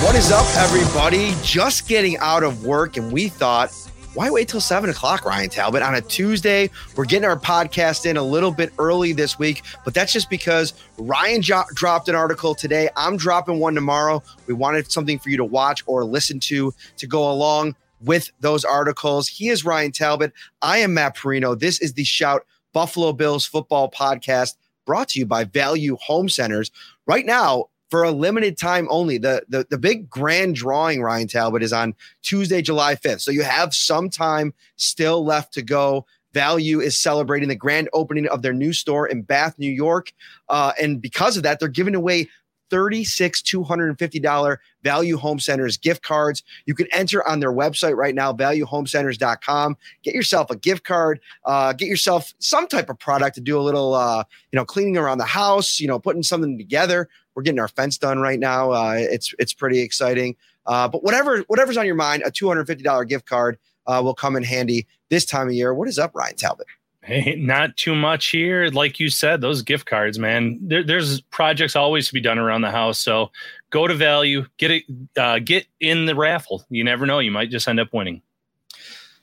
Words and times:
What 0.00 0.14
is 0.14 0.30
up, 0.30 0.46
everybody? 0.56 1.34
Just 1.42 1.88
getting 1.88 2.16
out 2.18 2.44
of 2.44 2.64
work, 2.64 2.96
and 2.96 3.10
we 3.10 3.28
thought, 3.28 3.72
why 4.14 4.30
wait 4.30 4.46
till 4.46 4.60
seven 4.60 4.90
o'clock, 4.90 5.24
Ryan 5.24 5.50
Talbot, 5.50 5.82
on 5.82 5.96
a 5.96 6.00
Tuesday? 6.00 6.70
We're 6.94 7.04
getting 7.04 7.28
our 7.28 7.36
podcast 7.36 8.06
in 8.06 8.16
a 8.16 8.22
little 8.22 8.52
bit 8.52 8.72
early 8.78 9.12
this 9.12 9.40
week, 9.40 9.62
but 9.84 9.94
that's 9.94 10.12
just 10.12 10.30
because 10.30 10.72
Ryan 10.98 11.42
jo- 11.42 11.64
dropped 11.74 12.08
an 12.08 12.14
article 12.14 12.54
today. 12.54 12.88
I'm 12.96 13.16
dropping 13.16 13.58
one 13.58 13.74
tomorrow. 13.74 14.22
We 14.46 14.54
wanted 14.54 14.90
something 14.90 15.18
for 15.18 15.30
you 15.30 15.36
to 15.36 15.44
watch 15.44 15.82
or 15.86 16.04
listen 16.04 16.38
to 16.40 16.72
to 16.96 17.06
go 17.08 17.28
along 17.28 17.74
with 18.00 18.30
those 18.38 18.64
articles. 18.64 19.26
He 19.26 19.48
is 19.48 19.64
Ryan 19.64 19.90
Talbot. 19.90 20.32
I 20.62 20.78
am 20.78 20.94
Matt 20.94 21.16
Parrino. 21.16 21.56
This 21.56 21.80
is 21.80 21.94
the 21.94 22.04
Shout 22.04 22.46
Buffalo 22.72 23.12
Bills 23.12 23.46
football 23.46 23.90
podcast 23.90 24.54
brought 24.86 25.08
to 25.08 25.18
you 25.18 25.26
by 25.26 25.42
Value 25.42 25.96
Home 26.02 26.28
Centers. 26.28 26.70
Right 27.04 27.26
now, 27.26 27.66
for 27.90 28.04
a 28.04 28.10
limited 28.10 28.58
time 28.58 28.86
only. 28.90 29.18
The, 29.18 29.44
the 29.48 29.66
the 29.68 29.78
big 29.78 30.08
grand 30.08 30.54
drawing, 30.54 31.02
Ryan 31.02 31.28
Talbot, 31.28 31.62
is 31.62 31.72
on 31.72 31.94
Tuesday, 32.22 32.62
July 32.62 32.94
5th. 32.94 33.20
So 33.20 33.30
you 33.30 33.42
have 33.42 33.74
some 33.74 34.10
time 34.10 34.54
still 34.76 35.24
left 35.24 35.52
to 35.54 35.62
go. 35.62 36.06
Value 36.34 36.80
is 36.80 36.98
celebrating 36.98 37.48
the 37.48 37.56
grand 37.56 37.88
opening 37.92 38.28
of 38.28 38.42
their 38.42 38.52
new 38.52 38.72
store 38.72 39.06
in 39.06 39.22
Bath, 39.22 39.58
New 39.58 39.72
York. 39.72 40.12
Uh, 40.48 40.72
and 40.80 41.00
because 41.00 41.36
of 41.36 41.42
that, 41.42 41.58
they're 41.58 41.68
giving 41.68 41.94
away 41.94 42.28
36 42.70 43.42
$250 43.42 44.58
Value 44.82 45.16
Home 45.16 45.40
Centers 45.40 45.76
gift 45.76 46.02
cards. 46.02 46.42
You 46.66 46.74
can 46.74 46.86
enter 46.92 47.26
on 47.26 47.40
their 47.40 47.52
website 47.52 47.96
right 47.96 48.14
now, 48.14 48.32
valuehomecenters.com. 48.32 49.76
Get 50.02 50.14
yourself 50.14 50.50
a 50.50 50.56
gift 50.56 50.84
card, 50.84 51.20
uh, 51.44 51.72
get 51.72 51.88
yourself 51.88 52.34
some 52.38 52.68
type 52.68 52.90
of 52.90 52.98
product 52.98 53.34
to 53.36 53.40
do 53.40 53.58
a 53.58 53.62
little, 53.62 53.94
uh, 53.94 54.24
you 54.52 54.56
know, 54.56 54.64
cleaning 54.64 54.96
around 54.96 55.18
the 55.18 55.24
house, 55.24 55.80
you 55.80 55.88
know, 55.88 55.98
putting 55.98 56.22
something 56.22 56.58
together. 56.58 57.08
We're 57.38 57.42
getting 57.42 57.60
our 57.60 57.68
fence 57.68 57.96
done 57.98 58.18
right 58.18 58.40
now. 58.40 58.72
Uh, 58.72 58.96
it's 58.98 59.32
it's 59.38 59.52
pretty 59.52 59.78
exciting. 59.78 60.34
Uh, 60.66 60.88
but 60.88 61.04
whatever 61.04 61.44
whatever's 61.46 61.76
on 61.76 61.86
your 61.86 61.94
mind, 61.94 62.24
a 62.26 62.32
$250 62.32 63.08
gift 63.08 63.26
card 63.26 63.58
uh, 63.86 64.00
will 64.02 64.12
come 64.12 64.34
in 64.34 64.42
handy 64.42 64.88
this 65.08 65.24
time 65.24 65.46
of 65.46 65.54
year. 65.54 65.72
What 65.72 65.86
is 65.86 66.00
up, 66.00 66.10
Ryan 66.16 66.34
Talbot? 66.34 66.66
Hey, 67.04 67.36
not 67.38 67.76
too 67.76 67.94
much 67.94 68.30
here. 68.30 68.70
Like 68.70 68.98
you 68.98 69.08
said, 69.08 69.40
those 69.40 69.62
gift 69.62 69.86
cards, 69.86 70.18
man. 70.18 70.58
There, 70.60 70.82
there's 70.82 71.20
projects 71.20 71.76
always 71.76 72.08
to 72.08 72.12
be 72.12 72.20
done 72.20 72.40
around 72.40 72.62
the 72.62 72.72
house. 72.72 72.98
So 72.98 73.30
go 73.70 73.86
to 73.86 73.94
value, 73.94 74.44
get 74.56 74.72
it, 74.72 74.82
uh, 75.16 75.38
get 75.38 75.64
in 75.78 76.06
the 76.06 76.16
raffle. 76.16 76.64
You 76.70 76.82
never 76.82 77.06
know; 77.06 77.20
you 77.20 77.30
might 77.30 77.50
just 77.50 77.68
end 77.68 77.78
up 77.78 77.92
winning. 77.92 78.20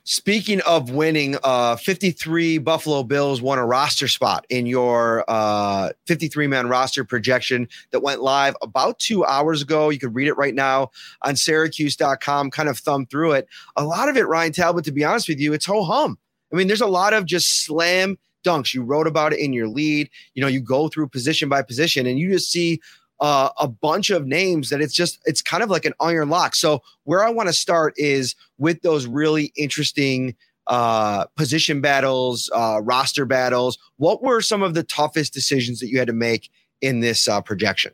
Speaking 0.08 0.60
of 0.60 0.90
winning, 0.90 1.36
uh, 1.42 1.74
53 1.74 2.58
Buffalo 2.58 3.02
Bills 3.02 3.42
won 3.42 3.58
a 3.58 3.66
roster 3.66 4.06
spot 4.06 4.46
in 4.48 4.64
your 4.64 5.24
uh, 5.26 5.90
53 6.06 6.46
man 6.46 6.68
roster 6.68 7.04
projection 7.04 7.68
that 7.90 8.04
went 8.04 8.22
live 8.22 8.54
about 8.62 9.00
two 9.00 9.24
hours 9.24 9.62
ago. 9.62 9.88
You 9.88 9.98
can 9.98 10.12
read 10.12 10.28
it 10.28 10.34
right 10.34 10.54
now 10.54 10.92
on 11.22 11.34
Syracuse.com. 11.34 12.52
Kind 12.52 12.68
of 12.68 12.78
thumb 12.78 13.06
through 13.06 13.32
it. 13.32 13.48
A 13.74 13.82
lot 13.82 14.08
of 14.08 14.16
it, 14.16 14.28
Ryan 14.28 14.52
Talbot, 14.52 14.84
to 14.84 14.92
be 14.92 15.02
honest 15.02 15.28
with 15.28 15.40
you, 15.40 15.52
it's 15.52 15.66
ho 15.66 15.82
hum. 15.82 16.16
I 16.52 16.56
mean, 16.56 16.68
there's 16.68 16.80
a 16.80 16.86
lot 16.86 17.12
of 17.12 17.26
just 17.26 17.64
slam 17.64 18.16
dunks. 18.44 18.72
You 18.72 18.84
wrote 18.84 19.08
about 19.08 19.32
it 19.32 19.40
in 19.40 19.52
your 19.52 19.66
lead. 19.66 20.08
You 20.34 20.40
know, 20.40 20.46
you 20.46 20.60
go 20.60 20.86
through 20.86 21.08
position 21.08 21.48
by 21.48 21.62
position 21.62 22.06
and 22.06 22.16
you 22.16 22.30
just 22.30 22.52
see 22.52 22.80
uh, 23.20 23.50
a 23.58 23.68
bunch 23.68 24.10
of 24.10 24.26
names 24.26 24.70
that 24.70 24.80
it's 24.80 24.94
just 24.94 25.18
it's 25.24 25.42
kind 25.42 25.62
of 25.62 25.70
like 25.70 25.84
an 25.84 25.94
iron 26.00 26.28
lock. 26.28 26.54
So 26.54 26.82
where 27.04 27.24
I 27.24 27.30
want 27.30 27.48
to 27.48 27.52
start 27.52 27.94
is 27.96 28.34
with 28.58 28.82
those 28.82 29.06
really 29.06 29.52
interesting 29.56 30.34
uh, 30.66 31.26
position 31.36 31.80
battles, 31.80 32.50
uh, 32.54 32.80
roster 32.82 33.24
battles. 33.24 33.78
What 33.96 34.22
were 34.22 34.40
some 34.40 34.62
of 34.62 34.74
the 34.74 34.82
toughest 34.82 35.32
decisions 35.32 35.80
that 35.80 35.88
you 35.88 35.98
had 35.98 36.08
to 36.08 36.12
make 36.12 36.50
in 36.80 37.00
this 37.00 37.28
uh, 37.28 37.40
projection? 37.40 37.92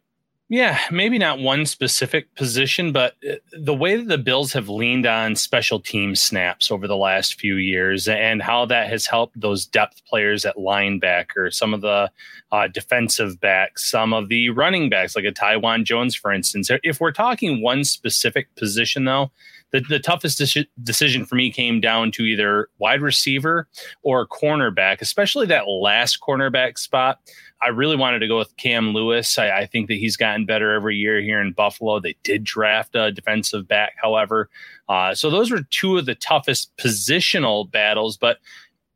Yeah, 0.52 0.78
maybe 0.90 1.16
not 1.16 1.38
one 1.38 1.64
specific 1.64 2.34
position, 2.34 2.92
but 2.92 3.14
uh, 3.26 3.36
the 3.58 3.72
way 3.72 3.96
that 3.96 4.06
the 4.06 4.18
Bills 4.18 4.52
have 4.52 4.68
leaned 4.68 5.06
on 5.06 5.34
special 5.34 5.80
team 5.80 6.14
snaps 6.14 6.70
over 6.70 6.86
the 6.86 6.94
last 6.94 7.40
few 7.40 7.56
years 7.56 8.06
and 8.06 8.42
how 8.42 8.66
that 8.66 8.90
has 8.90 9.06
helped 9.06 9.40
those 9.40 9.64
depth 9.64 10.04
players 10.04 10.44
at 10.44 10.56
linebacker, 10.56 11.50
some 11.50 11.72
of 11.72 11.80
the 11.80 12.10
uh, 12.50 12.68
defensive 12.68 13.40
backs, 13.40 13.90
some 13.90 14.12
of 14.12 14.28
the 14.28 14.50
running 14.50 14.90
backs, 14.90 15.16
like 15.16 15.24
a 15.24 15.32
Taiwan 15.32 15.86
Jones, 15.86 16.14
for 16.14 16.30
instance. 16.30 16.70
If 16.82 17.00
we're 17.00 17.12
talking 17.12 17.62
one 17.62 17.82
specific 17.82 18.54
position, 18.54 19.06
though, 19.06 19.30
the, 19.72 19.80
the 19.80 19.98
toughest 19.98 20.38
de- 20.38 20.68
decision 20.82 21.24
for 21.24 21.34
me 21.34 21.50
came 21.50 21.80
down 21.80 22.12
to 22.12 22.24
either 22.24 22.68
wide 22.78 23.00
receiver 23.00 23.68
or 24.02 24.26
cornerback, 24.28 25.00
especially 25.00 25.46
that 25.46 25.66
last 25.66 26.18
cornerback 26.20 26.78
spot. 26.78 27.20
I 27.64 27.68
really 27.68 27.96
wanted 27.96 28.20
to 28.20 28.28
go 28.28 28.38
with 28.38 28.56
Cam 28.56 28.92
Lewis. 28.92 29.38
I, 29.38 29.50
I, 29.50 29.66
think 29.66 29.88
that 29.88 29.94
he's 29.94 30.16
gotten 30.16 30.46
better 30.46 30.72
every 30.72 30.96
year 30.96 31.20
here 31.20 31.40
in 31.40 31.52
Buffalo. 31.52 32.00
They 32.00 32.16
did 32.24 32.44
draft 32.44 32.94
a 32.94 33.12
defensive 33.12 33.68
back, 33.68 33.94
however. 34.02 34.50
Uh, 34.88 35.14
so 35.14 35.30
those 35.30 35.50
were 35.50 35.62
two 35.70 35.98
of 35.98 36.06
the 36.06 36.14
toughest 36.14 36.76
positional 36.76 37.70
battles. 37.70 38.16
But, 38.16 38.38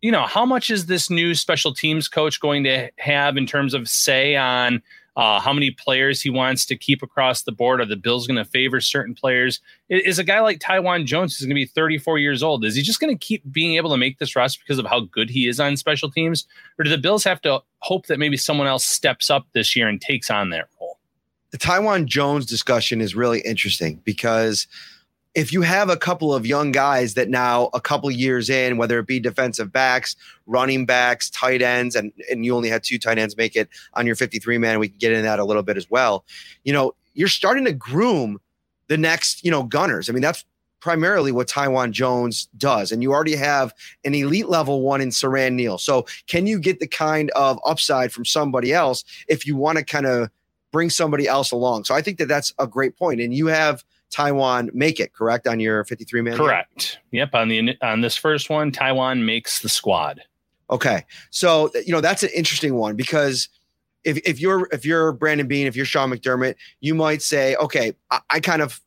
you 0.01 0.11
know, 0.11 0.23
how 0.23 0.45
much 0.45 0.71
is 0.71 0.87
this 0.87 1.11
new 1.11 1.35
special 1.35 1.75
teams 1.75 2.09
coach 2.09 2.41
going 2.41 2.65
to 2.65 2.91
have 2.99 3.37
in 3.37 3.47
terms 3.47 3.73
of 3.73 3.89
say 3.89 4.37
on 4.37 4.83
uh, 5.17 5.41
how 5.41 5.53
many 5.53 5.71
players 5.71 6.21
he 6.21 6.29
wants 6.29 6.67
to 6.67 6.77
keep 6.77 7.03
across 7.03 7.43
the 7.43 7.53
board. 7.53 7.81
Are 7.81 7.87
the 7.87 7.97
Bills 7.97 8.27
going 8.27 8.37
to 8.37 8.45
favor 8.45 8.81
certain 8.81 9.15
players? 9.15 9.61
Is 9.89 10.19
a 10.19 10.25
guy 10.25 10.41
like 10.41 10.61
Taiwan 10.61 11.07
Jones 11.07 11.39
going 11.41 11.49
to 11.49 11.55
be 11.55 11.65
34 11.65 12.19
years 12.19 12.43
old? 12.43 12.65
Is 12.65 12.75
he 12.75 12.83
just 12.83 13.01
going 13.01 13.17
to 13.17 13.25
keep 13.25 13.43
being 13.51 13.77
able 13.77 13.91
to 13.91 13.97
make 13.97 14.19
this 14.19 14.37
roster 14.37 14.61
because 14.63 14.79
of 14.79 14.87
how 14.87 15.01
good 15.01 15.31
he 15.31 15.49
is 15.49 15.59
on 15.59 15.77
special 15.77 16.11
teams, 16.11 16.47
or 16.79 16.85
do 16.85 16.91
the 16.91 16.99
Bills 16.99 17.25
have 17.25 17.41
to 17.43 17.63
hope 17.79 18.07
that 18.07 18.19
maybe 18.19 18.37
someone 18.37 18.67
else 18.67 18.85
steps 18.85 19.31
up 19.31 19.47
this 19.55 19.75
year 19.75 19.89
and 19.89 20.01
takes 20.01 20.31
on 20.31 20.51
that 20.51 20.69
role? 20.79 20.99
The 21.51 21.59
Taiwan 21.59 22.07
Jones 22.07 22.45
discussion 22.45 23.01
is 23.01 23.15
really 23.15 23.41
interesting 23.41 24.03
because 24.05 24.67
if 25.37 25.53
you 25.53 25.61
have 25.61 25.91
a 25.91 25.99
couple 25.99 26.35
of 26.35 26.47
young 26.47 26.73
guys 26.73 27.13
that 27.13 27.29
now 27.29 27.69
a 27.75 27.81
couple 27.81 28.11
years 28.11 28.49
in, 28.49 28.79
whether 28.79 28.99
it 28.99 29.07
be 29.07 29.21
defensive 29.21 29.71
backs, 29.71 30.17
running 30.47 30.87
backs, 30.87 31.29
tight 31.29 31.61
ends, 31.61 31.95
and, 31.95 32.11
and 32.31 32.47
you 32.47 32.57
only 32.57 32.71
had 32.71 32.83
two 32.83 32.99
tight 32.99 33.19
ends 33.19 33.37
make 33.37 33.55
it 33.55 33.69
on 33.93 34.07
your 34.07 34.17
53 34.17 34.57
man, 34.57 34.79
we 34.79 34.89
can 34.89 34.97
get 34.97 35.13
into 35.13 35.25
that 35.25 35.39
a 35.39 35.45
little 35.45 35.63
bit 35.63 35.77
as 35.77 35.91
well. 35.91 36.25
You 36.65 36.73
know, 36.73 36.95
you're 37.13 37.29
starting 37.29 37.67
to 37.67 37.75
groom 37.75 38.41
the 38.89 38.97
next, 38.97 39.45
you 39.45 39.51
know, 39.51 39.63
gunners. 39.63 40.09
I 40.09 40.15
mean, 40.15 40.23
that's 40.23 40.43
primarily 40.81 41.33
what 41.33 41.49
Taiwan 41.49 41.93
Jones 41.93 42.49
does. 42.57 42.91
And 42.91 43.03
you 43.03 43.13
already 43.13 43.37
have 43.37 43.75
an 44.07 44.15
elite 44.15 44.49
level 44.49 44.81
one 44.81 45.03
in 45.03 45.11
Siran 45.11 45.53
Neal. 45.53 45.77
So 45.77 46.07
can 46.29 46.47
you 46.47 46.59
get 46.59 46.81
the 46.81 46.87
kind 46.87 47.31
of 47.33 47.59
upside 47.67 48.11
from 48.11 48.25
somebody 48.25 48.73
else 48.73 49.05
if 49.29 49.47
you 49.47 49.55
want 49.55 49.77
to 49.77 49.85
kind 49.85 50.07
of 50.07 50.31
bring 50.73 50.89
somebody 50.89 51.29
else 51.29 51.51
along? 51.51 51.85
So 51.85 51.95
I 51.95 52.01
think 52.01 52.17
that 52.19 52.29
that's 52.29 52.55
a 52.59 52.67
great 52.67 52.97
point. 52.97 53.21
And 53.21 53.35
you 53.35 53.49
have– 53.49 53.85
Taiwan 54.11 54.71
make 54.73 55.01
it, 55.01 55.13
correct, 55.13 55.47
on 55.47 55.61
your 55.61 55.85
53 55.85 56.23
man? 56.23 56.37
Correct. 56.37 56.99
Yep. 57.13 57.35
On 57.35 57.49
the 57.49 57.77
on 57.83 58.01
this 58.01 58.17
first 58.17 58.51
one, 58.51 58.73
Taiwan 58.73 59.25
makes 59.25 59.61
the 59.61 59.69
squad. 59.69 60.23
Okay. 60.71 61.05
So, 61.31 61.71
you 61.85 61.93
know, 61.93 62.01
that's 62.01 62.23
an 62.23 62.31
interesting 62.35 62.75
one 62.75 62.97
because 62.97 63.49
if, 64.05 64.19
if 64.19 64.41
you're 64.41 64.69
if 64.73 64.85
you're 64.85 65.13
Brandon 65.13 65.47
Beane, 65.47 65.67
if 65.67 65.77
you're 65.77 65.87
Sean 65.87 66.11
McDermott, 66.11 66.55
you 66.81 66.95
might 66.95 67.23
say, 67.23 67.57
okay, 67.57 67.95
I, 68.11 68.21
I 68.31 68.41
kind 68.41 68.63
of 68.63 68.81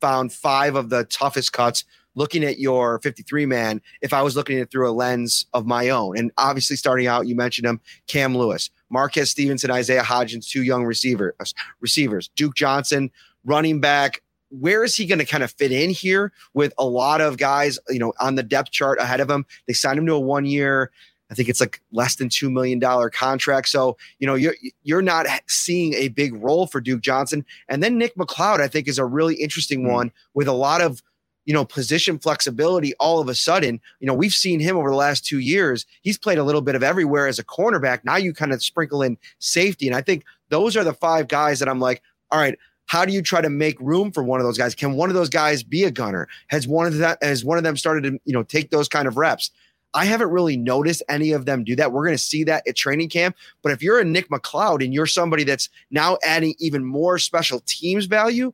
found 0.00 0.32
five 0.32 0.74
of 0.74 0.90
the 0.90 1.04
toughest 1.04 1.52
cuts 1.52 1.84
looking 2.14 2.44
at 2.44 2.58
your 2.58 2.98
53 2.98 3.46
man 3.46 3.80
if 4.02 4.12
I 4.12 4.22
was 4.22 4.36
looking 4.36 4.56
at 4.56 4.62
it 4.62 4.70
through 4.70 4.90
a 4.90 4.92
lens 4.92 5.46
of 5.54 5.66
my 5.66 5.88
own. 5.88 6.18
And 6.18 6.30
obviously, 6.36 6.76
starting 6.76 7.06
out, 7.06 7.26
you 7.26 7.34
mentioned 7.34 7.66
him, 7.66 7.80
Cam 8.06 8.36
Lewis, 8.36 8.70
Marquez 8.90 9.30
Stevenson, 9.30 9.70
Isaiah 9.70 10.02
Hodgins, 10.02 10.48
two 10.48 10.62
young 10.62 10.84
receiver 10.84 11.34
receivers, 11.80 12.28
Duke 12.36 12.54
Johnson, 12.54 13.10
running 13.44 13.80
back, 13.80 14.22
where 14.60 14.84
is 14.84 14.94
he 14.94 15.06
going 15.06 15.18
to 15.18 15.24
kind 15.24 15.42
of 15.42 15.50
fit 15.52 15.72
in 15.72 15.90
here 15.90 16.32
with 16.54 16.72
a 16.78 16.84
lot 16.84 17.20
of 17.20 17.38
guys, 17.38 17.78
you 17.88 17.98
know, 17.98 18.12
on 18.20 18.34
the 18.34 18.42
depth 18.42 18.70
chart 18.70 18.98
ahead 18.98 19.20
of 19.20 19.30
him? 19.30 19.46
They 19.66 19.72
signed 19.72 19.98
him 19.98 20.06
to 20.06 20.14
a 20.14 20.20
one 20.20 20.44
year, 20.44 20.90
I 21.32 21.34
think 21.34 21.48
it's 21.48 21.60
like 21.60 21.80
less 21.92 22.16
than 22.16 22.28
$2 22.28 22.52
million 22.52 22.78
contract. 23.10 23.68
So, 23.70 23.96
you 24.18 24.26
know, 24.26 24.34
you're, 24.34 24.54
you're 24.82 25.00
not 25.00 25.26
seeing 25.48 25.94
a 25.94 26.08
big 26.08 26.34
role 26.34 26.66
for 26.66 26.78
Duke 26.78 27.00
Johnson. 27.00 27.46
And 27.70 27.82
then 27.82 27.96
Nick 27.96 28.14
McCloud, 28.16 28.60
I 28.60 28.68
think 28.68 28.86
is 28.86 28.98
a 28.98 29.06
really 29.06 29.36
interesting 29.36 29.80
mm-hmm. 29.80 29.92
one 29.92 30.12
with 30.34 30.46
a 30.46 30.52
lot 30.52 30.82
of, 30.82 31.02
you 31.46 31.54
know, 31.54 31.64
position 31.64 32.18
flexibility 32.18 32.92
all 33.00 33.18
of 33.18 33.30
a 33.30 33.34
sudden. 33.34 33.80
You 33.98 34.08
know, 34.08 34.14
we've 34.14 34.34
seen 34.34 34.60
him 34.60 34.76
over 34.76 34.90
the 34.90 34.96
last 34.96 35.24
two 35.24 35.38
years. 35.38 35.86
He's 36.02 36.18
played 36.18 36.36
a 36.36 36.44
little 36.44 36.60
bit 36.60 36.74
of 36.74 36.82
everywhere 36.82 37.26
as 37.26 37.38
a 37.38 37.44
cornerback. 37.44 38.04
Now 38.04 38.16
you 38.16 38.34
kind 38.34 38.52
of 38.52 38.62
sprinkle 38.62 39.00
in 39.00 39.16
safety. 39.38 39.86
And 39.86 39.96
I 39.96 40.02
think 40.02 40.24
those 40.50 40.76
are 40.76 40.84
the 40.84 40.92
five 40.92 41.28
guys 41.28 41.60
that 41.60 41.68
I'm 41.68 41.80
like, 41.80 42.02
all 42.30 42.38
right, 42.38 42.58
how 42.92 43.06
do 43.06 43.12
you 43.14 43.22
try 43.22 43.40
to 43.40 43.48
make 43.48 43.80
room 43.80 44.12
for 44.12 44.22
one 44.22 44.38
of 44.38 44.44
those 44.44 44.58
guys? 44.58 44.74
Can 44.74 44.92
one 44.92 45.08
of 45.08 45.14
those 45.14 45.30
guys 45.30 45.62
be 45.62 45.84
a 45.84 45.90
gunner? 45.90 46.28
Has 46.48 46.68
one 46.68 46.86
of 46.86 46.98
that 46.98 47.22
has 47.22 47.42
one 47.42 47.56
of 47.56 47.64
them 47.64 47.74
started 47.74 48.02
to 48.02 48.20
you 48.26 48.34
know 48.34 48.42
take 48.42 48.70
those 48.70 48.86
kind 48.86 49.08
of 49.08 49.16
reps? 49.16 49.50
I 49.94 50.04
haven't 50.04 50.28
really 50.28 50.58
noticed 50.58 51.02
any 51.08 51.32
of 51.32 51.46
them 51.46 51.64
do 51.64 51.74
that. 51.76 51.90
We're 51.90 52.04
going 52.04 52.18
to 52.18 52.22
see 52.22 52.44
that 52.44 52.68
at 52.68 52.76
training 52.76 53.08
camp. 53.08 53.34
But 53.62 53.72
if 53.72 53.82
you're 53.82 53.98
a 53.98 54.04
Nick 54.04 54.28
McCloud 54.28 54.84
and 54.84 54.92
you're 54.92 55.06
somebody 55.06 55.42
that's 55.42 55.70
now 55.90 56.18
adding 56.22 56.54
even 56.58 56.84
more 56.84 57.16
special 57.16 57.62
teams 57.64 58.04
value, 58.04 58.52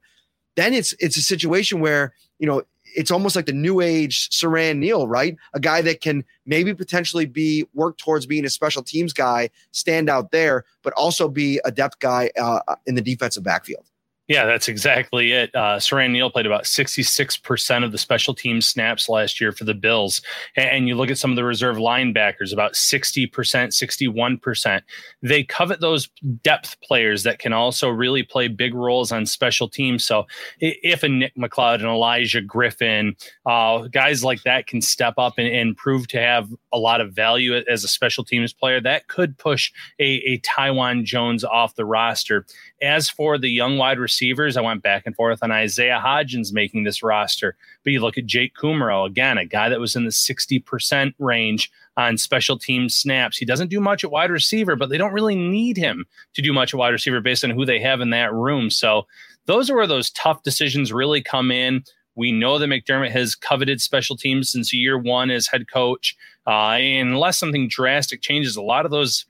then 0.55 0.73
it's 0.73 0.95
it's 1.01 1.17
a 1.17 1.23
situation 1.23 1.81
where 1.81 2.15
you 2.39 2.47
know 2.47 2.63
it's 2.95 3.11
almost 3.11 3.35
like 3.35 3.47
the 3.47 3.53
new 3.53 3.81
age 3.81 4.31
Siran 4.31 4.79
Neal, 4.79 5.09
right? 5.09 5.37
A 5.53 5.59
guy 5.59 5.83
that 5.83 6.01
can 6.01 6.25
maybe 6.47 6.73
potentially 6.75 7.27
be 7.27 7.67
work 7.75 7.99
towards 7.99 8.25
being 8.25 8.45
a 8.45 8.51
special 8.51 8.85
teams 8.85 9.13
guy, 9.13 9.51
stand 9.73 10.09
out 10.09 10.31
there, 10.31 10.65
but 10.83 10.93
also 10.93 11.29
be 11.29 11.61
a 11.65 11.73
depth 11.73 11.99
guy 11.99 12.31
uh, 12.41 12.61
in 12.87 12.95
the 12.95 13.03
defensive 13.03 13.43
backfield. 13.43 13.88
Yeah, 14.29 14.45
that's 14.45 14.69
exactly 14.69 15.33
it. 15.33 15.55
Uh, 15.55 15.79
Siran 15.79 16.11
Neal 16.11 16.31
played 16.31 16.45
about 16.45 16.65
66% 16.65 17.83
of 17.83 17.93
the 17.93 17.99
special 17.99 18.35
team 18.35 18.61
snaps 18.61 19.09
last 19.09 19.41
year 19.41 19.53
for 19.53 19.65
the 19.65 19.73
Bills. 19.73 20.21
And 20.55 20.87
you 20.87 20.97
look 20.97 21.11
at 21.11 21.17
some 21.17 21.31
of 21.31 21.37
the 21.37 21.45
reserve 21.45 21.79
linebackers, 21.79 22.53
about 22.53 22.75
60%, 22.75 23.31
61%. 23.31 24.83
They 25.23 25.45
covet 25.45 25.81
those 25.81 26.11
depth 26.43 26.79
players 26.83 27.23
that 27.23 27.39
can 27.39 27.55
also 27.55 27.89
really 27.89 28.23
play 28.23 28.49
big 28.49 28.75
roles 28.75 29.13
on 29.13 29.25
special 29.25 29.67
teams. 29.67 30.05
So 30.05 30.27
if 30.61 31.03
a 31.03 31.09
Nick 31.09 31.35
McCloud 31.35 31.77
and 31.77 31.85
Olijah 31.85 32.47
Griffin, 32.47 33.17
uh, 33.47 33.89
guys 33.89 34.23
like 34.23 34.43
that 34.43 34.67
can 34.67 34.83
step 34.83 35.15
up 35.17 35.39
and, 35.39 35.49
and, 35.49 35.79
prove 35.79 36.09
to 36.09 36.21
have 36.21 36.53
a 36.73 36.79
lot 36.79 37.01
of 37.01 37.13
value 37.13 37.55
as 37.55 37.85
a 37.85 37.89
special 37.89 38.25
teams 38.25 38.53
player, 38.53 38.81
that 38.81 39.07
could 39.07 39.39
push 39.39 39.71
a, 40.01 40.17
a 40.27 40.39
Taiwan 40.39 41.05
Jones 41.05 41.45
off 41.45 41.77
the 41.77 41.85
roster. 41.85 42.45
As 42.81 43.11
for 43.11 43.39
the 43.39 43.49
young 43.49 43.77
wide 43.77 43.99
receivers, 43.99 44.57
I 44.57 44.61
went 44.61 44.83
back 44.83 45.03
and 45.05 45.17
forth 45.17 45.43
on 45.43 45.51
Isaiah 45.51 46.01
Hodgins 46.05 46.53
making 46.53 46.85
this 46.85 47.03
roster. 47.03 47.57
But 47.83 47.93
you 47.93 48.01
look 48.01 48.17
at 48.17 48.27
Jake 48.27 48.55
Kumerow, 48.55 49.07
again, 49.07 49.37
a 49.37 49.45
guy 49.45 49.69
that 49.69 49.81
was 49.81 49.97
in 49.97 50.05
the 50.05 50.11
60% 50.11 51.15
range 51.19 51.71
on 51.97 52.17
special 52.17 52.57
team 52.57 52.89
snaps. 52.89 53.37
He 53.37 53.45
doesn't 53.45 53.71
do 53.71 53.81
much 53.81 54.05
at 54.05 54.13
wide 54.13 54.31
receiver, 54.31 54.77
but 54.77 54.89
they 54.89 54.99
don't 54.99 55.13
really 55.13 55.35
need 55.35 55.77
him 55.77 56.07
to 56.35 56.43
do 56.43 56.53
much 56.53 56.73
at 56.73 56.79
wide 56.79 56.91
receiver 56.91 57.21
based 57.21 57.43
on 57.43 57.51
who 57.51 57.65
they 57.65 57.81
have 57.81 58.01
in 58.01 58.11
that 58.11 58.33
room. 58.33 58.71
So 58.71 59.07
those 59.47 59.69
are 59.69 59.75
where 59.75 59.87
those 59.87 60.11
tough 60.11 60.45
decisions 60.45 60.93
really 60.93 61.21
come 61.21 61.51
in. 61.51 61.83
We 62.15 62.33
know 62.33 62.59
that 62.59 62.69
McDermott 62.69 63.11
has 63.11 63.35
coveted 63.35 63.81
special 63.81 64.17
teams 64.17 64.51
since 64.51 64.73
year 64.73 64.99
one 64.99 65.31
as 65.31 65.47
head 65.47 65.71
coach. 65.71 66.17
Uh, 66.47 66.79
unless 66.81 67.39
something 67.39 67.69
drastic 67.69 68.23
changes, 68.23 68.57
a 68.57 68.63
lot 68.63 68.85
of 68.85 68.91
those 68.91 69.25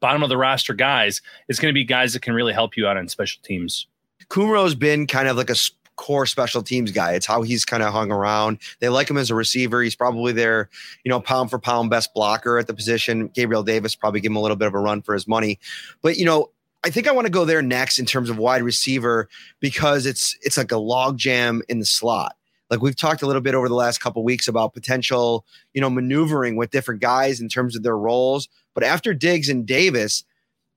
bottom 0.00 0.22
of 0.22 0.28
the 0.28 0.36
roster 0.36 0.74
guys 0.74 1.22
it's 1.48 1.58
going 1.58 1.70
to 1.70 1.74
be 1.74 1.84
guys 1.84 2.12
that 2.12 2.22
can 2.22 2.34
really 2.34 2.52
help 2.52 2.76
you 2.76 2.86
out 2.86 2.96
on 2.96 3.08
special 3.08 3.40
teams. 3.42 3.86
Kumerow's 4.28 4.74
been 4.74 5.06
kind 5.06 5.28
of 5.28 5.36
like 5.36 5.50
a 5.50 5.56
core 5.96 6.26
special 6.26 6.62
teams 6.62 6.92
guy. 6.92 7.12
It's 7.14 7.26
how 7.26 7.42
he's 7.42 7.64
kind 7.64 7.82
of 7.82 7.92
hung 7.92 8.12
around. 8.12 8.58
They 8.80 8.88
like 8.88 9.10
him 9.10 9.16
as 9.16 9.30
a 9.30 9.34
receiver. 9.34 9.82
He's 9.82 9.96
probably 9.96 10.32
their, 10.32 10.68
you 11.04 11.10
know, 11.10 11.20
pound 11.20 11.50
for 11.50 11.58
pound 11.58 11.90
best 11.90 12.14
blocker 12.14 12.58
at 12.58 12.66
the 12.66 12.74
position. 12.74 13.28
Gabriel 13.28 13.62
Davis 13.62 13.94
probably 13.94 14.20
give 14.20 14.30
him 14.30 14.36
a 14.36 14.40
little 14.40 14.56
bit 14.56 14.68
of 14.68 14.74
a 14.74 14.78
run 14.78 15.02
for 15.02 15.14
his 15.14 15.26
money. 15.26 15.58
But, 16.02 16.16
you 16.16 16.24
know, 16.24 16.50
I 16.84 16.90
think 16.90 17.08
I 17.08 17.12
want 17.12 17.26
to 17.26 17.32
go 17.32 17.44
there 17.44 17.62
next 17.62 17.98
in 17.98 18.06
terms 18.06 18.30
of 18.30 18.38
wide 18.38 18.62
receiver 18.62 19.28
because 19.58 20.06
it's 20.06 20.36
it's 20.42 20.56
like 20.56 20.70
a 20.70 20.76
logjam 20.76 21.62
in 21.68 21.80
the 21.80 21.86
slot. 21.86 22.36
Like 22.70 22.80
we've 22.80 22.96
talked 22.96 23.22
a 23.22 23.26
little 23.26 23.42
bit 23.42 23.54
over 23.54 23.68
the 23.68 23.74
last 23.74 23.98
couple 23.98 24.22
weeks 24.22 24.48
about 24.48 24.74
potential, 24.74 25.44
you 25.72 25.80
know, 25.80 25.90
maneuvering 25.90 26.56
with 26.56 26.70
different 26.70 27.00
guys 27.00 27.40
in 27.40 27.48
terms 27.48 27.76
of 27.76 27.82
their 27.82 27.96
roles. 27.96 28.48
But 28.76 28.84
after 28.84 29.14
Diggs 29.14 29.48
and 29.48 29.64
Davis, 29.64 30.22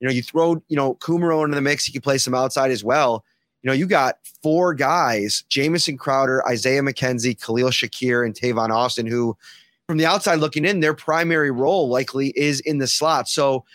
you 0.00 0.08
know, 0.08 0.12
you 0.12 0.22
throw, 0.22 0.62
you 0.68 0.76
know, 0.76 0.94
Kumerow 0.94 1.44
into 1.44 1.54
the 1.54 1.60
mix, 1.60 1.84
he 1.84 1.92
can 1.92 2.00
play 2.00 2.16
some 2.16 2.34
outside 2.34 2.70
as 2.70 2.82
well. 2.82 3.26
You 3.62 3.68
know, 3.68 3.74
you 3.74 3.86
got 3.86 4.16
four 4.42 4.72
guys, 4.72 5.44
Jamison 5.50 5.98
Crowder, 5.98 6.42
Isaiah 6.48 6.80
McKenzie, 6.80 7.38
Khalil 7.38 7.68
Shakir, 7.68 8.24
and 8.24 8.34
Tavon 8.34 8.70
Austin, 8.70 9.06
who 9.06 9.36
from 9.86 9.98
the 9.98 10.06
outside 10.06 10.36
looking 10.36 10.64
in, 10.64 10.80
their 10.80 10.94
primary 10.94 11.50
role 11.50 11.90
likely 11.90 12.32
is 12.36 12.60
in 12.60 12.78
the 12.78 12.86
slot. 12.86 13.28
So 13.28 13.66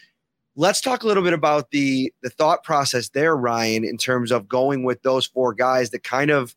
let's 0.55 0.81
talk 0.81 1.03
a 1.03 1.07
little 1.07 1.21
bit 1.21 1.33
about 1.33 1.69
the 1.69 2.11
the 2.23 2.31
thought 2.31 2.63
process 2.63 3.09
there, 3.09 3.35
Ryan, 3.37 3.85
in 3.85 3.97
terms 3.97 4.31
of 4.31 4.49
going 4.49 4.83
with 4.83 5.03
those 5.03 5.27
four 5.27 5.53
guys 5.53 5.91
that 5.91 6.03
kind 6.03 6.31
of 6.31 6.55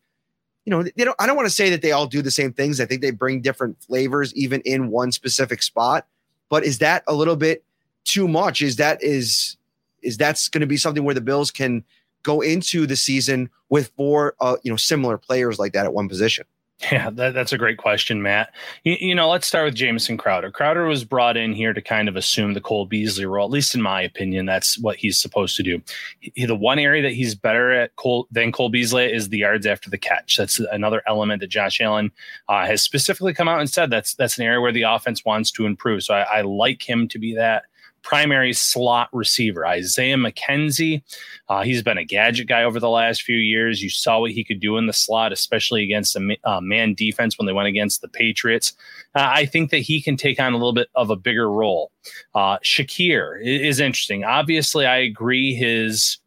you 0.65 0.71
know, 0.71 0.83
they 0.83 1.03
don't, 1.03 1.15
I 1.19 1.25
don't 1.25 1.35
want 1.35 1.47
to 1.47 1.53
say 1.53 1.69
that 1.71 1.81
they 1.81 1.91
all 1.91 2.05
do 2.05 2.21
the 2.21 2.29
same 2.29 2.53
things. 2.53 2.79
I 2.79 2.85
think 2.85 3.01
they 3.01 3.09
bring 3.09 3.41
different 3.41 3.81
flavors 3.81 4.33
even 4.35 4.61
in 4.61 4.91
one 4.91 5.11
specific 5.11 5.63
spot. 5.63 6.05
But 6.49 6.63
is 6.63 6.79
that 6.79 7.03
a 7.07 7.13
little 7.13 7.35
bit 7.35 7.63
too 8.03 8.27
much? 8.27 8.61
Is 8.61 8.75
that 8.77 9.01
is 9.03 9.57
is 10.01 10.17
that's 10.17 10.49
going 10.49 10.61
to 10.61 10.67
be 10.67 10.77
something 10.77 11.03
where 11.03 11.15
the 11.15 11.21
Bills 11.21 11.51
can 11.51 11.83
go 12.23 12.41
into 12.41 12.85
the 12.85 12.95
season 12.95 13.49
with 13.69 13.91
four 13.95 14.35
uh, 14.39 14.57
you 14.63 14.71
know 14.71 14.77
similar 14.77 15.17
players 15.17 15.59
like 15.59 15.73
that 15.73 15.85
at 15.85 15.93
one 15.93 16.09
position? 16.09 16.45
Yeah, 16.91 17.09
that, 17.09 17.33
that's 17.33 17.51
a 17.51 17.57
great 17.57 17.77
question, 17.77 18.21
Matt. 18.21 18.53
You, 18.85 18.95
you, 18.99 19.13
know, 19.13 19.29
let's 19.29 19.45
start 19.45 19.65
with 19.65 19.75
Jamison 19.75 20.17
Crowder. 20.17 20.49
Crowder 20.49 20.85
was 20.85 21.03
brought 21.03 21.35
in 21.35 21.51
here 21.53 21.73
to 21.73 21.81
kind 21.81 22.07
of 22.07 22.15
assume 22.15 22.53
the 22.53 22.61
Cole 22.61 22.85
Beasley 22.85 23.25
role. 23.25 23.45
At 23.45 23.51
least 23.51 23.75
in 23.75 23.81
my 23.81 24.01
opinion, 24.01 24.45
that's 24.45 24.79
what 24.79 24.95
he's 24.95 25.19
supposed 25.19 25.57
to 25.57 25.63
do. 25.63 25.81
He, 26.21 26.45
the 26.45 26.55
one 26.55 26.79
area 26.79 27.01
that 27.01 27.11
he's 27.11 27.35
better 27.35 27.73
at 27.73 27.95
Cole, 27.97 28.27
than 28.31 28.53
Cole 28.53 28.69
Beasley 28.69 29.11
is 29.11 29.27
the 29.27 29.39
yards 29.39 29.65
after 29.65 29.89
the 29.89 29.97
catch. 29.97 30.37
That's 30.37 30.59
another 30.71 31.03
element 31.05 31.41
that 31.41 31.47
Josh 31.47 31.81
Allen 31.81 32.11
uh, 32.47 32.65
has 32.65 32.81
specifically 32.81 33.33
come 33.33 33.49
out 33.49 33.59
and 33.59 33.69
said 33.69 33.89
that's 33.89 34.13
that's 34.13 34.37
an 34.37 34.45
area 34.45 34.61
where 34.61 34.71
the 34.71 34.83
offense 34.83 35.25
wants 35.25 35.51
to 35.51 35.65
improve. 35.65 36.03
So 36.03 36.13
I, 36.13 36.39
I 36.39 36.41
like 36.41 36.87
him 36.87 37.09
to 37.09 37.19
be 37.19 37.35
that 37.35 37.63
primary 38.01 38.53
slot 38.53 39.09
receiver. 39.13 39.65
Isaiah 39.65 40.15
McKenzie, 40.15 41.01
uh, 41.47 41.63
he's 41.63 41.83
been 41.83 41.97
a 41.97 42.03
gadget 42.03 42.47
guy 42.47 42.63
over 42.63 42.79
the 42.79 42.89
last 42.89 43.23
few 43.23 43.37
years. 43.37 43.81
You 43.81 43.89
saw 43.89 44.19
what 44.19 44.31
he 44.31 44.43
could 44.43 44.59
do 44.59 44.77
in 44.77 44.87
the 44.87 44.93
slot, 44.93 45.31
especially 45.31 45.83
against 45.83 46.15
a 46.15 46.37
uh, 46.43 46.61
man 46.61 46.93
defense 46.93 47.37
when 47.37 47.45
they 47.45 47.53
went 47.53 47.67
against 47.67 48.01
the 48.01 48.07
Patriots. 48.07 48.73
Uh, 49.15 49.29
I 49.31 49.45
think 49.45 49.71
that 49.71 49.79
he 49.79 50.01
can 50.01 50.17
take 50.17 50.39
on 50.39 50.53
a 50.53 50.57
little 50.57 50.73
bit 50.73 50.89
of 50.95 51.09
a 51.09 51.15
bigger 51.15 51.49
role. 51.49 51.91
Uh, 52.33 52.57
Shakir 52.59 53.41
is 53.41 53.79
interesting. 53.79 54.23
Obviously, 54.23 54.85
I 54.85 54.97
agree 54.97 55.53
his 55.53 56.19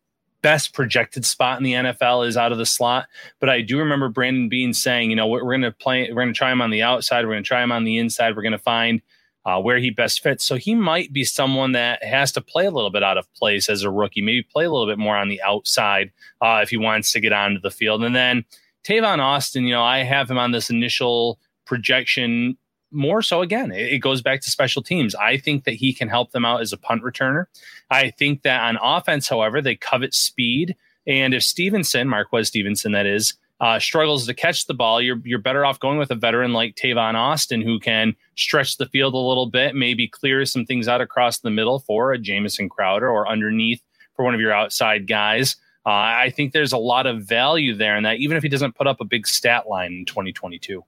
best 0.42 0.74
projected 0.74 1.24
spot 1.24 1.56
in 1.58 1.64
the 1.64 1.72
NFL 1.72 2.26
is 2.26 2.36
out 2.36 2.52
of 2.52 2.58
the 2.58 2.66
slot. 2.66 3.06
But 3.40 3.48
I 3.48 3.62
do 3.62 3.78
remember 3.78 4.08
Brandon 4.08 4.48
Beane 4.48 4.74
saying, 4.74 5.08
you 5.08 5.16
know, 5.16 5.28
we're, 5.28 5.44
we're 5.44 5.52
going 5.52 5.62
to 5.62 5.72
play, 5.72 6.08
we're 6.10 6.22
going 6.22 6.34
to 6.34 6.36
try 6.36 6.52
him 6.52 6.60
on 6.60 6.70
the 6.70 6.82
outside, 6.82 7.24
we're 7.24 7.32
going 7.32 7.44
to 7.44 7.48
try 7.48 7.62
him 7.62 7.72
on 7.72 7.84
the 7.84 7.98
inside, 7.98 8.36
we're 8.36 8.42
going 8.42 8.52
to 8.52 8.58
find 8.58 9.00
uh, 9.44 9.60
where 9.60 9.78
he 9.78 9.90
best 9.90 10.22
fits. 10.22 10.44
So 10.44 10.56
he 10.56 10.74
might 10.74 11.12
be 11.12 11.24
someone 11.24 11.72
that 11.72 12.02
has 12.04 12.32
to 12.32 12.40
play 12.40 12.66
a 12.66 12.70
little 12.70 12.90
bit 12.90 13.02
out 13.02 13.18
of 13.18 13.32
place 13.34 13.68
as 13.68 13.82
a 13.82 13.90
rookie, 13.90 14.22
maybe 14.22 14.42
play 14.42 14.64
a 14.64 14.70
little 14.70 14.86
bit 14.86 14.98
more 14.98 15.16
on 15.16 15.28
the 15.28 15.42
outside 15.42 16.12
uh, 16.40 16.60
if 16.62 16.70
he 16.70 16.76
wants 16.76 17.12
to 17.12 17.20
get 17.20 17.32
onto 17.32 17.60
the 17.60 17.70
field. 17.70 18.04
And 18.04 18.14
then 18.14 18.44
Tavon 18.84 19.18
Austin, 19.18 19.64
you 19.64 19.72
know, 19.72 19.82
I 19.82 20.04
have 20.04 20.30
him 20.30 20.38
on 20.38 20.52
this 20.52 20.70
initial 20.70 21.38
projection 21.64 22.56
more 22.92 23.22
so 23.22 23.40
again 23.40 23.72
it, 23.72 23.98
goes 24.00 24.20
back 24.20 24.40
to 24.42 24.50
special 24.50 24.82
teams 24.82 25.14
i 25.14 25.36
think 25.36 25.64
that 25.64 25.74
he 25.74 25.94
can 25.94 26.08
help 26.08 26.30
them 26.32 26.44
out 26.44 26.60
as 26.60 26.72
a 26.72 26.76
punt 26.76 27.02
returner 27.02 27.46
i 27.90 28.10
think 28.10 28.42
that 28.42 28.60
on 28.62 28.76
offense 28.82 29.28
however 29.28 29.62
they 29.62 29.74
covet 29.74 30.12
speed 30.12 30.76
and 31.06 31.32
if 31.32 31.42
stevenson 31.42 32.06
marquez 32.06 32.48
stevenson 32.48 32.92
that 32.92 33.06
is 33.06 33.34
uh, 33.62 33.78
struggles 33.78 34.26
to 34.26 34.34
catch 34.34 34.66
the 34.66 34.74
ball, 34.74 35.00
you're 35.00 35.20
you're 35.24 35.38
better 35.38 35.64
off 35.64 35.78
going 35.78 35.96
with 35.96 36.10
a 36.10 36.16
veteran 36.16 36.52
like 36.52 36.74
Tavon 36.74 37.14
Austin 37.14 37.62
who 37.62 37.78
can 37.78 38.14
stretch 38.36 38.76
the 38.76 38.86
field 38.86 39.14
a 39.14 39.18
little 39.18 39.46
bit, 39.46 39.76
maybe 39.76 40.08
clear 40.08 40.44
some 40.44 40.66
things 40.66 40.88
out 40.88 41.00
across 41.00 41.38
the 41.38 41.50
middle 41.50 41.78
for 41.78 42.12
a 42.12 42.18
Jamison 42.18 42.68
Crowder 42.68 43.08
or 43.08 43.28
underneath 43.28 43.80
for 44.16 44.24
one 44.24 44.34
of 44.34 44.40
your 44.40 44.52
outside 44.52 45.06
guys. 45.06 45.54
Uh, 45.86 45.90
I 45.90 46.32
think 46.34 46.52
there's 46.52 46.72
a 46.72 46.78
lot 46.78 47.06
of 47.06 47.22
value 47.22 47.74
there 47.74 47.96
in 47.96 48.02
that, 48.02 48.18
even 48.18 48.36
if 48.36 48.42
he 48.42 48.48
doesn't 48.48 48.74
put 48.74 48.88
up 48.88 49.00
a 49.00 49.04
big 49.04 49.28
stat 49.28 49.68
line 49.68 49.92
in 49.92 50.04
2022. 50.06 50.84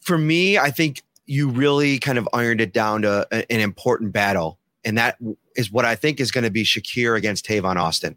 For 0.00 0.16
me, 0.16 0.58
I 0.58 0.70
think 0.70 1.02
you 1.26 1.48
really 1.48 1.98
kind 1.98 2.18
of 2.18 2.28
ironed 2.32 2.60
it 2.60 2.72
down 2.72 3.02
to 3.02 3.26
an 3.32 3.60
important 3.60 4.12
battle, 4.12 4.60
and 4.84 4.96
that 4.96 5.18
is 5.56 5.72
what 5.72 5.84
I 5.84 5.96
think 5.96 6.20
is 6.20 6.30
going 6.30 6.44
to 6.44 6.50
be 6.50 6.62
Shakir 6.62 7.16
against 7.16 7.46
Tavon 7.46 7.76
Austin 7.76 8.16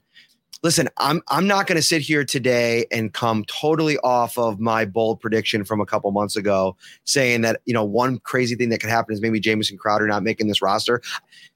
listen, 0.64 0.90
I'm 0.98 1.22
I'm 1.28 1.48
not 1.48 1.68
going 1.68 1.78
to 1.78 1.82
sit 1.82 2.02
here 2.02 2.24
today 2.24 2.86
and 2.92 3.14
come 3.14 3.46
totally 3.46 3.98
off 4.00 4.38
of 4.38 4.60
my 4.60 4.86
bold 4.86 5.20
prediction 5.20 5.64
from 5.64 5.82
a 5.82 5.86
couple 5.86 6.12
months 6.12 6.36
ago, 6.36 6.76
saying 7.04 7.42
that 7.42 7.62
you 7.66 7.74
know 7.74 7.84
one 7.84 8.20
crazy 8.20 8.56
thing 8.56 8.70
that 8.70 8.80
could 8.80 8.90
happen 8.90 9.14
is 9.14 9.22
maybe 9.22 9.40
Jamison 9.40 9.78
Crowder 9.78 10.08
not 10.08 10.24
making 10.24 10.48
this 10.48 10.62
roster. 10.62 11.02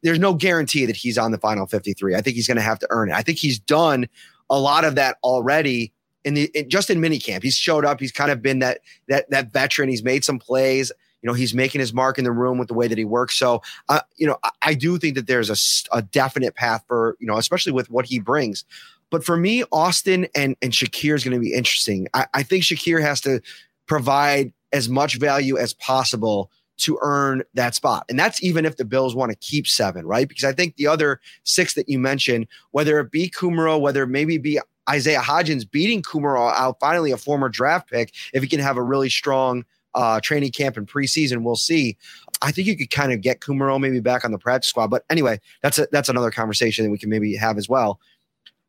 There's 0.01 0.19
no 0.19 0.33
guarantee 0.33 0.85
that 0.85 0.95
he's 0.95 1.17
on 1.17 1.31
the 1.31 1.37
final 1.37 1.67
53. 1.67 2.15
I 2.15 2.21
think 2.21 2.35
he's 2.35 2.47
going 2.47 2.57
to 2.57 2.63
have 2.63 2.79
to 2.79 2.87
earn 2.89 3.09
it. 3.09 3.15
I 3.15 3.21
think 3.21 3.37
he's 3.37 3.59
done 3.59 4.07
a 4.49 4.59
lot 4.59 4.85
of 4.85 4.95
that 4.95 5.17
already 5.23 5.93
in 6.23 6.33
the 6.33 6.51
in, 6.53 6.69
just 6.69 6.89
in 6.89 6.99
minicamp. 6.99 7.43
He's 7.43 7.55
showed 7.55 7.85
up. 7.85 7.99
He's 7.99 8.11
kind 8.11 8.31
of 8.31 8.41
been 8.41 8.59
that 8.59 8.81
that 9.07 9.29
that 9.29 9.51
veteran. 9.51 9.89
He's 9.89 10.03
made 10.03 10.23
some 10.23 10.39
plays 10.39 10.91
you 11.21 11.27
know 11.27 11.33
he's 11.33 11.53
making 11.53 11.79
his 11.79 11.93
mark 11.93 12.17
in 12.17 12.23
the 12.23 12.31
room 12.31 12.57
with 12.57 12.67
the 12.67 12.73
way 12.73 12.87
that 12.87 12.97
he 12.97 13.05
works 13.05 13.35
so 13.35 13.61
uh, 13.89 14.01
you 14.17 14.27
know 14.27 14.37
I, 14.43 14.49
I, 14.61 14.73
do 14.73 14.97
think 14.97 15.15
that 15.15 15.27
there's 15.27 15.49
a, 15.49 15.97
a 15.97 16.01
definite 16.01 16.55
path 16.55 16.83
for 16.87 17.17
you 17.19 17.27
know 17.27 17.37
especially 17.37 17.71
with 17.71 17.89
what 17.89 18.05
he 18.05 18.19
brings 18.19 18.65
but 19.09 19.23
for 19.23 19.37
me, 19.37 19.63
Austin 19.71 20.27
and, 20.35 20.55
and 20.61 20.71
Shakir 20.71 21.15
is 21.15 21.23
going 21.23 21.33
to 21.33 21.39
be 21.39 21.53
interesting. 21.53 22.07
I, 22.13 22.27
I 22.33 22.43
think 22.43 22.63
Shakir 22.63 23.01
has 23.01 23.21
to 23.21 23.41
provide 23.87 24.53
as 24.71 24.87
much 24.87 25.17
value 25.17 25.57
as 25.57 25.73
possible 25.73 26.51
to 26.77 26.97
earn 27.01 27.43
that 27.55 27.75
spot. 27.75 28.05
And 28.07 28.17
that's 28.17 28.41
even 28.43 28.65
if 28.65 28.77
the 28.77 28.85
Bills 28.85 29.15
want 29.15 29.31
to 29.31 29.37
keep 29.37 29.67
seven, 29.67 30.05
right? 30.05 30.27
Because 30.29 30.45
I 30.45 30.53
think 30.53 30.75
the 30.75 30.87
other 30.87 31.19
six 31.43 31.73
that 31.73 31.89
you 31.89 31.99
mentioned, 31.99 32.47
whether 32.71 32.99
it 32.99 33.11
be 33.11 33.29
Kumerow, 33.29 33.81
whether 33.81 34.03
it 34.03 34.07
maybe 34.07 34.37
be 34.37 34.59
Isaiah 34.89 35.19
Hodgins 35.19 35.69
beating 35.69 36.01
Kumerow 36.01 36.53
out, 36.53 36.79
finally 36.79 37.11
a 37.11 37.17
former 37.17 37.49
draft 37.49 37.89
pick, 37.89 38.13
if 38.33 38.41
he 38.41 38.47
can 38.47 38.59
have 38.59 38.77
a 38.77 38.83
really 38.83 39.09
strong 39.09 39.65
uh, 39.95 40.19
training 40.21 40.51
camp 40.51 40.77
and 40.77 40.87
preseason, 40.87 41.43
we'll 41.43 41.55
see. 41.55 41.97
I 42.41 42.51
think 42.51 42.67
you 42.67 42.77
could 42.77 42.91
kind 42.91 43.11
of 43.11 43.21
get 43.21 43.41
Kumerow 43.41 43.79
maybe 43.79 43.99
back 43.99 44.23
on 44.23 44.31
the 44.31 44.37
practice 44.37 44.69
squad. 44.69 44.87
But 44.87 45.03
anyway, 45.09 45.39
that's 45.61 45.79
a, 45.79 45.87
that's 45.91 46.09
another 46.09 46.31
conversation 46.31 46.85
that 46.85 46.91
we 46.91 46.97
can 46.97 47.09
maybe 47.09 47.35
have 47.35 47.57
as 47.57 47.67
well. 47.67 47.99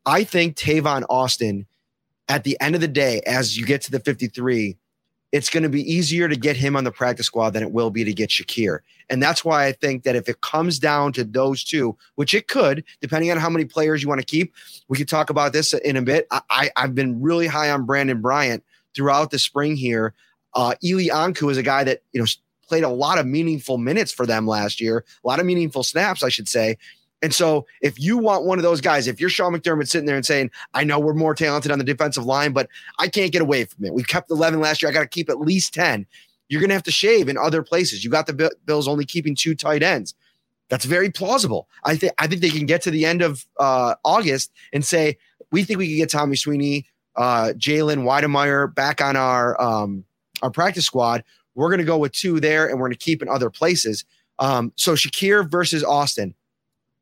I 0.07 0.25
think 0.25 0.57
Tavon 0.57 1.05
Austin, 1.09 1.67
at 2.29 2.45
the 2.45 2.57
end 2.61 2.75
of 2.75 2.81
the 2.81 2.89
day, 2.89 3.21
as 3.27 3.57
you 3.57 3.67
get 3.67 3.83
to 3.83 3.91
the 3.91 4.01
53, 4.01 4.77
it's 5.33 5.51
going 5.51 5.63
to 5.63 5.69
be 5.69 5.83
easier 5.91 6.29
to 6.29 6.37
get 6.37 6.57
him 6.57 6.75
on 6.75 6.85
the 6.85 6.91
practice 6.91 7.27
squad 7.27 7.51
than 7.51 7.63
it 7.63 7.71
will 7.71 7.91
be 7.91 8.03
to 8.05 8.13
get 8.13 8.31
Shakir. 8.31 8.81
And 9.09 9.23
that's 9.23 9.45
why 9.45 9.67
I 9.67 9.73
think 9.73 10.03
that 10.03 10.17
if 10.17 10.29
it 10.29 10.41
comes 10.41 10.79
down 10.79 11.13
to 11.15 11.25
those 11.25 11.63
two, 11.63 11.97
which 12.17 12.35
it 12.35 12.49
could, 12.49 12.85
depending 13.01 13.31
on 13.31 13.37
how 13.37 13.51
many 13.51 13.65
players 13.65 14.03
you 14.03 14.09
want 14.09 14.21
to 14.21 14.27
keep, 14.27 14.55
we 14.89 14.97
could 14.97 15.09
talk 15.09 15.31
about 15.31 15.53
this 15.53 15.73
in 15.73 15.97
a 15.97 16.03
bit. 16.03 16.27
I, 16.31 16.71
I, 16.77 16.81
have 16.81 16.95
been 16.95 17.21
really 17.21 17.47
high 17.47 17.71
on 17.71 17.87
Brandin 17.87 18.21
Bryant 18.21 18.65
throughout 18.95 19.31
the 19.31 19.39
spring 19.39 19.77
here. 19.77 20.15
Uh, 20.55 20.75
Eli 20.83 21.15
Ankou 21.15 21.51
is 21.51 21.57
a 21.57 21.63
guy 21.63 21.85
that, 21.85 22.03
you 22.13 22.21
know, 22.21 22.27
played 22.69 22.85
a 22.85 22.89
lot 22.89 23.19
of 23.19 23.27
meaningful 23.27 23.79
minutes 23.79 24.13
for 24.13 24.27
them 24.27 24.47
last 24.47 24.81
year, 24.81 25.05
a 25.25 25.27
lot 25.27 25.41
of 25.41 25.47
meaningful 25.47 25.83
snaps, 25.83 26.23
I 26.23 26.29
should 26.29 26.49
say. 26.49 26.79
And 27.23 27.35
so, 27.35 27.67
if 27.83 28.01
you 28.01 28.17
want 28.17 28.45
one 28.45 28.59
of 28.59 28.63
those 28.63 28.81
guys, 28.81 29.07
if 29.07 29.21
you're 29.21 29.29
Sean 29.29 29.53
McDermott 29.53 29.89
sitting 29.89 30.07
there 30.07 30.17
and 30.17 30.25
saying, 30.25 30.51
I 30.73 30.85
know 30.85 30.99
we're 30.99 31.13
more 31.13 31.35
talented 31.35 31.71
on 31.71 31.79
the 31.79 31.85
defensive 31.85 32.25
line, 32.25 32.53
but 32.53 32.69
I 32.99 33.09
can't 33.09 33.31
get 33.31 33.43
away 33.43 33.65
from 33.65 33.85
it. 33.85 33.93
We've 33.93 34.07
kept 34.07 34.31
11 34.31 34.61
last 34.61 34.81
year. 34.81 34.91
I 34.91 34.95
got 34.95 35.03
to 35.03 35.09
keep 35.09 35.29
at 35.29 35.39
least 35.39 35.75
10. 35.75 36.07
You're 36.49 36.61
going 36.61 36.71
to 36.71 36.75
have 36.75 36.83
to 36.85 36.91
shave 36.91 37.29
in 37.29 37.37
other 37.37 37.63
places. 37.63 38.05
You 38.05 38.11
got 38.11 38.27
the 38.27 38.51
Bills 38.65 38.89
only 38.89 39.05
keeping 39.05 39.35
two 39.35 39.55
tight 39.55 39.83
ends. 39.83 40.15
That's 40.71 40.85
very 40.85 41.11
plausible. 41.11 41.69
I 41.85 41.97
think 41.97 42.13
I 42.19 42.27
think 42.27 42.41
they 42.41 42.51
can 42.51 42.65
get 42.65 42.81
to 42.83 42.91
the 42.91 43.05
end 43.05 43.23
of 43.23 43.45
uh, 43.59 43.97
August 44.05 44.53
and 44.73 44.85
say 44.85 45.19
we 45.51 45.65
think 45.65 45.79
we 45.79 45.89
can 45.89 45.97
get 45.97 46.11
Tommy 46.11 46.37
Sweeney, 46.37 46.87
uh, 47.17 47.53
Jalen 47.57 48.05
Wydermyer 48.05 48.73
back 48.75 49.01
on 49.01 49.17
our 49.17 49.61
um, 49.61 50.05
our 50.43 50.51
practice 50.51 50.85
squad. 50.85 51.25
We're 51.55 51.69
going 51.69 51.79
to 51.79 51.85
go 51.85 51.99
with 51.99 52.13
two 52.13 52.41
there, 52.41 52.69
and 52.69 52.79
we're 52.79 52.87
going 52.87 52.99
to 52.99 53.05
keep 53.05 53.23
in 53.23 53.29
other 53.29 53.51
places. 53.51 54.05
Um, 54.39 54.73
so 54.77 54.95
Shakir 54.95 55.51
versus 55.51 55.85
Austin 55.85 56.35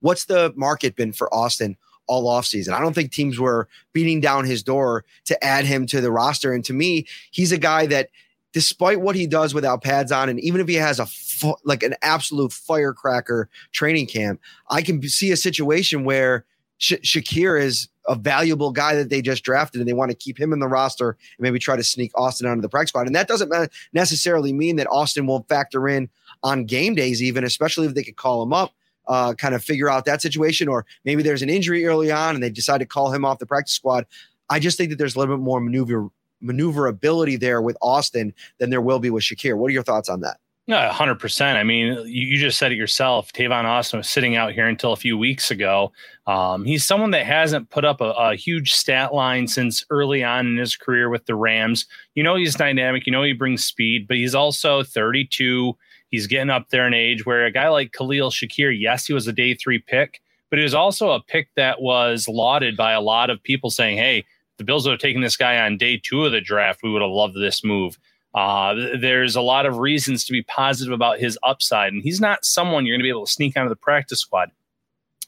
what's 0.00 0.26
the 0.26 0.52
market 0.56 0.96
been 0.96 1.12
for 1.12 1.32
Austin 1.34 1.76
all 2.06 2.26
offseason? 2.26 2.72
I 2.72 2.80
don't 2.80 2.94
think 2.94 3.12
teams 3.12 3.38
were 3.38 3.68
beating 3.92 4.20
down 4.20 4.44
his 4.44 4.62
door 4.62 5.04
to 5.26 5.44
add 5.44 5.64
him 5.64 5.86
to 5.86 6.00
the 6.00 6.10
roster. 6.10 6.52
And 6.52 6.64
to 6.64 6.72
me, 6.72 7.06
he's 7.30 7.52
a 7.52 7.58
guy 7.58 7.86
that, 7.86 8.10
despite 8.52 9.00
what 9.00 9.16
he 9.16 9.26
does 9.26 9.54
without 9.54 9.82
pads 9.82 10.10
on, 10.10 10.28
and 10.28 10.40
even 10.40 10.60
if 10.60 10.68
he 10.68 10.74
has 10.74 10.98
a 10.98 11.06
fu- 11.06 11.56
like 11.64 11.82
an 11.82 11.94
absolute 12.02 12.52
firecracker 12.52 13.48
training 13.72 14.06
camp, 14.06 14.40
I 14.70 14.82
can 14.82 15.02
see 15.02 15.30
a 15.32 15.36
situation 15.36 16.04
where 16.04 16.44
Sh- 16.78 16.94
Shakir 17.04 17.60
is 17.60 17.88
a 18.06 18.14
valuable 18.14 18.70
guy 18.70 18.94
that 18.94 19.10
they 19.10 19.20
just 19.20 19.44
drafted 19.44 19.80
and 19.80 19.88
they 19.88 19.92
want 19.92 20.10
to 20.10 20.16
keep 20.16 20.40
him 20.40 20.52
in 20.52 20.60
the 20.60 20.68
roster 20.68 21.10
and 21.10 21.40
maybe 21.40 21.58
try 21.58 21.76
to 21.76 21.84
sneak 21.84 22.10
Austin 22.14 22.48
onto 22.48 22.62
the 22.62 22.68
practice 22.68 22.90
squad. 22.90 23.06
And 23.06 23.14
that 23.14 23.28
doesn't 23.28 23.52
necessarily 23.92 24.52
mean 24.52 24.76
that 24.76 24.86
Austin 24.90 25.26
won't 25.26 25.48
factor 25.48 25.88
in 25.88 26.08
on 26.42 26.64
game 26.64 26.94
days, 26.94 27.22
even, 27.22 27.44
especially 27.44 27.86
if 27.86 27.94
they 27.94 28.02
could 28.02 28.16
call 28.16 28.42
him 28.42 28.52
up 28.52 28.72
uh, 29.08 29.34
kind 29.34 29.54
of 29.54 29.64
figure 29.64 29.90
out 29.90 30.04
that 30.04 30.22
situation, 30.22 30.68
or 30.68 30.84
maybe 31.04 31.22
there's 31.22 31.42
an 31.42 31.48
injury 31.48 31.86
early 31.86 32.12
on 32.12 32.34
and 32.34 32.44
they 32.44 32.50
decide 32.50 32.78
to 32.78 32.86
call 32.86 33.12
him 33.12 33.24
off 33.24 33.38
the 33.38 33.46
practice 33.46 33.74
squad. 33.74 34.06
I 34.50 34.60
just 34.60 34.76
think 34.76 34.90
that 34.90 34.96
there's 34.96 35.16
a 35.16 35.18
little 35.18 35.36
bit 35.36 35.42
more 35.42 35.60
maneuver 35.60 36.10
maneuverability 36.40 37.36
there 37.36 37.60
with 37.60 37.76
Austin 37.82 38.32
than 38.58 38.70
there 38.70 38.80
will 38.80 39.00
be 39.00 39.10
with 39.10 39.24
Shakir. 39.24 39.56
What 39.56 39.68
are 39.68 39.72
your 39.72 39.82
thoughts 39.82 40.08
on 40.08 40.20
that? 40.20 40.38
Yeah, 40.68 40.92
hundred 40.92 41.18
percent. 41.18 41.56
I 41.56 41.62
mean, 41.62 41.94
you, 42.04 42.26
you, 42.26 42.36
just 42.36 42.58
said 42.58 42.72
it 42.72 42.76
yourself. 42.76 43.32
Tavon 43.32 43.64
Austin 43.64 43.96
was 44.00 44.08
sitting 44.10 44.36
out 44.36 44.52
here 44.52 44.68
until 44.68 44.92
a 44.92 44.96
few 44.96 45.16
weeks 45.16 45.50
ago. 45.50 45.92
Um, 46.26 46.66
he's 46.66 46.84
someone 46.84 47.10
that 47.12 47.24
hasn't 47.24 47.70
put 47.70 47.86
up 47.86 48.02
a, 48.02 48.10
a, 48.10 48.36
huge 48.36 48.74
stat 48.74 49.14
line 49.14 49.48
since 49.48 49.82
early 49.88 50.22
on 50.22 50.46
in 50.46 50.58
his 50.58 50.76
career 50.76 51.08
with 51.08 51.24
the 51.24 51.34
Rams. 51.34 51.86
You 52.14 52.22
know, 52.22 52.36
he's 52.36 52.54
dynamic. 52.54 53.06
You 53.06 53.12
know, 53.12 53.22
he 53.22 53.32
brings 53.32 53.64
speed, 53.64 54.06
but 54.06 54.18
he's 54.18 54.34
also 54.34 54.82
32. 54.82 55.74
He's 56.10 56.26
getting 56.26 56.50
up 56.50 56.68
there 56.68 56.86
in 56.86 56.92
age 56.92 57.24
where 57.24 57.46
a 57.46 57.50
guy 57.50 57.68
like 57.68 57.92
Khalil 57.92 58.30
Shakir, 58.30 58.78
yes, 58.78 59.06
he 59.06 59.14
was 59.14 59.26
a 59.26 59.32
day 59.32 59.54
three 59.54 59.78
pick, 59.78 60.20
but 60.50 60.58
he 60.58 60.62
was 60.64 60.74
also 60.74 61.12
a 61.12 61.22
pick 61.22 61.48
that 61.56 61.80
was 61.80 62.28
lauded 62.28 62.76
by 62.76 62.92
a 62.92 63.00
lot 63.00 63.30
of 63.30 63.42
people 63.42 63.70
saying, 63.70 63.96
hey, 63.96 64.22
the 64.58 64.64
Bills 64.64 64.84
would 64.84 64.92
have 64.92 65.00
taken 65.00 65.22
this 65.22 65.36
guy 65.38 65.58
on 65.64 65.78
day 65.78 65.98
two 66.02 66.26
of 66.26 66.32
the 66.32 66.42
draft. 66.42 66.82
We 66.82 66.90
would 66.90 67.00
have 67.00 67.10
loved 67.10 67.36
this 67.36 67.64
move. 67.64 67.98
Uh, 68.38 68.96
there's 69.00 69.34
a 69.34 69.40
lot 69.40 69.66
of 69.66 69.78
reasons 69.78 70.24
to 70.24 70.30
be 70.30 70.44
positive 70.44 70.92
about 70.92 71.18
his 71.18 71.36
upside, 71.42 71.92
and 71.92 72.04
he's 72.04 72.20
not 72.20 72.44
someone 72.44 72.86
you're 72.86 72.94
going 72.94 73.00
to 73.00 73.04
be 73.04 73.08
able 73.08 73.26
to 73.26 73.32
sneak 73.32 73.56
onto 73.56 73.68
the 73.68 73.74
practice 73.74 74.20
squad. 74.20 74.52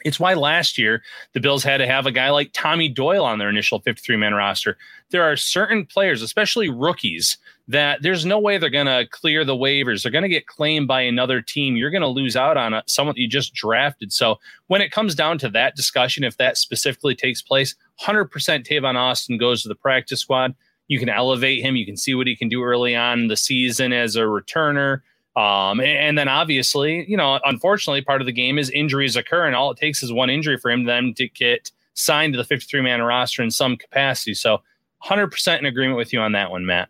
It's 0.05 0.21
why 0.21 0.35
last 0.35 0.79
year 0.79 1.03
the 1.33 1.41
Bills 1.41 1.65
had 1.65 1.79
to 1.79 1.89
have 1.89 2.07
a 2.07 2.13
guy 2.13 2.31
like 2.31 2.51
Tommy 2.53 2.89
Doyle 2.89 3.25
on 3.25 3.41
their 3.41 3.49
initial 3.49 3.81
53 3.81 4.17
man 4.17 4.33
roster. 4.33 4.79
There 5.11 5.25
are 5.25 5.37
certain 5.37 5.87
players, 5.87 6.23
especially 6.23 6.69
rookies, 6.69 7.37
that 7.67 8.01
there's 8.01 8.25
no 8.25 8.39
way 8.39 8.59
they're 8.59 8.71
going 8.71 8.87
to 8.87 9.09
clear 9.11 9.45
the 9.45 9.57
waivers. 9.57 10.05
They're 10.05 10.13
going 10.13 10.23
to 10.23 10.29
get 10.29 10.47
claimed 10.47 10.87
by 10.87 11.01
another 11.01 11.43
team. 11.43 11.77
You're 11.77 11.91
going 11.91 12.03
to 12.03 12.07
lose 12.07 12.37
out 12.37 12.57
on 12.57 12.75
a, 12.75 12.85
someone 12.87 13.15
that 13.17 13.21
you 13.21 13.29
just 13.29 13.55
drafted. 13.55 14.13
So 14.13 14.39
when 14.69 14.83
it 14.83 14.93
comes 14.93 15.17
down 15.17 15.39
to 15.39 15.49
that 15.49 15.75
discussion, 15.75 16.23
if 16.23 16.37
that 16.37 16.59
specifically 16.59 17.17
takes 17.17 17.43
place, 17.43 17.75
100% 18.01 18.31
Tavon 18.31 18.95
Austin 18.95 19.37
goes 19.37 19.63
to 19.63 19.69
the 19.69 19.75
practice 19.75 20.21
squad. 20.21 20.55
You 20.91 20.99
can 20.99 21.09
elevate 21.09 21.63
him. 21.63 21.77
You 21.77 21.87
can 21.87 21.97
see 21.97 22.17
what 22.17 22.27
he 22.27 22.35
can 22.35 22.49
do 22.49 22.65
early 22.65 22.97
on 22.97 23.29
the 23.29 23.37
season 23.37 23.93
as 23.93 24.17
a 24.17 24.23
returner. 24.23 25.03
Um, 25.37 25.81
and, 25.81 26.19
then 26.19 26.27
obviously, 26.27 27.09
you 27.09 27.17
know, 27.17 27.39
unfortunately, 27.45 28.03
part 28.03 28.21
of 28.21 28.27
the 28.27 28.33
game 28.33 28.59
is 28.59 28.71
injuries 28.71 29.15
occur, 29.15 29.47
and 29.47 29.55
all 29.55 29.71
it 29.71 29.79
takes 29.79 30.03
is 30.03 30.13
one 30.13 30.31
injury 30.31 30.59
for 30.59 30.69
him 30.69 30.87
then 30.87 31.15
to 31.15 31.29
get 31.29 31.71
signed 31.95 32.33
to 32.33 32.37
the 32.39 32.45
53 32.45 32.81
man 32.81 33.01
roster 33.03 33.41
in 33.41 33.53
some 33.53 33.77
capacity. 33.77 34.35
So 34.35 34.63
100% 35.05 35.61
in 35.61 35.65
agreement 35.65 35.97
with 35.97 36.13
you 36.13 36.19
on 36.19 36.33
that 36.33 36.51
one, 36.51 36.67
Matt. 36.67 36.89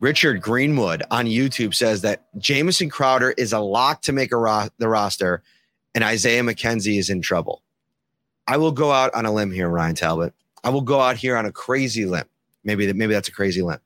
Richard 0.00 0.40
Greenwood 0.40 1.02
on 1.10 1.26
YouTube 1.26 1.74
says 1.74 2.00
that 2.00 2.24
Jamison 2.38 2.88
Crowder 2.88 3.32
is 3.32 3.52
a 3.52 3.60
lock 3.60 4.00
to 4.02 4.12
make 4.12 4.32
a 4.32 4.38
ro- 4.38 4.68
the 4.78 4.88
roster, 4.88 5.42
and 5.94 6.02
Isaiah 6.02 6.42
McKenzie 6.42 6.98
is 6.98 7.10
in 7.10 7.20
trouble. 7.20 7.62
I 8.48 8.56
will 8.56 8.72
go 8.72 8.92
out 8.92 9.12
on 9.14 9.26
a 9.26 9.32
limb 9.32 9.52
here, 9.52 9.68
Ryan 9.68 9.94
Talbot. 9.94 10.32
I 10.64 10.70
will 10.70 10.80
go 10.80 11.00
out 11.00 11.16
here 11.16 11.36
on 11.36 11.44
a 11.44 11.52
crazy 11.52 12.06
limb. 12.06 12.24
Maybe 12.66 12.84
that 12.84 12.96
maybe 12.96 13.14
that's 13.14 13.28
a 13.28 13.32
crazy 13.32 13.62
limb. 13.62 13.80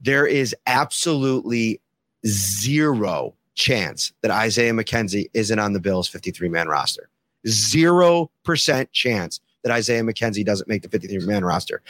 There 0.00 0.26
is 0.26 0.56
absolutely 0.66 1.80
zero 2.26 3.34
chance 3.54 4.12
that 4.22 4.30
Isaiah 4.30 4.72
McKenzie 4.72 5.28
isn't 5.34 5.58
on 5.58 5.74
the 5.74 5.80
Bills 5.80 6.08
53 6.08 6.48
man 6.48 6.68
roster. 6.68 7.10
Zero 7.46 8.30
percent 8.44 8.90
chance 8.92 9.40
that 9.64 9.72
Isaiah 9.72 10.02
McKenzie 10.02 10.44
doesn't 10.44 10.68
make 10.68 10.82
the 10.82 10.88
53 10.88 11.26
man 11.26 11.44
roster. 11.44 11.82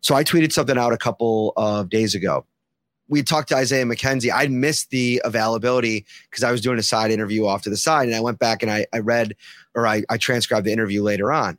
So 0.00 0.14
I 0.14 0.24
tweeted 0.24 0.52
something 0.52 0.76
out 0.76 0.92
a 0.92 0.98
couple 0.98 1.52
of 1.56 1.88
days 1.88 2.14
ago 2.14 2.44
we 3.08 3.22
talked 3.22 3.48
to 3.50 3.56
Isaiah 3.56 3.84
McKenzie. 3.84 4.32
I 4.34 4.48
missed 4.48 4.90
the 4.90 5.20
availability 5.24 6.04
because 6.30 6.42
I 6.44 6.50
was 6.50 6.60
doing 6.60 6.78
a 6.78 6.82
side 6.82 7.10
interview 7.10 7.46
off 7.46 7.62
to 7.62 7.70
the 7.70 7.76
side, 7.76 8.08
and 8.08 8.16
I 8.16 8.20
went 8.20 8.38
back 8.38 8.62
and 8.62 8.70
I, 8.70 8.86
I 8.92 8.98
read 8.98 9.36
or 9.74 9.86
I, 9.86 10.02
I 10.08 10.16
transcribed 10.16 10.66
the 10.66 10.72
interview 10.72 11.02
later 11.02 11.32
on. 11.32 11.58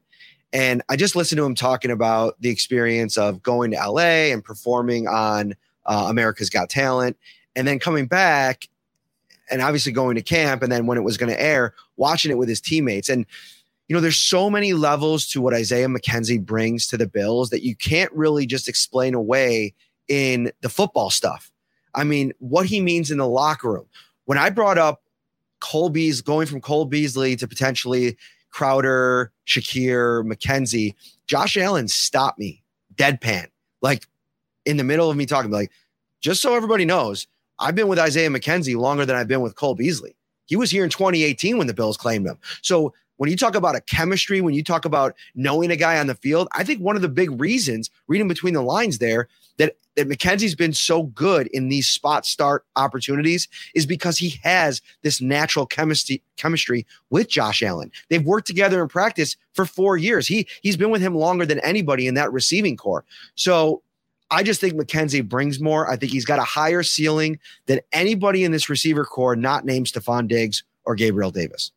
And 0.53 0.81
I 0.89 0.95
just 0.95 1.15
listened 1.15 1.37
to 1.37 1.45
him 1.45 1.55
talking 1.55 1.91
about 1.91 2.35
the 2.39 2.49
experience 2.49 3.17
of 3.17 3.43
going 3.43 3.71
to 3.71 3.77
LA 3.77 4.31
and 4.31 4.43
performing 4.43 5.07
on 5.07 5.55
uh, 5.85 6.07
America's 6.09 6.49
Got 6.49 6.69
Talent, 6.69 7.17
and 7.55 7.67
then 7.67 7.79
coming 7.79 8.07
back 8.07 8.67
and 9.49 9.61
obviously 9.61 9.91
going 9.91 10.15
to 10.15 10.21
camp. 10.21 10.61
And 10.61 10.71
then 10.71 10.85
when 10.85 10.97
it 10.97 11.03
was 11.03 11.17
going 11.17 11.31
to 11.31 11.41
air, 11.41 11.73
watching 11.95 12.31
it 12.31 12.37
with 12.37 12.49
his 12.49 12.61
teammates. 12.61 13.09
And, 13.09 13.25
you 13.87 13.95
know, 13.95 14.01
there's 14.01 14.19
so 14.19 14.49
many 14.49 14.73
levels 14.73 15.27
to 15.29 15.41
what 15.41 15.53
Isaiah 15.53 15.87
McKenzie 15.87 16.43
brings 16.43 16.87
to 16.87 16.97
the 16.97 17.07
Bills 17.07 17.49
that 17.49 17.63
you 17.63 17.75
can't 17.75 18.11
really 18.11 18.45
just 18.45 18.67
explain 18.67 19.13
away 19.13 19.73
in 20.07 20.51
the 20.61 20.69
football 20.69 21.09
stuff. 21.09 21.51
I 21.95 22.03
mean, 22.03 22.33
what 22.39 22.65
he 22.65 22.81
means 22.81 23.11
in 23.11 23.17
the 23.17 23.27
locker 23.27 23.71
room. 23.71 23.87
When 24.25 24.37
I 24.37 24.49
brought 24.49 24.77
up 24.77 25.01
Cole 25.59 25.89
Beasley, 25.89 26.23
going 26.23 26.47
from 26.47 26.61
Cole 26.61 26.85
Beasley 26.85 27.35
to 27.37 27.47
potentially 27.47 28.17
Crowder, 28.51 29.31
Shakir, 29.45 30.23
McKenzie, 30.25 30.95
Josh 31.27 31.57
Allen 31.57 31.87
stopped 31.87 32.39
me 32.39 32.63
deadpan, 32.95 33.47
like 33.81 34.05
in 34.65 34.77
the 34.77 34.83
middle 34.83 35.09
of 35.09 35.17
me 35.17 35.25
talking, 35.25 35.51
like, 35.51 35.71
just 36.19 36.41
so 36.41 36.55
everybody 36.55 36.85
knows, 36.85 37.27
I've 37.59 37.75
been 37.75 37.87
with 37.87 37.99
Isaiah 37.99 38.29
McKenzie 38.29 38.75
longer 38.75 39.05
than 39.05 39.15
I've 39.15 39.27
been 39.27 39.41
with 39.41 39.55
Cole 39.55 39.75
Beasley. 39.75 40.15
He 40.45 40.55
was 40.55 40.71
here 40.71 40.83
in 40.83 40.89
2018 40.89 41.57
when 41.57 41.67
the 41.67 41.73
Bills 41.73 41.97
claimed 41.97 42.25
him. 42.25 42.37
So 42.61 42.93
when 43.17 43.29
you 43.29 43.35
talk 43.35 43.55
about 43.55 43.75
a 43.75 43.81
chemistry, 43.81 44.41
when 44.41 44.53
you 44.53 44.63
talk 44.63 44.85
about 44.85 45.15
knowing 45.35 45.71
a 45.71 45.75
guy 45.75 45.99
on 45.99 46.07
the 46.07 46.15
field, 46.15 46.47
I 46.53 46.63
think 46.63 46.81
one 46.81 46.95
of 46.95 47.01
the 47.01 47.09
big 47.09 47.39
reasons, 47.39 47.89
reading 48.07 48.27
between 48.27 48.53
the 48.53 48.61
lines 48.61 48.99
there, 48.99 49.27
that 49.57 49.75
that 49.95 50.07
McKenzie's 50.07 50.55
been 50.55 50.73
so 50.73 51.03
good 51.03 51.47
in 51.47 51.69
these 51.69 51.89
spot 51.89 52.25
start 52.25 52.65
opportunities 52.75 53.47
is 53.73 53.85
because 53.85 54.17
he 54.17 54.39
has 54.43 54.81
this 55.01 55.19
natural 55.19 55.65
chemistry 55.65 56.21
chemistry 56.37 56.85
with 57.09 57.27
Josh 57.27 57.63
Allen. 57.63 57.91
They've 58.09 58.23
worked 58.23 58.47
together 58.47 58.81
in 58.81 58.87
practice 58.87 59.35
for 59.53 59.65
four 59.65 59.97
years. 59.97 60.27
He 60.27 60.47
he's 60.61 60.77
been 60.77 60.91
with 60.91 61.01
him 61.01 61.15
longer 61.15 61.45
than 61.45 61.59
anybody 61.59 62.07
in 62.07 62.13
that 62.13 62.31
receiving 62.31 62.77
core. 62.77 63.05
So 63.35 63.81
I 64.29 64.43
just 64.43 64.61
think 64.61 64.73
McKenzie 64.73 65.27
brings 65.27 65.59
more. 65.59 65.89
I 65.89 65.95
think 65.95 66.11
he's 66.11 66.25
got 66.25 66.39
a 66.39 66.43
higher 66.43 66.83
ceiling 66.83 67.39
than 67.65 67.79
anybody 67.91 68.43
in 68.43 68.51
this 68.51 68.69
receiver 68.69 69.05
core, 69.05 69.35
not 69.35 69.65
named 69.65 69.87
Stefon 69.87 70.27
Diggs 70.27 70.63
or 70.85 70.95
Gabriel 70.95 71.31
Davis. 71.31 71.71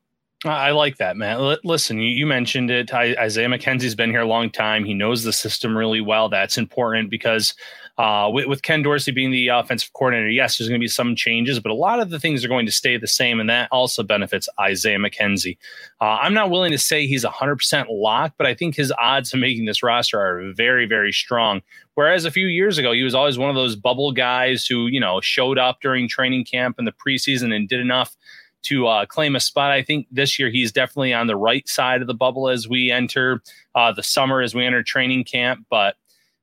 I 0.47 0.71
like 0.71 0.97
that, 0.97 1.19
man. 1.19 1.57
Listen, 1.65 1.99
you, 1.99 2.27
mentioned 2.27 2.71
it. 2.71 2.95
Isaiah 2.95 3.49
McKenzie's 3.49 3.95
been 3.95 4.09
here 4.09 4.23
a 4.23 4.27
long 4.27 4.49
time. 4.49 4.87
He 4.87 4.95
knows 4.95 5.23
the 5.23 5.35
system 5.35 5.77
really 5.77 6.01
well. 6.01 6.31
That's 6.31 6.57
important 6.57 7.11
because 7.11 7.53
uh, 7.99 8.31
with, 8.33 8.47
with, 8.47 8.63
Ken 8.63 8.81
Dorsey 8.81 9.13
being 9.13 9.31
the 9.31 9.49
offensive 9.49 9.93
coordinator, 9.93 10.31
yes, 10.31 10.57
there's 10.57 10.69
going 10.71 10.81
to 10.81 10.83
be 10.83 10.89
some 10.89 11.15
changes, 11.15 11.61
but 11.61 11.71
a 11.71 11.75
lot 11.75 12.01
of 12.01 12.09
the 12.09 12.19
things 12.19 12.43
are 12.43 12.49
going 12.49 12.65
to 12.65 12.73
stay 12.73 12.97
the 12.97 13.07
same, 13.07 13.39
and 13.39 13.51
that 13.51 13.69
also 13.71 14.03
benefits 14.03 14.49
Isaiah 14.59 14.97
McKenzie. 14.97 15.59
Uh, 16.01 16.17
I'm 16.23 16.33
not 16.33 16.49
willing 16.49 16.71
to 16.71 16.79
say 16.79 17.07
he's 17.07 17.27
100% 17.27 17.87
locked, 17.91 18.39
but 18.39 18.47
I 18.47 18.55
think 18.55 18.75
his 18.75 18.91
odds 18.99 19.35
of 19.35 19.41
making 19.41 19.67
this 19.67 19.83
roster 19.83 20.19
are 20.19 20.51
very, 20.55 20.87
very 20.87 21.13
strong. 21.13 21.61
Whereas 21.95 22.25
a 22.25 22.31
few 22.31 22.47
years 22.47 22.79
ago, 22.79 22.93
he 22.93 23.03
was 23.03 23.15
always 23.15 23.37
one 23.37 23.51
of 23.51 23.57
those 23.57 23.77
bubble 23.77 24.13
guys 24.13 24.67
who, 24.67 24.87
you 24.87 25.01
know, 25.01 25.21
showed 25.21 25.59
up 25.59 25.83
during 25.83 26.09
training 26.09 26.47
camp 26.47 26.77
and 26.79 26.87
the 26.87 26.93
preseason 26.93 27.55
and 27.55 27.69
did 27.69 27.81
enough 27.81 28.17
to 28.63 28.87
uh, 28.87 29.07
claim 29.07 29.37
a 29.37 29.41
spot. 29.41 29.71
I 29.71 29.83
think 29.83 30.07
this 30.11 30.39
year 30.39 30.51
he's 30.51 30.73
definitely 30.73 31.13
on 31.13 31.27
the 31.27 31.37
right 31.37 31.69
side 31.69 32.01
of 32.01 32.07
the 32.07 32.15
bubble 32.15 32.49
as 32.49 32.69
we 32.69 32.91
enter 32.91 33.43
uh, 33.75 33.93
the 33.93 34.03
summer, 34.03 34.41
as 34.41 34.55
we 34.55 34.65
enter 34.65 34.83
training 34.83 35.25
camp. 35.25 35.67
But 35.71 35.97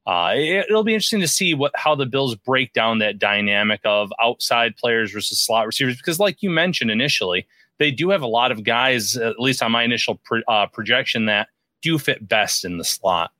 uh, 0.08 0.32
it, 0.36 0.68
will 0.70 0.84
be 0.86 0.94
interesting 0.94 1.20
to 1.20 1.28
see 1.28 1.54
what 1.54 1.72
how 1.76 1.94
the 1.94 2.06
Bills 2.06 2.36
break 2.36 2.72
down 2.74 3.00
that 3.00 3.20
dynamic 3.20 3.82
of 3.84 4.12
outside 4.24 4.78
players 4.78 5.12
versus 5.12 5.38
slot 5.38 5.66
receivers 5.66 5.98
because, 5.98 6.18
like 6.20 6.42
you 6.42 6.50
mentioned 6.50 6.90
initially, 6.90 7.46
they 7.78 7.92
do 7.92 8.10
have 8.10 8.22
a 8.22 8.28
lot 8.28 8.52
of 8.52 8.64
guys, 8.64 9.18
at 9.18 9.40
least 9.40 9.62
on 9.62 9.72
my 9.72 9.84
initial 9.84 10.16
pro, 10.24 10.42
uh, 10.48 10.66
projection, 10.68 11.26
that 11.26 11.50
do 11.82 12.00
fit 12.00 12.26
best 12.28 12.64
in 12.64 12.78
the 12.78 12.86
slot. 12.86 13.32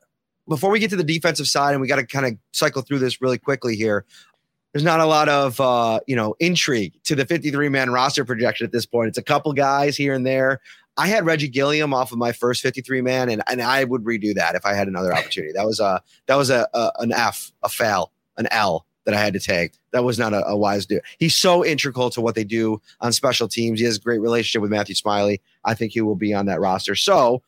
Before 0.48 0.70
we 0.70 0.80
get 0.80 0.90
to 0.92 0.96
the 0.96 1.04
defensive 1.04 1.48
side, 1.48 1.72
and 1.72 1.82
we 1.82 1.88
got 1.88 1.98
to 1.98 2.06
kind 2.06 2.26
of 2.26 2.34
cycle 2.52 2.82
through 2.82 3.00
this 3.00 3.22
really 3.22 3.38
quickly 3.38 3.76
here. 3.76 4.06
There's 4.78 4.86
not 4.86 5.00
a 5.00 5.08
lot 5.08 5.28
of 5.28 5.60
uh, 5.60 6.02
you 6.06 6.16
know 6.16 6.36
intrigue 6.40 6.94
to 7.06 7.16
the 7.16 7.26
53 7.26 7.68
man 7.68 7.90
roster 7.90 8.24
projection 8.24 8.64
at 8.64 8.72
this 8.72 8.86
point. 8.86 9.08
It's 9.08 9.18
a 9.18 9.24
couple 9.24 9.52
guys 9.54 9.98
here 9.98 10.14
and 10.14 10.24
there. 10.24 10.62
I 10.98 11.08
had 11.08 11.26
Reggie 11.26 11.48
Gilliam 11.48 11.96
off 11.96 12.12
of 12.12 12.20
my 12.20 12.32
first 12.32 12.62
53 12.62 13.02
man, 13.02 13.28
and, 13.30 13.42
and 13.48 13.60
I 13.60 13.86
would 13.86 14.04
redo 14.04 14.36
that 14.36 14.54
if 14.54 14.68
I 14.68 14.76
had 14.76 14.88
another 14.88 15.16
opportunity. 15.16 15.52
That 15.52 15.66
was 15.66 15.80
a 15.80 16.04
that 16.28 16.36
was 16.36 16.52
a, 16.52 16.68
a 16.76 16.92
an 17.00 17.12
F, 17.12 17.52
a 17.64 17.70
fail, 17.70 18.12
an 18.38 18.48
L 18.52 18.86
that 19.06 19.16
I 19.16 19.20
had 19.20 19.34
to 19.34 19.40
take. 19.40 19.72
That 19.94 20.04
was 20.04 20.20
not 20.20 20.36
a, 20.36 20.46
a, 20.46 20.56
wise 20.56 20.86
do. 20.86 21.00
He's 21.18 21.36
so 21.36 21.66
integral 21.66 22.12
to 22.12 22.22
what 22.22 22.36
they 22.36 22.44
do 22.44 22.80
on 23.02 23.12
special 23.14 23.48
teams. 23.48 23.80
He 23.80 23.86
has 23.88 23.98
a 23.98 24.02
great 24.02 24.22
relationship 24.22 24.62
with 24.62 24.70
Matthew 24.70 24.94
Smiley. 24.94 25.42
I 25.66 25.74
think 25.74 25.94
he 25.94 26.02
will 26.02 26.14
be 26.14 26.36
on 26.36 26.46
that 26.46 26.60
roster. 26.60 26.94
So, 26.94 27.42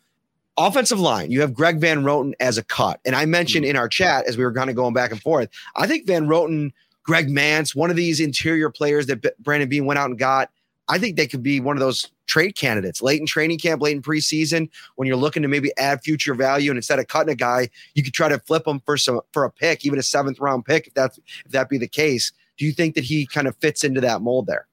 offensive 0.58 1.00
line, 1.00 1.30
you 1.30 1.42
have 1.42 1.54
Greg 1.54 1.80
Van 1.80 2.04
Roten 2.04 2.34
as 2.40 2.58
a 2.58 2.64
cut. 2.64 3.00
And 3.06 3.16
I 3.16 3.28
mentioned 3.28 3.66
mm-hmm. 3.66 3.76
in 3.76 3.78
our 3.78 3.88
chat 3.88 4.26
as 4.26 4.36
we 4.36 4.44
were 4.44 4.52
kind 4.52 4.72
of 4.72 4.76
going 4.76 4.96
back 4.96 5.12
and 5.12 5.22
forth, 5.22 5.50
I 5.76 5.86
think 5.86 6.08
Van 6.08 6.26
Roten, 6.26 6.72
Greg 7.04 7.28
Mancz, 7.28 7.76
one 7.76 7.90
of 7.90 7.96
these 7.96 8.20
interior 8.20 8.70
players 8.70 9.08
that 9.08 9.24
Brandon 9.42 9.70
Beane 9.70 9.86
went 9.86 10.00
out 10.00 10.10
and 10.10 10.20
got, 10.20 10.50
I 10.88 10.98
think 10.98 11.16
they 11.16 11.28
could 11.28 11.44
be 11.44 11.60
one 11.60 11.76
of 11.76 11.82
those 11.82 12.12
trade 12.26 12.56
candidates 12.56 13.02
late 13.02 13.20
in 13.20 13.26
training 13.26 13.58
camp, 13.60 13.82
late 13.82 13.96
in 13.96 14.02
preseason, 14.02 14.70
when 14.96 15.08
you're 15.08 15.18
looking 15.18 15.42
to 15.44 15.48
maybe 15.48 15.72
add 15.78 16.02
future 16.02 16.36
value. 16.36 16.72
And 16.72 16.78
instead 16.78 17.00
of 17.00 17.08
cutting 17.08 17.32
a 17.32 17.36
guy, 17.36 17.70
you 17.96 18.04
could 18.04 18.14
try 18.14 18.30
to 18.30 18.40
flip 18.40 18.68
him 18.68 18.80
for 18.86 18.98
some 18.98 19.22
for 19.34 19.44
a 19.44 19.52
pick, 19.52 19.86
even 19.86 20.00
a 20.00 20.04
seventh 20.04 20.40
round 20.40 20.66
pick, 20.66 20.88
if 20.88 20.94
that's 20.94 21.20
if 21.46 21.52
that 21.52 21.70
be 21.70 21.78
the 21.78 21.88
case. 21.88 22.32
Do 22.58 22.66
you 22.66 22.72
think 22.72 22.96
that 22.96 23.04
he 23.04 23.26
kind 23.26 23.48
of 23.48 23.56
fits 23.58 23.84
into 23.84 24.02
that 24.02 24.22
mold 24.22 24.48
there? 24.48 24.68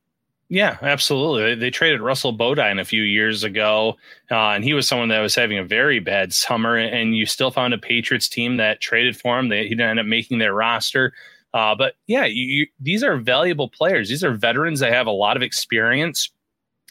Yeah, 0.49 0.77
absolutely. 0.81 1.43
They, 1.43 1.55
they 1.61 1.71
traded 1.71 2.01
Russell 2.01 2.33
Bodine 2.33 2.79
a 2.79 2.85
few 2.85 3.03
years 3.03 3.43
ago, 3.43 3.97
uh, 4.31 4.51
and 4.51 4.63
he 4.63 4.75
was 4.75 4.87
someone 4.87 5.09
that 5.09 5.21
was 5.21 5.35
having 5.35 5.59
a 5.59 5.65
very 5.65 5.99
bad 5.99 6.33
summer. 6.33 6.77
And 6.77 7.17
you 7.17 7.27
still 7.27 7.51
found 7.51 7.75
a 7.75 7.79
Patriots 7.79 8.29
team 8.29 8.57
that 8.59 8.81
traded 8.81 9.17
for 9.17 9.39
him. 9.39 9.49
They, 9.49 9.65
he 9.65 9.71
didn't 9.71 9.91
end 9.91 10.01
up 10.01 10.07
making 10.07 10.39
their 10.39 10.55
roster. 10.55 11.13
Uh, 11.57 11.75
but 11.75 11.95
yeah, 12.07 12.27
you, 12.27 12.45
you, 12.45 12.67
these 12.79 13.03
are 13.03 13.17
valuable 13.17 13.71
players. 13.71 14.11
These 14.11 14.23
are 14.23 14.35
veterans 14.35 14.81
that 14.81 14.93
have 14.93 15.07
a 15.07 15.11
lot 15.11 15.39
of 15.39 15.43
experience. 15.43 16.29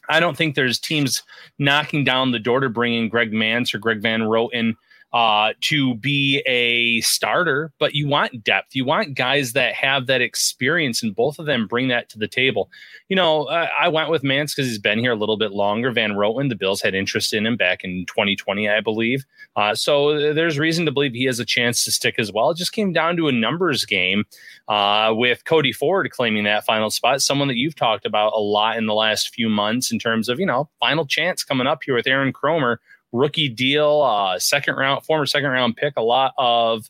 I 0.10 0.20
don't 0.20 0.36
think 0.36 0.56
there's 0.56 0.80
teams 0.80 1.22
knocking 1.60 2.04
down 2.04 2.32
the 2.32 2.40
door 2.40 2.62
to 2.62 2.70
bring 2.70 2.96
in 2.96 3.08
Greg 3.08 3.32
Mancz 3.32 3.76
or 3.76 3.78
Greg 3.78 4.02
Van 4.02 4.22
Roten 4.22 4.76
uh, 5.16 5.54
to 5.62 5.96
be 5.96 6.44
a 6.46 7.00
starter, 7.00 7.72
but 7.80 7.96
you 7.96 8.06
want 8.06 8.44
depth. 8.44 8.76
You 8.76 8.84
want 8.84 9.16
guys 9.16 9.54
that 9.54 9.74
have 9.74 10.08
that 10.08 10.20
experience, 10.20 11.02
and 11.02 11.16
both 11.16 11.40
of 11.40 11.46
them 11.46 11.68
bring 11.68 11.88
that 11.88 12.10
to 12.10 12.20
the 12.20 12.28
table. 12.28 12.70
You 13.08 13.16
know, 13.16 13.46
uh, 13.46 13.70
I 13.80 13.88
went 13.88 14.10
with 14.10 14.24
Mancz 14.24 14.54
because 14.54 14.68
he's 14.68 14.78
been 14.78 15.00
here 15.00 15.14
a 15.14 15.16
little 15.16 15.38
bit 15.38 15.54
longer. 15.54 15.90
Van 15.94 16.16
Roten, 16.16 16.50
the 16.50 16.56
Bills 16.56 16.82
had 16.82 16.94
interest 16.94 17.34
in 17.34 17.46
him 17.46 17.56
back 17.56 17.86
in 17.86 18.06
2020, 18.08 18.68
I 18.68 18.82
believe. 18.82 19.26
Uh, 19.56 19.74
so 19.74 20.34
there's 20.34 20.60
reason 20.60 20.86
to 20.86 20.92
believe 20.92 21.14
he 21.14 21.24
has 21.24 21.40
a 21.40 21.46
chance 21.46 21.86
to 21.86 21.94
stick 21.94 22.16
as 22.18 22.34
well. 22.34 22.50
It 22.50 22.58
just 22.58 22.74
came 22.74 22.92
down 22.92 23.16
to 23.16 23.30
a 23.30 23.32
numbers 23.32 23.86
game 23.86 24.26
uh, 24.68 25.14
with 25.16 25.46
Cody 25.46 25.72
Ford 25.72 26.12
claiming 26.12 26.44
that 26.44 26.66
final 26.66 26.90
spot, 26.90 27.22
someone 27.22 27.48
that 27.48 27.56
you've 27.56 27.76
talked 27.76 28.06
about 28.06 28.34
a 28.36 28.42
lot 28.42 28.76
in 28.76 28.86
the 28.86 28.94
last 28.94 29.34
few 29.34 29.48
months 29.48 29.94
in 29.94 30.00
terms 30.00 30.28
of, 30.28 30.42
you 30.42 30.46
know, 30.46 30.68
final 30.82 31.06
chance 31.06 31.42
coming 31.46 31.68
up 31.68 31.84
here 31.86 31.96
with 31.96 32.06
Aaron 32.06 32.34
Kromer 32.34 32.80
rookie 33.16 33.50
deal, 33.50 34.02
uh, 34.02 34.38
second 34.38 34.76
round, 34.76 35.04
former 35.06 35.26
second 35.26 35.50
round 35.50 35.78
pick, 35.78 35.94
a 35.98 36.02
lot 36.02 36.34
of, 36.38 36.90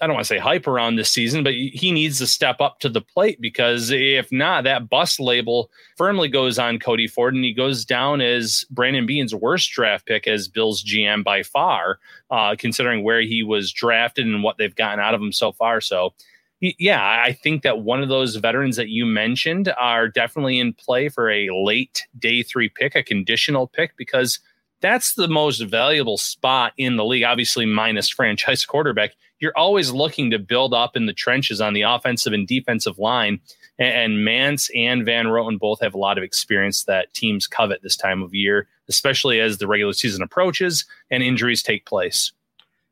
I 0.00 0.06
don't 0.06 0.14
want 0.14 0.24
to 0.24 0.28
say 0.28 0.38
hype 0.38 0.66
around 0.66 0.96
this 0.96 1.10
season, 1.10 1.42
but 1.42 1.54
he 1.54 1.90
needs 1.92 2.18
to 2.18 2.26
step 2.26 2.60
up 2.60 2.80
to 2.80 2.88
the 2.88 3.00
plate 3.00 3.40
because 3.40 3.90
if 3.90 4.30
not, 4.30 4.64
that 4.64 4.88
bust 4.88 5.18
label 5.20 5.70
firmly 5.96 6.28
goes 6.28 6.58
on 6.58 6.78
Cody 6.78 7.06
Ford 7.06 7.34
and 7.34 7.44
he 7.44 7.52
goes 7.52 7.84
down 7.84 8.20
as 8.20 8.64
Brandon 8.70 9.06
Beane's 9.06 9.34
worst 9.34 9.70
draft 9.70 10.06
pick 10.06 10.26
as 10.26 10.48
Bill's 10.48 10.84
GM 10.84 11.24
by 11.24 11.42
far, 11.42 11.98
uh, 12.30 12.54
considering 12.58 13.02
where 13.02 13.22
he 13.22 13.42
was 13.42 13.72
drafted 13.72 14.26
and 14.26 14.42
what 14.42 14.58
they've 14.58 14.74
gotten 14.74 15.00
out 15.00 15.14
of 15.14 15.20
him 15.20 15.32
so 15.32 15.52
far. 15.52 15.80
So, 15.80 16.12
yeah, 16.60 17.22
I 17.24 17.32
think 17.32 17.62
that 17.62 17.80
one 17.80 18.02
of 18.02 18.08
those 18.08 18.36
veterans 18.36 18.76
that 18.76 18.88
you 18.88 19.04
mentioned 19.04 19.72
are 19.78 20.08
definitely 20.08 20.58
in 20.58 20.72
play 20.72 21.08
for 21.08 21.30
a 21.30 21.50
late 21.50 22.06
day 22.18 22.42
three 22.42 22.68
pick, 22.68 22.94
a 22.94 23.02
conditional 23.02 23.66
pick, 23.66 23.96
because– 23.96 24.38
that's 24.80 25.14
the 25.14 25.28
most 25.28 25.60
valuable 25.60 26.18
spot 26.18 26.72
in 26.76 26.96
the 26.96 27.04
league, 27.04 27.24
obviously, 27.24 27.66
minus 27.66 28.08
franchise 28.08 28.64
quarterback. 28.64 29.12
You're 29.40 29.56
always 29.56 29.90
looking 29.90 30.30
to 30.30 30.38
build 30.38 30.74
up 30.74 30.96
in 30.96 31.06
the 31.06 31.12
trenches 31.12 31.60
on 31.60 31.74
the 31.74 31.82
offensive 31.82 32.32
and 32.32 32.46
defensive 32.46 32.98
line. 32.98 33.40
And 33.78 34.18
Mancz 34.18 34.70
and 34.74 35.04
Van 35.04 35.26
Roten 35.26 35.58
both 35.58 35.80
have 35.80 35.94
a 35.94 35.98
lot 35.98 36.18
of 36.18 36.24
experience 36.24 36.84
that 36.84 37.12
teams 37.12 37.46
covet 37.46 37.82
this 37.82 37.96
time 37.96 38.22
of 38.22 38.34
year, 38.34 38.68
especially 38.88 39.40
as 39.40 39.58
the 39.58 39.66
regular 39.66 39.92
season 39.92 40.22
approaches 40.22 40.84
and 41.10 41.22
injuries 41.22 41.62
take 41.62 41.84
place. 41.84 42.32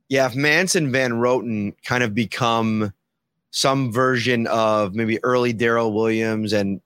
Yeah, 0.09 0.27
if 0.27 0.35
Mancz 0.35 0.75
and 0.75 0.93
Van 0.93 1.13
Roten 1.13 1.75
kind 1.85 2.03
of 2.03 2.15
become 2.15 2.93
some 3.51 3.93
version 3.93 4.47
of 4.49 4.95
maybe 4.95 5.23
early 5.23 5.55
Daryl 5.55 5.93
Williams 5.93 6.53
and 6.53 6.81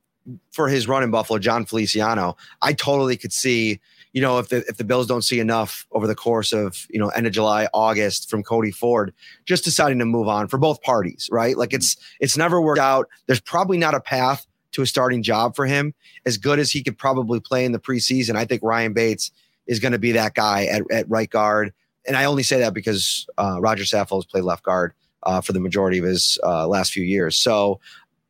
for 0.53 0.69
his 0.69 0.89
run 0.89 1.03
in 1.03 1.11
Buffalo, 1.11 1.39
Jon 1.39 1.65
Feliciano, 1.65 2.37
I 2.61 2.73
totally 2.73 3.17
could 3.17 3.33
see 3.33 3.81
you 4.17 4.23
know, 4.23 4.39
if 4.39 4.49
the 4.49 4.65
if 4.67 4.79
the 4.79 4.85
Bills 4.85 5.07
don't 5.07 5.21
see 5.21 5.41
enough 5.41 5.87
over 5.93 6.07
the 6.07 6.15
course 6.15 6.51
of 6.51 6.87
you 6.89 6.99
know 6.99 7.09
end 7.11 7.27
of 7.27 7.35
July, 7.35 7.69
August 7.75 8.31
from 8.31 8.43
Cody 8.43 8.71
Ford, 8.71 9.13
just 9.45 9.63
deciding 9.63 9.99
to 9.99 10.07
move 10.07 10.27
on 10.27 10.49
for 10.49 10.57
both 10.57 10.81
parties, 10.81 11.29
right? 11.31 11.55
Like 11.55 11.75
it's 11.75 11.99
it's 12.19 12.35
never 12.35 12.59
worked 12.59 12.81
out. 12.81 13.11
There's 13.27 13.43
probably 13.43 13.77
not 13.77 13.95
a 13.95 14.01
path 14.01 14.47
to 14.73 14.81
a 14.81 14.87
starting 14.87 15.23
job 15.23 15.55
for 15.55 15.67
him. 15.67 15.93
As 16.25 16.39
good 16.39 16.59
as 16.59 16.71
he 16.71 16.83
could 16.83 16.97
probably 16.97 17.41
play 17.41 17.67
in 17.67 17.73
the 17.73 17.79
preseason, 17.79 18.37
I 18.37 18.47
think 18.47 18.63
Ryan 18.63 18.95
Bates 18.95 19.33
is 19.67 19.81
going 19.81 19.93
to 19.93 19.99
be 19.99 20.13
that 20.13 20.33
guy 20.33 20.65
at, 20.65 20.81
at 20.91 21.11
right 21.11 21.29
guard. 21.29 21.75
And 22.07 22.17
I 22.17 22.25
only 22.25 22.43
say 22.43 22.59
that 22.61 22.73
because 22.73 23.27
uh, 23.37 23.59
Rodger 23.61 23.85
Saffold 23.85 24.23
has 24.23 24.25
played 24.25 24.45
left 24.45 24.63
guard 24.63 24.95
uh, 25.25 25.43
for 25.43 25.53
the 25.53 25.61
majority 25.61 25.99
of 25.99 26.07
his 26.07 26.39
uh, 26.43 26.67
last 26.67 26.91
few 26.91 27.05
years. 27.05 27.37
So, 27.37 27.81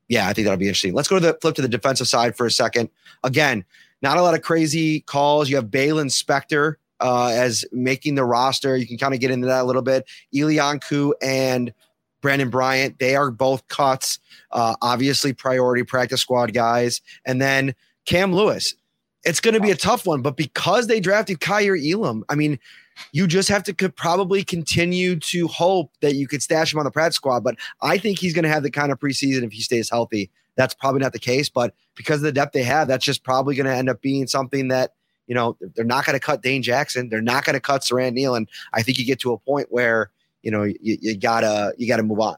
yeah, 0.09 0.27
I 0.27 0.33
think 0.33 0.47
that'll 0.47 0.59
be 0.59 0.67
interesting. 0.67 0.95
Let's 0.95 1.07
go 1.07 1.21
to 1.21 1.27
the 1.27 1.39
flip 1.41 1.55
to 1.55 1.63
the 1.63 1.69
defensive 1.69 2.09
side 2.09 2.37
for 2.37 2.45
a 2.45 2.51
second. 2.51 2.89
Again, 3.23 3.65
not 4.03 4.17
a 4.19 4.23
lot 4.23 4.35
of 4.35 4.43
crazy 4.43 5.01
calls. 5.01 5.49
You 5.49 5.57
have 5.57 5.67
Baylon 5.67 6.11
Spector 6.11 6.75
uh, 7.01 7.29
as 7.29 7.65
making 7.73 8.15
the 8.15 8.25
roster. 8.25 8.77
You 8.77 8.87
can 8.87 8.99
kind 8.99 9.15
of 9.15 9.21
get 9.21 9.31
into 9.31 9.47
that 9.47 9.63
a 9.63 9.65
little 9.65 9.83
bit. 9.83 10.09
Eli 10.35 10.55
Ankou 10.55 11.13
and 11.23 11.73
Brandin 12.23 12.51
Bryant, 12.51 12.99
they 12.99 13.17
are 13.17 13.31
both 13.31 13.67
cuts. 13.69 14.19
Uh, 14.51 14.75
obviously, 14.83 15.33
priority 15.33 15.85
practice 15.85 16.21
squad 16.21 16.53
guys. 16.53 17.01
And 17.25 17.41
then 17.41 17.75
Cam 18.07 18.33
Lewis. 18.33 18.75
It's 19.25 19.41
going 19.41 19.55
to 19.55 19.61
be 19.61 19.73
a 19.73 19.77
tough 19.77 20.07
one, 20.07 20.23
but 20.23 20.37
because 20.37 20.87
they 20.87 21.01
drafted 21.01 21.41
Kaiir 21.41 21.77
Elam, 21.77 22.23
I 22.29 22.37
mean, 22.37 22.61
you 23.11 23.27
just 23.27 23.49
have 23.49 23.65
to 23.65 23.75
probably 23.89 24.45
continue 24.45 25.17
to 25.19 25.49
hope 25.49 25.91
that 26.01 26.15
you 26.15 26.29
could 26.29 26.43
stash 26.43 26.73
him 26.73 26.79
on 26.79 26.85
the 26.85 26.93
practice 26.93 27.17
squad. 27.17 27.43
But 27.43 27.57
I 27.83 27.99
think 27.99 28.21
he's 28.21 28.33
going 28.33 28.45
to 28.45 28.49
have 28.49 28.63
the 28.63 28.71
kind 28.71 28.93
of 28.93 29.01
preseason 29.01 29.43
if 29.43 29.51
he 29.51 29.63
stays 29.63 29.91
healthy 29.91 30.31
that's 30.57 30.75
probably 30.75 31.01
not 31.01 31.13
the 31.13 31.19
case. 31.19 31.49
But 31.49 31.75
because 31.97 32.17
of 32.17 32.23
the 32.23 32.33
depth 32.33 32.53
they 32.53 32.63
have, 32.63 32.87
that's 32.87 33.05
just 33.05 33.25
probably 33.25 33.57
going 33.57 33.67
to 33.67 33.75
end 33.75 33.91
up 33.91 34.01
being 34.01 34.27
something 34.27 34.69
that, 34.69 34.93
you 35.27 35.35
know, 35.35 35.57
they're 35.75 35.85
not 35.85 36.07
going 36.07 36.15
to 36.15 36.25
cut 36.25 36.43
Dane 36.43 36.63
Jackson. 36.63 37.09
They're 37.09 37.21
not 37.21 37.45
going 37.45 37.55
to 37.55 37.61
cut 37.61 37.83
Siran 37.83 38.13
Neal. 38.13 38.35
And 38.37 38.49
I 38.73 38.83
think 38.83 38.99
you 38.99 39.05
get 39.05 39.19
to 39.21 39.33
a 39.33 39.39
point 39.39 39.69
where, 39.71 40.11
you 40.43 40.51
know, 40.53 40.63
you, 40.63 40.77
you 40.81 41.17
gotta, 41.17 41.73
you 41.77 41.89
gotta 41.89 42.05
move 42.05 42.21
on. 42.21 42.37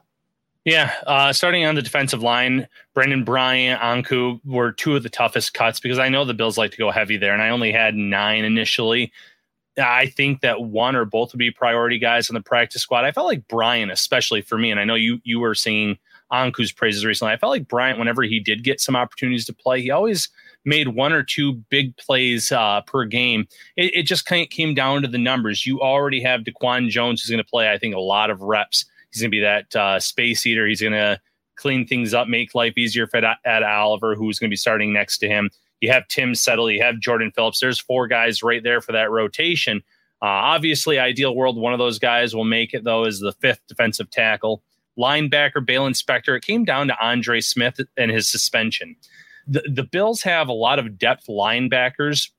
Yeah, 0.65 0.93
uh, 1.07 1.31
starting 1.31 1.65
on 1.65 1.75
the 1.75 1.81
defensive 1.81 2.21
line, 2.21 2.67
Brandin 2.95 3.23
Bryant, 3.23 3.81
Ankou 3.81 4.39
were 4.45 4.71
two 4.71 4.95
of 4.95 5.03
the 5.03 5.09
toughest 5.09 5.53
cuts 5.53 5.79
because 5.79 5.99
I 5.99 6.09
know 6.09 6.25
the 6.25 6.33
Bills 6.33 6.57
like 6.57 6.71
to 6.71 6.77
go 6.77 6.91
heavy 6.91 7.17
there, 7.17 7.33
and 7.33 7.41
I 7.41 7.49
only 7.49 7.71
had 7.71 7.95
nine 7.95 8.43
initially. 8.43 9.11
I 9.81 10.07
think 10.07 10.41
that 10.41 10.61
one 10.61 10.95
or 10.95 11.05
both 11.05 11.31
would 11.31 11.39
be 11.39 11.49
priority 11.49 11.97
guys 11.97 12.29
on 12.29 12.33
the 12.33 12.41
practice 12.41 12.81
squad. 12.81 13.05
I 13.05 13.11
felt 13.11 13.27
like 13.27 13.47
Bryant, 13.47 13.91
especially 13.91 14.41
for 14.41 14.57
me, 14.57 14.69
and 14.69 14.79
I 14.79 14.83
know 14.83 14.95
you 14.95 15.21
you 15.23 15.39
were 15.39 15.55
seeing 15.55 15.97
Ankou's 16.31 16.71
praises 16.71 17.05
recently. 17.05 17.33
I 17.33 17.37
felt 17.37 17.51
like 17.51 17.67
Bryant, 17.67 17.99
whenever 17.99 18.23
he 18.23 18.39
did 18.39 18.63
get 18.63 18.79
some 18.79 18.95
opportunities 18.95 19.45
to 19.45 19.53
play, 19.53 19.81
he 19.81 19.91
always 19.91 20.29
made 20.65 20.89
one 20.89 21.13
or 21.13 21.23
two 21.23 21.53
big 21.69 21.95
plays 21.97 22.51
uh, 22.51 22.81
per 22.81 23.05
game. 23.05 23.47
It, 23.75 23.91
it 23.95 24.03
just 24.03 24.25
kind 24.25 24.43
of 24.43 24.49
came 24.49 24.73
down 24.73 25.01
to 25.01 25.07
the 25.07 25.17
numbers. 25.17 25.65
You 25.65 25.81
already 25.81 26.21
have 26.21 26.41
DaQuan 26.41 26.89
Jones, 26.89 27.21
who's 27.21 27.29
going 27.29 27.43
to 27.43 27.49
play, 27.49 27.71
I 27.71 27.77
think, 27.77 27.95
a 27.95 27.99
lot 27.99 28.29
of 28.29 28.41
reps. 28.41 28.85
He's 29.11 29.21
going 29.21 29.31
to 29.31 29.35
be 29.35 29.41
that 29.41 29.75
uh, 29.75 29.99
space 29.99 30.45
eater. 30.45 30.67
He's 30.67 30.81
going 30.81 30.93
to 30.93 31.19
clean 31.55 31.85
things 31.85 32.13
up, 32.13 32.27
make 32.27 32.55
life 32.55 32.77
easier 32.77 33.07
for 33.07 33.17
Ed 33.17 33.63
Oliver, 33.63 34.15
who's 34.15 34.39
going 34.39 34.49
to 34.49 34.53
be 34.53 34.57
starting 34.57 34.93
next 34.93 35.17
to 35.19 35.27
him. 35.27 35.49
You 35.81 35.91
have 35.91 36.07
Tim 36.07 36.35
Settle, 36.35 36.69
you 36.69 36.83
have 36.83 36.99
Jordan 36.99 37.31
Phillips. 37.35 37.59
There's 37.59 37.79
four 37.79 38.07
guys 38.07 38.43
right 38.43 38.63
there 38.63 38.81
for 38.81 38.91
that 38.91 39.11
rotation. 39.11 39.77
Uh, 40.21 40.25
obviously, 40.25 40.99
ideal 40.99 41.33
world, 41.33 41.57
one 41.57 41.71
of 41.71 41.79
those 41.79 41.99
guys 41.99 42.35
will 42.35 42.43
make 42.43 42.73
it, 42.73 42.83
though, 42.83 43.05
is 43.05 43.19
the 43.19 43.31
fifth 43.33 43.61
defensive 43.67 44.09
tackle. 44.09 44.61
Linebacker, 44.99 45.65
Baylon 45.65 45.95
Spector. 45.95 46.35
It 46.35 46.43
came 46.43 46.65
down 46.65 46.87
to 46.87 46.99
Andre 46.99 47.41
Smith 47.41 47.79
and 47.97 48.11
his 48.11 48.29
suspension. 48.29 48.95
The, 49.47 49.63
the 49.71 49.83
Bills 49.83 50.21
have 50.23 50.47
a 50.47 50.53
lot 50.53 50.79
of 50.79 50.97
depth 50.97 51.27
linebackers 51.27 52.29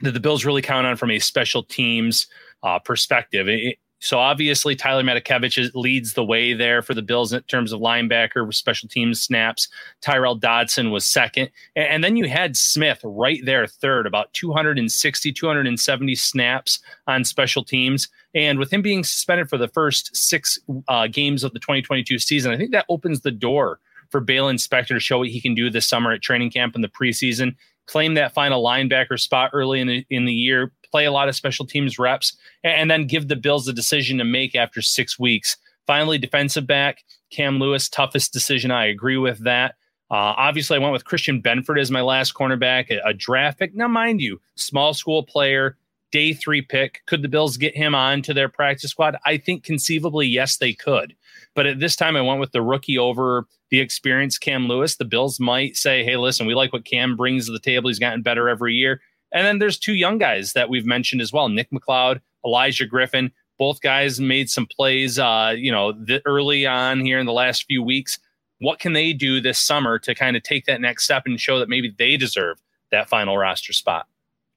that 0.00 0.12
the 0.12 0.20
Bills 0.20 0.44
really 0.44 0.62
count 0.62 0.86
on 0.86 0.96
from 0.96 1.10
a 1.10 1.18
special 1.18 1.62
teams 1.62 2.26
uh, 2.62 2.78
perspective. 2.78 3.48
It, 3.48 3.78
so 3.98 4.18
obviously 4.18 4.76
Tyler 4.76 5.02
Matakevich 5.02 5.70
leads 5.74 6.12
the 6.12 6.24
way 6.24 6.52
there 6.52 6.82
for 6.82 6.92
the 6.92 7.02
Bills 7.02 7.32
in 7.32 7.42
terms 7.44 7.72
of 7.72 7.80
linebacker 7.80 8.52
special 8.54 8.88
teams 8.88 9.22
snaps. 9.22 9.68
Tyrell 10.02 10.34
Dodson 10.34 10.90
was 10.90 11.06
second. 11.06 11.50
And 11.74 12.04
then 12.04 12.16
you 12.16 12.28
had 12.28 12.56
Smith 12.56 13.00
right 13.02 13.40
there 13.44 13.66
third, 13.66 14.06
about 14.06 14.32
260, 14.34 15.32
270 15.32 16.14
snaps 16.14 16.78
on 17.06 17.24
special 17.24 17.64
teams. 17.64 18.08
And 18.36 18.60
with 18.60 18.72
him 18.72 18.82
being 18.82 19.02
suspended 19.02 19.48
for 19.48 19.58
the 19.58 19.66
first 19.66 20.14
six 20.14 20.60
uh, 20.86 21.08
games 21.08 21.42
of 21.42 21.52
the 21.52 21.58
2022 21.58 22.20
season, 22.20 22.52
I 22.52 22.56
think 22.56 22.70
that 22.70 22.86
opens 22.88 23.22
the 23.22 23.32
door 23.32 23.80
for 24.10 24.20
Baylon 24.20 24.54
Spector 24.54 24.88
to 24.88 25.00
show 25.00 25.18
what 25.18 25.28
he 25.28 25.40
can 25.40 25.54
do 25.54 25.70
this 25.70 25.88
summer 25.88 26.12
at 26.12 26.22
training 26.22 26.52
camp 26.52 26.76
in 26.76 26.82
the 26.82 26.88
preseason 26.88 27.56
claim 27.86 28.14
that 28.14 28.34
final 28.34 28.62
linebacker 28.62 29.18
spot 29.18 29.50
early 29.52 29.80
in 29.80 29.86
the, 29.86 30.06
in 30.10 30.24
the 30.24 30.32
year, 30.32 30.72
play 30.90 31.04
a 31.04 31.12
lot 31.12 31.28
of 31.28 31.36
special 31.36 31.66
teams 31.66 31.98
reps, 31.98 32.36
and 32.62 32.90
then 32.90 33.06
give 33.06 33.28
the 33.28 33.36
Bills 33.36 33.66
the 33.66 33.72
decision 33.72 34.18
to 34.18 34.24
make 34.24 34.54
after 34.54 34.82
six 34.82 35.18
weeks. 35.18 35.56
Finally, 35.86 36.18
defensive 36.18 36.66
back, 36.66 37.04
Cam 37.30 37.58
Lewis, 37.58 37.88
toughest 37.88 38.32
decision. 38.32 38.70
I 38.70 38.86
agree 38.86 39.16
with 39.16 39.44
that. 39.44 39.76
Uh, 40.10 40.34
obviously, 40.36 40.76
I 40.76 40.80
went 40.80 40.92
with 40.92 41.04
Christian 41.04 41.42
Benford 41.42 41.80
as 41.80 41.90
my 41.90 42.00
last 42.00 42.34
cornerback, 42.34 42.90
a, 42.90 43.08
a 43.08 43.14
draft 43.14 43.58
pick. 43.58 43.74
Now, 43.74 43.88
mind 43.88 44.20
you, 44.20 44.40
small 44.54 44.94
school 44.94 45.22
player, 45.24 45.76
day 46.12 46.32
three 46.32 46.62
pick. 46.62 47.02
Could 47.06 47.22
the 47.22 47.28
Bills 47.28 47.56
get 47.56 47.76
him 47.76 47.94
on 47.94 48.22
to 48.22 48.34
their 48.34 48.48
practice 48.48 48.90
squad? 48.90 49.16
I 49.24 49.36
think 49.36 49.64
conceivably, 49.64 50.26
yes, 50.26 50.56
they 50.56 50.72
could. 50.72 51.14
But 51.54 51.66
at 51.66 51.80
this 51.80 51.96
time, 51.96 52.16
I 52.16 52.22
went 52.22 52.40
with 52.40 52.52
the 52.52 52.62
rookie 52.62 52.98
over 52.98 53.46
the 53.70 53.80
experienced 53.80 54.40
Cam 54.40 54.68
Lewis. 54.68 54.96
The 54.96 55.04
Bills 55.04 55.40
might 55.40 55.76
say, 55.76 56.04
hey, 56.04 56.16
listen, 56.16 56.46
we 56.46 56.54
like 56.54 56.72
what 56.72 56.84
Cam 56.84 57.16
brings 57.16 57.46
to 57.46 57.52
the 57.52 57.58
table. 57.58 57.88
He's 57.88 57.98
gotten 57.98 58.22
better 58.22 58.48
every 58.48 58.74
year. 58.74 59.00
And 59.32 59.46
then 59.46 59.58
there's 59.58 59.78
two 59.78 59.94
young 59.94 60.18
guys 60.18 60.52
that 60.52 60.68
we've 60.68 60.86
mentioned 60.86 61.20
as 61.20 61.32
well 61.32 61.48
Nick 61.48 61.70
McCloud, 61.70 62.20
Olijah 62.44 62.88
Griffin. 62.88 63.32
Both 63.58 63.80
guys 63.80 64.20
made 64.20 64.50
some 64.50 64.66
plays, 64.66 65.18
uh, 65.18 65.54
you 65.56 65.72
know, 65.72 65.92
the, 65.92 66.20
early 66.26 66.66
on 66.66 67.00
here 67.00 67.18
in 67.18 67.26
the 67.26 67.32
last 67.32 67.64
few 67.64 67.82
weeks. 67.82 68.18
What 68.58 68.78
can 68.78 68.92
they 68.92 69.12
do 69.12 69.40
this 69.40 69.58
summer 69.58 69.98
to 70.00 70.14
kind 70.14 70.36
of 70.36 70.42
take 70.42 70.66
that 70.66 70.80
next 70.80 71.04
step 71.04 71.24
and 71.26 71.40
show 71.40 71.58
that 71.58 71.68
maybe 71.68 71.94
they 71.98 72.16
deserve 72.16 72.58
that 72.90 73.08
final 73.08 73.36
roster 73.36 73.72
spot? 73.72 74.06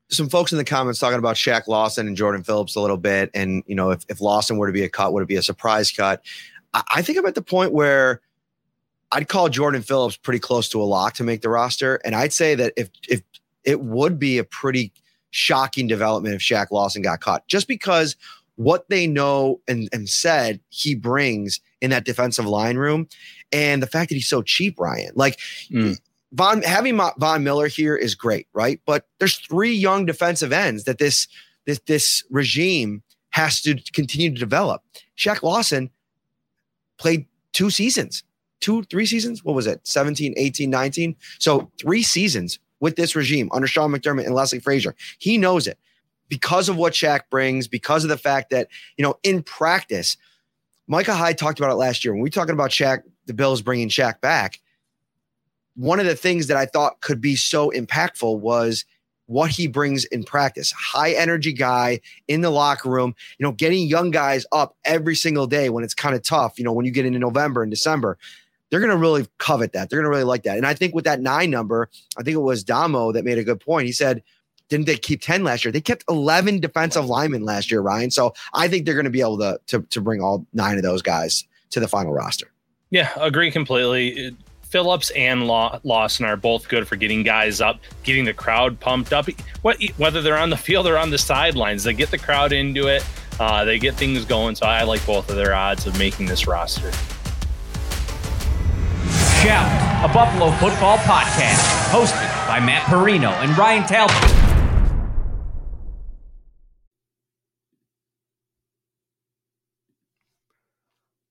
Some 0.09 0.29
folks 0.29 0.51
in 0.51 0.57
the 0.57 0.65
comments 0.65 0.99
talking 0.99 1.19
about 1.19 1.35
Shaq 1.35 1.67
Lawson 1.67 2.07
and 2.07 2.17
Jordan 2.17 2.43
Phillips 2.43 2.75
a 2.75 2.81
little 2.81 2.97
bit. 2.97 3.29
And, 3.33 3.63
you 3.67 3.75
know, 3.75 3.91
if, 3.91 4.03
if 4.09 4.21
Lawson 4.21 4.57
were 4.57 4.67
to 4.67 4.73
be 4.73 4.83
a 4.83 4.89
cut, 4.89 5.13
would 5.13 5.23
it 5.23 5.27
be 5.27 5.35
a 5.35 5.41
surprise 5.41 5.91
cut? 5.91 6.23
I, 6.73 6.83
I 6.95 7.01
think 7.01 7.17
I'm 7.17 7.25
at 7.25 7.35
the 7.35 7.41
point 7.41 7.73
where 7.73 8.21
I'd 9.11 9.27
call 9.27 9.49
Jordan 9.49 9.81
Phillips 9.81 10.17
pretty 10.17 10.39
close 10.39 10.69
to 10.69 10.81
a 10.81 10.83
lock 10.83 11.13
to 11.15 11.23
make 11.23 11.41
the 11.41 11.49
roster. 11.49 11.95
And 12.05 12.15
I'd 12.15 12.33
say 12.33 12.55
that 12.55 12.73
if 12.75 12.89
if 13.07 13.21
it 13.63 13.81
would 13.81 14.19
be 14.19 14.37
a 14.37 14.43
pretty 14.43 14.91
shocking 15.31 15.87
development 15.87 16.35
if 16.35 16.41
Shaq 16.41 16.71
Lawson 16.71 17.01
got 17.01 17.19
caught, 17.19 17.47
just 17.47 17.67
because 17.67 18.15
what 18.55 18.89
they 18.89 19.07
know 19.07 19.61
and, 19.67 19.89
and 19.93 20.09
said 20.09 20.59
he 20.69 20.93
brings 20.93 21.61
in 21.81 21.91
that 21.91 22.03
defensive 22.03 22.45
line 22.45 22.77
room 22.77 23.07
and 23.51 23.81
the 23.81 23.87
fact 23.87 24.09
that 24.09 24.15
he's 24.15 24.27
so 24.27 24.41
cheap, 24.41 24.79
Ryan. 24.79 25.11
Like 25.15 25.39
mm. 25.71 25.97
Von 26.31 26.61
having 26.61 26.99
Von 27.17 27.43
Miller 27.43 27.67
here 27.67 27.95
is 27.95 28.15
great, 28.15 28.47
right? 28.53 28.79
But 28.85 29.07
there's 29.19 29.37
three 29.37 29.73
young 29.73 30.05
defensive 30.05 30.51
ends 30.53 30.83
that 30.83 30.99
this 30.99 31.27
this 31.65 31.79
this 31.87 32.23
regime 32.29 33.03
has 33.31 33.61
to 33.61 33.75
continue 33.93 34.31
to 34.31 34.39
develop. 34.39 34.83
Shaq 35.17 35.43
Lawson 35.43 35.89
played 36.97 37.25
two 37.53 37.69
seasons, 37.69 38.23
two, 38.59 38.83
three 38.83 39.05
seasons. 39.05 39.43
What 39.43 39.55
was 39.55 39.67
it? 39.67 39.85
17, 39.87 40.33
18, 40.37 40.69
19. 40.69 41.15
So 41.39 41.71
three 41.79 42.03
seasons 42.03 42.59
with 42.79 42.95
this 42.95 43.15
regime 43.15 43.49
under 43.51 43.67
Sean 43.67 43.91
McDermott 43.91 44.25
and 44.25 44.35
Leslie 44.35 44.59
Frazier. 44.59 44.95
He 45.17 45.37
knows 45.37 45.67
it 45.67 45.77
because 46.27 46.69
of 46.69 46.77
what 46.77 46.93
Shaq 46.93 47.21
brings, 47.29 47.67
because 47.67 48.03
of 48.03 48.09
the 48.09 48.17
fact 48.17 48.51
that, 48.51 48.67
you 48.97 49.03
know, 49.03 49.15
in 49.23 49.43
practice, 49.43 50.17
Micah 50.87 51.15
Hyde 51.15 51.37
talked 51.37 51.59
about 51.59 51.71
it 51.71 51.75
last 51.75 52.03
year. 52.05 52.13
When 52.13 52.21
we 52.21 52.29
talking 52.29 52.53
about 52.53 52.71
Shaq, 52.71 53.03
the 53.25 53.33
Bills 53.33 53.61
bringing 53.61 53.89
Shaq 53.89 54.21
back, 54.21 54.59
one 55.79 56.01
of 56.01 56.05
the 56.05 56.15
things 56.15 56.47
that 56.47 56.57
I 56.57 56.65
thought 56.65 56.99
could 56.99 57.21
be 57.21 57.37
so 57.37 57.71
impactful 57.71 58.39
was 58.39 58.83
what 59.27 59.49
he 59.49 59.65
brings 59.65 60.03
in 60.05 60.25
practice. 60.25 60.73
High 60.73 61.11
energy 61.11 61.53
guy 61.53 62.01
in 62.27 62.41
the 62.41 62.49
locker 62.49 62.89
room, 62.89 63.15
you 63.37 63.45
know, 63.45 63.53
getting 63.53 63.87
young 63.87 64.11
guys 64.11 64.45
up 64.51 64.75
every 64.83 65.15
single 65.15 65.47
day 65.47 65.69
when 65.69 65.85
it's 65.85 65.93
kind 65.93 66.15
of 66.15 66.21
tough, 66.21 66.59
you 66.59 66.65
know, 66.65 66.73
when 66.73 66.85
you 66.85 66.91
get 66.91 67.05
into 67.05 67.17
November 67.17 67.63
and 67.63 67.71
December. 67.71 68.17
They're 68.69 68.81
going 68.81 68.91
to 68.91 68.97
really 68.97 69.25
covet 69.37 69.71
that. 69.71 69.89
They're 69.89 69.99
going 69.99 70.11
to 70.11 70.15
really 70.15 70.25
like 70.25 70.43
that. 70.43 70.57
And 70.57 70.67
I 70.67 70.73
think 70.73 70.93
with 70.93 71.05
that 71.05 71.21
nine 71.21 71.49
number, 71.49 71.89
I 72.17 72.23
think 72.23 72.35
it 72.35 72.41
was 72.41 72.63
Damo 72.63 73.13
that 73.13 73.23
made 73.23 73.37
a 73.37 73.43
good 73.43 73.61
point. 73.61 73.85
He 73.85 73.93
said, 73.93 74.21
didn't 74.67 74.85
they 74.85 74.97
keep 74.97 75.21
10 75.21 75.45
last 75.45 75.63
year? 75.63 75.71
They 75.71 75.81
kept 75.81 76.03
11 76.09 76.59
defensive 76.59 77.05
linemen 77.05 77.43
last 77.43 77.71
year, 77.71 77.81
Ryan. 77.81 78.11
So 78.11 78.33
I 78.53 78.67
think 78.67 78.85
they're 78.85 78.95
going 78.95 79.05
to 79.05 79.09
be 79.09 79.21
able 79.21 79.39
to, 79.39 79.59
to, 79.67 79.81
to 79.81 80.01
bring 80.01 80.21
all 80.21 80.45
nine 80.53 80.75
of 80.75 80.83
those 80.83 81.01
guys 81.01 81.47
to 81.71 81.79
the 81.79 81.87
final 81.87 82.11
roster. 82.11 82.51
Yeah, 82.91 83.11
agree 83.15 83.49
completely. 83.49 84.35
Phillips 84.69 85.09
and 85.11 85.47
Lawson 85.47 86.25
are 86.25 86.37
both 86.37 86.69
good 86.69 86.87
for 86.87 86.95
getting 86.95 87.23
guys 87.23 87.59
up, 87.59 87.79
getting 88.03 88.23
the 88.23 88.33
crowd 88.33 88.79
pumped 88.79 89.13
up. 89.13 89.27
What, 89.63 89.81
whether 89.97 90.21
they're 90.21 90.37
on 90.37 90.51
the 90.51 90.57
field 90.57 90.85
or 90.85 90.95
on 90.95 91.09
the 91.09 91.17
sidelines, 91.17 91.83
they 91.83 91.93
get 91.93 92.11
the 92.11 92.19
crowd 92.19 92.53
into 92.53 92.87
it. 92.87 93.03
Uh, 93.39 93.65
they 93.65 93.79
get 93.79 93.95
things 93.95 94.25
going. 94.25 94.53
So 94.55 94.67
I 94.67 94.83
like 94.83 95.03
both 95.07 95.27
of 95.29 95.35
their 95.35 95.55
odds 95.55 95.87
of 95.87 95.97
making 95.97 96.27
this 96.27 96.45
roster. 96.45 96.91
Shout, 99.41 100.05
a 100.07 100.13
Buffalo 100.13 100.51
football 100.51 100.97
podcast, 100.99 101.89
hosted 101.89 102.47
by 102.47 102.59
Matt 102.59 102.83
Parrino 102.83 103.31
and 103.41 103.57
Ryan 103.57 103.87
Talbot. 103.87 104.48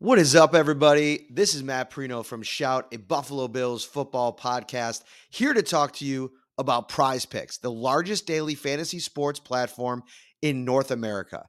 What 0.00 0.20
is 0.20 0.36
up, 0.36 0.54
everybody? 0.54 1.26
This 1.28 1.56
is 1.56 1.64
Matt 1.64 1.90
Parrino 1.90 2.22
from 2.24 2.44
Shout, 2.44 2.86
a 2.94 2.98
Buffalo 2.98 3.48
Bills 3.48 3.84
football 3.84 4.32
podcast, 4.32 5.02
here 5.28 5.52
to 5.52 5.60
talk 5.60 5.94
to 5.94 6.04
you 6.04 6.30
about 6.56 6.88
Prize 6.88 7.26
Picks, 7.26 7.58
the 7.58 7.72
largest 7.72 8.24
daily 8.24 8.54
fantasy 8.54 9.00
sports 9.00 9.40
platform 9.40 10.04
in 10.40 10.64
North 10.64 10.92
America. 10.92 11.46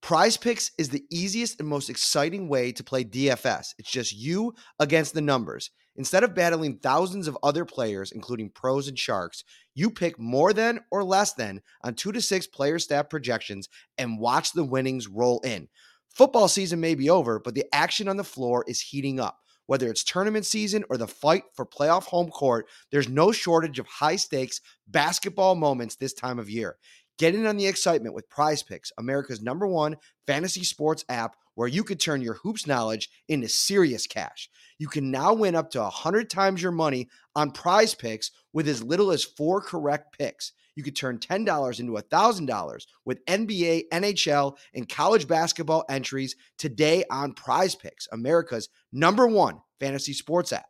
Prize 0.00 0.38
Picks 0.38 0.70
is 0.78 0.88
the 0.88 1.04
easiest 1.12 1.60
and 1.60 1.68
most 1.68 1.90
exciting 1.90 2.48
way 2.48 2.72
to 2.72 2.82
play 2.82 3.04
DFS. 3.04 3.74
It's 3.78 3.90
just 3.90 4.14
you 4.14 4.54
against 4.80 5.12
the 5.12 5.20
numbers. 5.20 5.68
Instead 5.94 6.24
of 6.24 6.34
battling 6.34 6.78
thousands 6.78 7.28
of 7.28 7.36
other 7.42 7.66
players, 7.66 8.12
including 8.12 8.48
pros 8.48 8.88
and 8.88 8.98
sharks, 8.98 9.44
you 9.74 9.90
pick 9.90 10.18
more 10.18 10.54
than 10.54 10.80
or 10.90 11.04
less 11.04 11.34
than 11.34 11.60
on 11.82 11.92
two 11.92 12.12
to 12.12 12.22
six 12.22 12.46
player 12.46 12.78
stat 12.78 13.10
projections 13.10 13.68
and 13.98 14.18
watch 14.18 14.52
the 14.52 14.64
winnings 14.64 15.06
roll 15.06 15.40
in. 15.40 15.68
Football 16.14 16.46
season 16.46 16.78
may 16.78 16.94
be 16.94 17.10
over, 17.10 17.40
but 17.40 17.54
the 17.54 17.64
action 17.72 18.08
on 18.08 18.16
the 18.16 18.22
floor 18.22 18.64
is 18.68 18.80
heating 18.80 19.18
up. 19.18 19.40
Whether 19.66 19.88
it's 19.88 20.04
tournament 20.04 20.46
season 20.46 20.84
or 20.88 20.96
the 20.96 21.08
fight 21.08 21.42
for 21.54 21.66
playoff 21.66 22.04
home 22.04 22.30
court, 22.30 22.68
there's 22.92 23.08
no 23.08 23.32
shortage 23.32 23.80
of 23.80 23.86
high 23.86 24.16
stakes 24.16 24.60
basketball 24.86 25.56
moments 25.56 25.96
this 25.96 26.12
time 26.12 26.38
of 26.38 26.48
year. 26.48 26.76
Get 27.18 27.34
in 27.34 27.46
on 27.46 27.56
the 27.56 27.66
excitement 27.66 28.14
with 28.14 28.28
Prize 28.28 28.62
Picks, 28.62 28.92
America's 28.98 29.42
number 29.42 29.66
one 29.66 29.96
fantasy 30.26 30.62
sports 30.62 31.04
app, 31.08 31.36
where 31.54 31.68
you 31.68 31.82
could 31.82 31.98
turn 31.98 32.22
your 32.22 32.34
hoops 32.34 32.66
knowledge 32.66 33.08
into 33.28 33.48
serious 33.48 34.06
cash. 34.06 34.48
You 34.78 34.88
can 34.88 35.10
now 35.10 35.32
win 35.32 35.54
up 35.54 35.70
to 35.70 35.80
100 35.80 36.30
times 36.30 36.62
your 36.62 36.72
money 36.72 37.08
on 37.34 37.50
Prize 37.50 37.94
Picks 37.94 38.30
with 38.52 38.68
as 38.68 38.82
little 38.82 39.10
as 39.10 39.24
four 39.24 39.60
correct 39.60 40.16
picks 40.18 40.52
you 40.76 40.82
could 40.82 40.96
turn 40.96 41.18
$10 41.18 41.80
into 41.80 41.92
$1,000 41.92 42.86
with 43.04 43.24
NBA, 43.26 43.84
NHL, 43.92 44.56
and 44.74 44.88
college 44.88 45.28
basketball 45.28 45.84
entries 45.88 46.36
today 46.58 47.04
on 47.10 47.32
Prize 47.32 47.74
Picks, 47.74 48.08
America's 48.12 48.68
number 48.92 49.26
one 49.26 49.60
fantasy 49.80 50.12
sports 50.12 50.52
app. 50.52 50.66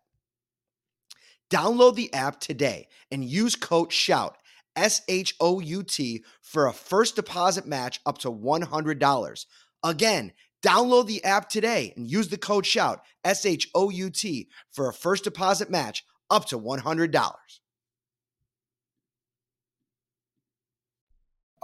Download 1.50 1.94
the 1.94 2.12
app 2.12 2.40
today 2.40 2.88
and 3.10 3.24
use 3.24 3.54
code 3.54 3.92
SHOUT, 3.92 4.36
S 4.76 5.02
H 5.08 5.36
O 5.40 5.60
U 5.60 5.82
T, 5.82 6.24
for 6.40 6.66
a 6.66 6.72
first 6.72 7.16
deposit 7.16 7.66
match 7.66 8.00
up 8.06 8.18
to 8.18 8.32
$100. 8.32 9.46
Again, 9.84 10.32
download 10.64 11.06
the 11.06 11.22
app 11.24 11.48
today 11.48 11.92
and 11.96 12.10
use 12.10 12.28
the 12.28 12.38
code 12.38 12.66
SHOUT, 12.66 13.00
S 13.22 13.46
H 13.46 13.68
O 13.74 13.90
U 13.90 14.10
T, 14.10 14.48
for 14.72 14.88
a 14.88 14.92
first 14.92 15.24
deposit 15.24 15.70
match 15.70 16.04
up 16.30 16.46
to 16.46 16.58
$100. 16.58 17.60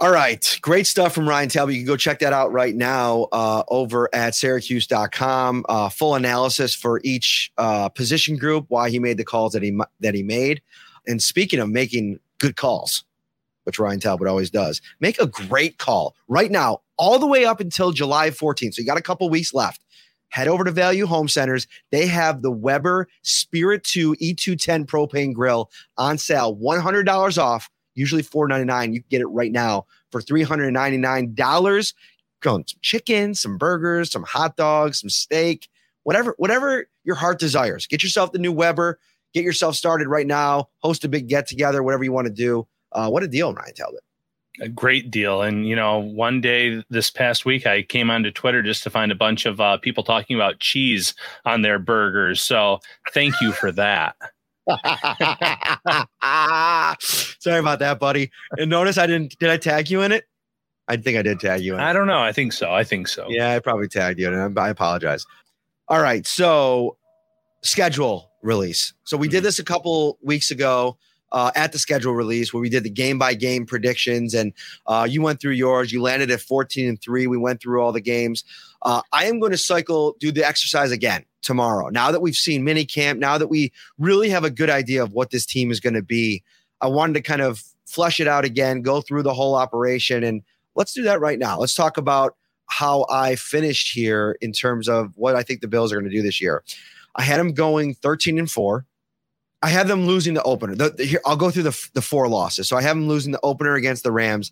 All 0.01 0.09
right. 0.09 0.57
Great 0.63 0.87
stuff 0.87 1.13
from 1.13 1.29
Ryan 1.29 1.47
Talbot. 1.47 1.75
You 1.75 1.81
can 1.81 1.87
go 1.87 1.95
check 1.95 2.17
that 2.19 2.33
out 2.33 2.51
right 2.51 2.73
now 2.73 3.27
uh, 3.31 3.61
over 3.67 4.09
at 4.15 4.33
syracuse.com. 4.33 5.63
Uh, 5.69 5.89
full 5.89 6.15
analysis 6.15 6.73
for 6.73 7.01
each 7.03 7.51
uh, 7.59 7.87
position 7.87 8.35
group, 8.35 8.65
why 8.69 8.89
he 8.89 8.97
made 8.97 9.17
the 9.17 9.23
calls 9.23 9.53
that 9.53 9.61
he 9.61 9.79
that 9.99 10.15
he 10.15 10.23
made. 10.23 10.63
And 11.05 11.21
speaking 11.21 11.59
of 11.59 11.69
making 11.69 12.17
good 12.39 12.55
calls, 12.55 13.03
which 13.65 13.77
Ryan 13.77 13.99
Talbot 13.99 14.27
always 14.27 14.49
does, 14.49 14.81
make 15.01 15.21
a 15.21 15.27
great 15.27 15.77
call 15.77 16.15
right 16.27 16.49
now, 16.49 16.79
all 16.97 17.19
the 17.19 17.27
way 17.27 17.45
up 17.45 17.59
until 17.59 17.91
July 17.91 18.31
14th. 18.31 18.73
So 18.73 18.81
you 18.81 18.87
got 18.87 18.97
a 18.97 19.03
couple 19.03 19.29
weeks 19.29 19.53
left. 19.53 19.85
Head 20.29 20.47
over 20.47 20.63
to 20.63 20.71
Value 20.71 21.05
Home 21.05 21.27
Centers. 21.27 21.67
They 21.91 22.07
have 22.07 22.41
the 22.41 22.51
Weber 22.51 23.07
Spirit 23.21 23.83
2 23.83 24.15
E210 24.15 24.87
propane 24.87 25.31
grill 25.31 25.69
on 25.95 26.17
sale, 26.17 26.55
$100 26.55 27.37
off 27.37 27.69
usually 27.95 28.23
$4.99. 28.23 28.93
You 28.93 29.01
can 29.01 29.09
get 29.09 29.21
it 29.21 29.27
right 29.27 29.51
now 29.51 29.85
for 30.11 30.21
$399. 30.21 31.93
Going 32.41 32.65
some 32.67 32.79
chicken, 32.81 33.35
some 33.35 33.57
burgers, 33.57 34.11
some 34.11 34.23
hot 34.23 34.57
dogs, 34.57 34.99
some 34.99 35.09
steak, 35.09 35.69
whatever, 36.03 36.33
whatever 36.37 36.87
your 37.03 37.15
heart 37.15 37.39
desires. 37.39 37.85
Get 37.85 38.01
yourself 38.03 38.31
the 38.31 38.39
new 38.39 38.51
Weber. 38.51 38.99
Get 39.33 39.43
yourself 39.43 39.75
started 39.75 40.07
right 40.07 40.27
now. 40.27 40.69
Host 40.79 41.05
a 41.05 41.09
big 41.09 41.27
get 41.27 41.47
together, 41.47 41.83
whatever 41.83 42.03
you 42.03 42.11
want 42.11 42.27
to 42.27 42.33
do. 42.33 42.67
Uh, 42.91 43.09
what 43.09 43.23
a 43.23 43.27
deal, 43.27 43.53
Ryan 43.53 43.73
Talbot. 43.73 44.01
A 44.59 44.67
great 44.67 45.09
deal. 45.09 45.41
And, 45.41 45.67
you 45.67 45.75
know, 45.75 45.99
one 45.99 46.41
day 46.41 46.83
this 46.89 47.09
past 47.09 47.45
week, 47.45 47.65
I 47.65 47.83
came 47.83 48.09
onto 48.11 48.31
Twitter 48.31 48.61
just 48.61 48.83
to 48.83 48.89
find 48.89 49.11
a 49.11 49.15
bunch 49.15 49.45
of 49.45 49.61
uh, 49.61 49.77
people 49.77 50.03
talking 50.03 50.35
about 50.35 50.59
cheese 50.59 51.13
on 51.45 51.61
their 51.61 51.79
burgers. 51.79 52.41
So 52.41 52.79
thank 53.13 53.39
you 53.39 53.53
for 53.53 53.71
that. 53.71 54.17
Sorry 57.39 57.59
about 57.59 57.79
that, 57.79 57.97
buddy. 57.99 58.31
And 58.57 58.69
notice 58.69 58.97
I 58.97 59.07
didn't. 59.07 59.37
Did 59.39 59.49
I 59.49 59.57
tag 59.57 59.89
you 59.89 60.01
in 60.01 60.11
it? 60.11 60.25
I 60.87 60.97
think 60.97 61.17
I 61.17 61.21
did 61.21 61.39
tag 61.39 61.61
you 61.61 61.75
in. 61.75 61.79
I 61.79 61.93
don't 61.93 62.07
know. 62.07 62.21
I 62.21 62.31
think 62.31 62.53
so. 62.53 62.71
I 62.71 62.83
think 62.83 63.07
so. 63.07 63.27
Yeah, 63.29 63.53
I 63.53 63.59
probably 63.59 63.87
tagged 63.87 64.19
you, 64.19 64.27
and 64.27 64.59
I 64.59 64.69
apologize. 64.69 65.25
All 65.87 66.01
right, 66.01 66.25
so 66.25 66.97
schedule 67.63 68.31
release. 68.41 68.93
So 69.03 69.17
we 69.17 69.27
did 69.27 69.37
mm-hmm. 69.37 69.45
this 69.45 69.59
a 69.59 69.63
couple 69.63 70.17
weeks 70.21 70.51
ago. 70.51 70.97
Uh, 71.33 71.49
at 71.55 71.71
the 71.71 71.79
schedule 71.79 72.13
release 72.13 72.53
where 72.53 72.59
we 72.59 72.69
did 72.69 72.83
the 72.83 72.89
game 72.89 73.17
by 73.17 73.33
game 73.33 73.65
predictions 73.65 74.33
and 74.33 74.51
uh, 74.87 75.07
you 75.09 75.21
went 75.21 75.39
through 75.39 75.53
yours 75.53 75.89
you 75.91 76.01
landed 76.01 76.29
at 76.29 76.41
14 76.41 76.89
and 76.89 77.01
3 77.01 77.25
we 77.25 77.37
went 77.37 77.61
through 77.61 77.81
all 77.81 77.93
the 77.93 78.01
games 78.01 78.43
uh, 78.81 79.01
i 79.13 79.25
am 79.25 79.39
going 79.39 79.53
to 79.53 79.57
cycle 79.57 80.17
do 80.19 80.29
the 80.29 80.45
exercise 80.45 80.91
again 80.91 81.23
tomorrow. 81.41 81.89
Now 81.89 82.11
that 82.11 82.21
we've 82.21 82.35
seen 82.35 82.63
mini 82.63 82.85
camp, 82.85 83.19
now 83.19 83.37
that 83.37 83.47
we 83.47 83.71
really 83.97 84.29
have 84.29 84.43
a 84.43 84.49
good 84.49 84.69
idea 84.69 85.03
of 85.03 85.13
what 85.13 85.31
this 85.31 85.45
team 85.45 85.71
is 85.71 85.79
going 85.79 85.93
to 85.93 86.01
be, 86.01 86.43
I 86.79 86.87
wanted 86.87 87.13
to 87.13 87.21
kind 87.21 87.41
of 87.41 87.63
flesh 87.85 88.19
it 88.19 88.27
out 88.27 88.45
again, 88.45 88.81
go 88.81 89.01
through 89.01 89.23
the 89.23 89.33
whole 89.33 89.55
operation. 89.55 90.23
And 90.23 90.43
let's 90.75 90.93
do 90.93 91.03
that 91.03 91.19
right 91.19 91.39
now. 91.39 91.59
Let's 91.59 91.75
talk 91.75 91.97
about 91.97 92.35
how 92.67 93.05
I 93.09 93.35
finished 93.35 93.93
here 93.93 94.37
in 94.39 94.53
terms 94.53 94.87
of 94.87 95.11
what 95.17 95.35
I 95.35 95.43
think 95.43 95.61
the 95.61 95.67
Bills 95.67 95.91
are 95.91 95.99
going 95.99 96.09
to 96.09 96.15
do 96.15 96.21
this 96.21 96.41
year. 96.41 96.63
I 97.15 97.23
had 97.23 97.39
them 97.39 97.53
going 97.53 97.95
13 97.95 98.39
and 98.39 98.49
4. 98.49 98.85
I 99.61 99.69
have 99.69 99.87
them 99.87 100.05
losing 100.05 100.33
the 100.33 100.43
opener. 100.43 100.75
The, 100.75 100.89
the, 100.89 101.05
here, 101.05 101.21
I'll 101.25 101.37
go 101.37 101.51
through 101.51 101.63
the, 101.63 101.89
the 101.93 102.01
four 102.01 102.27
losses. 102.27 102.67
So 102.67 102.77
I 102.77 102.81
have 102.81 102.95
them 102.95 103.07
losing 103.07 103.31
the 103.31 103.39
opener 103.43 103.75
against 103.75 104.03
the 104.03 104.11
Rams. 104.11 104.51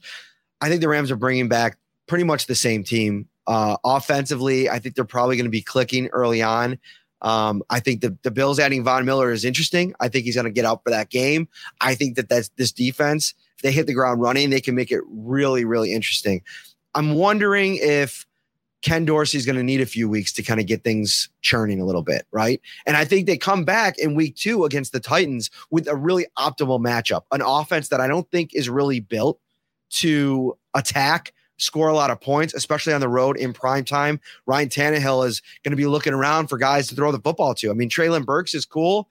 I 0.61 0.69
think 0.69 0.81
the 0.81 0.87
Rams 0.87 1.09
are 1.09 1.15
bringing 1.15 1.47
back 1.47 1.77
pretty 2.07 2.23
much 2.23 2.47
the 2.47 2.55
same 2.55 2.83
team. 2.83 3.27
Uh, 3.47 3.77
offensively, 3.83 4.69
I 4.69 4.79
think 4.79 4.95
they're 4.95 5.05
probably 5.05 5.35
going 5.35 5.45
to 5.45 5.51
be 5.51 5.61
clicking 5.61 6.07
early 6.07 6.41
on. 6.41 6.77
Um, 7.21 7.63
I 7.69 7.79
think 7.79 8.01
the, 8.01 8.17
the 8.21 8.31
Bills 8.31 8.59
adding 8.59 8.83
Von 8.83 9.05
Miller 9.05 9.31
is 9.31 9.43
interesting. 9.43 9.93
I 9.99 10.07
think 10.07 10.25
he's 10.25 10.35
going 10.35 10.45
to 10.45 10.51
get 10.51 10.65
out 10.65 10.83
for 10.83 10.89
that 10.91 11.09
game. 11.09 11.47
I 11.81 11.95
think 11.95 12.15
that 12.15 12.29
that's 12.29 12.49
this 12.49 12.71
defense, 12.71 13.33
if 13.57 13.63
they 13.63 13.71
hit 13.71 13.87
the 13.87 13.93
ground 13.93 14.21
running, 14.21 14.49
they 14.49 14.61
can 14.61 14.75
make 14.75 14.91
it 14.91 15.01
really, 15.07 15.65
really 15.65 15.93
interesting. 15.93 16.43
I'm 16.95 17.15
wondering 17.15 17.77
if 17.81 18.25
Ken 18.81 19.05
Dorsey's 19.05 19.45
going 19.45 19.57
to 19.57 19.63
need 19.63 19.81
a 19.81 19.85
few 19.85 20.07
weeks 20.07 20.31
to 20.33 20.43
kind 20.43 20.59
of 20.59 20.65
get 20.65 20.83
things 20.83 21.29
churning 21.41 21.81
a 21.81 21.85
little 21.85 22.01
bit, 22.01 22.25
right? 22.31 22.61
And 22.85 22.95
I 22.95 23.05
think 23.05 23.25
they 23.25 23.37
come 23.37 23.65
back 23.65 23.97
in 23.97 24.15
week 24.15 24.35
two 24.35 24.63
against 24.65 24.93
the 24.93 24.99
Titans 24.99 25.49
with 25.69 25.87
a 25.87 25.95
really 25.95 26.27
optimal 26.37 26.79
matchup, 26.79 27.23
an 27.31 27.41
offense 27.41 27.89
that 27.89 27.99
I 27.99 28.07
don't 28.07 28.29
think 28.31 28.53
is 28.53 28.69
really 28.69 28.99
built 28.99 29.39
to 29.91 30.57
attack 30.73 31.33
score 31.57 31.89
a 31.89 31.93
lot 31.93 32.09
of 32.09 32.21
points, 32.21 32.53
especially 32.53 32.93
on 32.93 33.01
the 33.01 33.09
road 33.09 33.37
in 33.37 33.53
prime 33.53 33.83
time. 33.83 34.19
Ryan 34.45 34.69
Tannehill 34.69 35.27
is 35.27 35.41
going 35.63 35.71
to 35.71 35.77
be 35.77 35.85
looking 35.85 36.13
around 36.13 36.47
for 36.47 36.57
guys 36.57 36.87
to 36.87 36.95
throw 36.95 37.11
the 37.11 37.19
football 37.19 37.53
to. 37.55 37.69
I 37.69 37.73
mean, 37.73 37.89
Treylon 37.89 38.25
Burks 38.25 38.53
is 38.53 38.65
cool. 38.65 39.09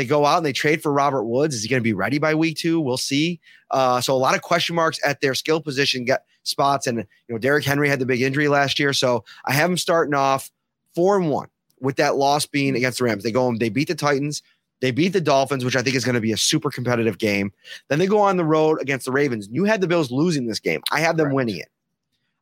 They 0.00 0.06
go 0.06 0.24
out 0.24 0.38
and 0.38 0.46
they 0.46 0.54
trade 0.54 0.82
for 0.82 0.90
Robert 0.90 1.24
Woods. 1.24 1.54
Is 1.54 1.62
he 1.62 1.68
going 1.68 1.82
to 1.82 1.84
be 1.84 1.92
ready 1.92 2.18
by 2.18 2.34
week 2.34 2.56
two? 2.56 2.80
We'll 2.80 2.96
see. 2.96 3.38
Uh, 3.70 4.00
so 4.00 4.14
a 4.14 4.16
lot 4.16 4.34
of 4.34 4.40
question 4.40 4.74
marks 4.74 4.98
at 5.04 5.20
their 5.20 5.34
skill 5.34 5.60
position 5.60 6.06
get 6.06 6.24
spots. 6.42 6.86
And 6.86 7.00
you 7.00 7.04
know, 7.28 7.36
Derrick 7.36 7.66
Henry 7.66 7.86
had 7.86 7.98
the 7.98 8.06
big 8.06 8.22
injury 8.22 8.48
last 8.48 8.78
year, 8.78 8.94
so 8.94 9.26
I 9.44 9.52
have 9.52 9.68
them 9.68 9.76
starting 9.76 10.14
off 10.14 10.50
four 10.94 11.18
and 11.18 11.28
one 11.28 11.48
with 11.82 11.96
that 11.96 12.16
loss 12.16 12.46
being 12.46 12.76
against 12.76 12.96
the 12.96 13.04
Rams. 13.04 13.22
They 13.22 13.30
go 13.30 13.46
and 13.46 13.60
they 13.60 13.68
beat 13.68 13.88
the 13.88 13.94
Titans. 13.94 14.42
They 14.80 14.90
beat 14.90 15.10
the 15.10 15.20
Dolphins, 15.20 15.66
which 15.66 15.76
I 15.76 15.82
think 15.82 15.94
is 15.94 16.06
going 16.06 16.14
to 16.14 16.20
be 16.22 16.32
a 16.32 16.38
super 16.38 16.70
competitive 16.70 17.18
game. 17.18 17.52
Then 17.90 17.98
they 17.98 18.06
go 18.06 18.20
on 18.20 18.38
the 18.38 18.44
road 18.46 18.80
against 18.80 19.04
the 19.04 19.12
Ravens. 19.12 19.50
You 19.52 19.64
had 19.64 19.82
the 19.82 19.86
Bills 19.86 20.10
losing 20.10 20.46
this 20.46 20.60
game. 20.60 20.80
I 20.90 21.00
have 21.00 21.18
them 21.18 21.26
right. 21.26 21.34
winning 21.36 21.58
it. 21.58 21.68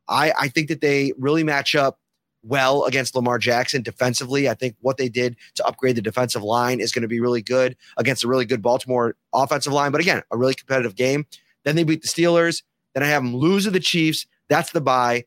I, 0.07 0.31
I 0.39 0.47
think 0.47 0.69
that 0.69 0.79
they 0.79 1.11
really 1.17 1.43
match 1.43 1.75
up 1.75 1.99
well 2.43 2.85
against 2.85 3.15
Lamar 3.15 3.37
Jackson 3.37 3.81
defensively. 3.81 4.49
I 4.49 4.53
think 4.53 4.75
what 4.81 4.97
they 4.97 5.09
did 5.09 5.35
to 5.55 5.65
upgrade 5.65 5.95
the 5.95 6.01
defensive 6.01 6.43
line 6.43 6.79
is 6.79 6.91
going 6.91 7.01
to 7.01 7.07
be 7.07 7.19
really 7.19 7.41
good 7.41 7.75
against 7.97 8.23
a 8.23 8.27
really 8.27 8.45
good 8.45 8.61
Baltimore 8.61 9.15
offensive 9.33 9.73
line. 9.73 9.91
But 9.91 10.01
again, 10.01 10.21
a 10.31 10.37
really 10.37 10.53
competitive 10.53 10.95
game. 10.95 11.25
Then 11.65 11.75
they 11.75 11.83
beat 11.83 12.01
the 12.01 12.07
Steelers. 12.07 12.63
Then 12.93 13.03
I 13.03 13.07
have 13.07 13.23
them 13.23 13.35
lose 13.35 13.65
to 13.65 13.71
the 13.71 13.79
Chiefs. 13.79 14.25
That's 14.47 14.71
the 14.71 14.81
bye. 14.81 15.25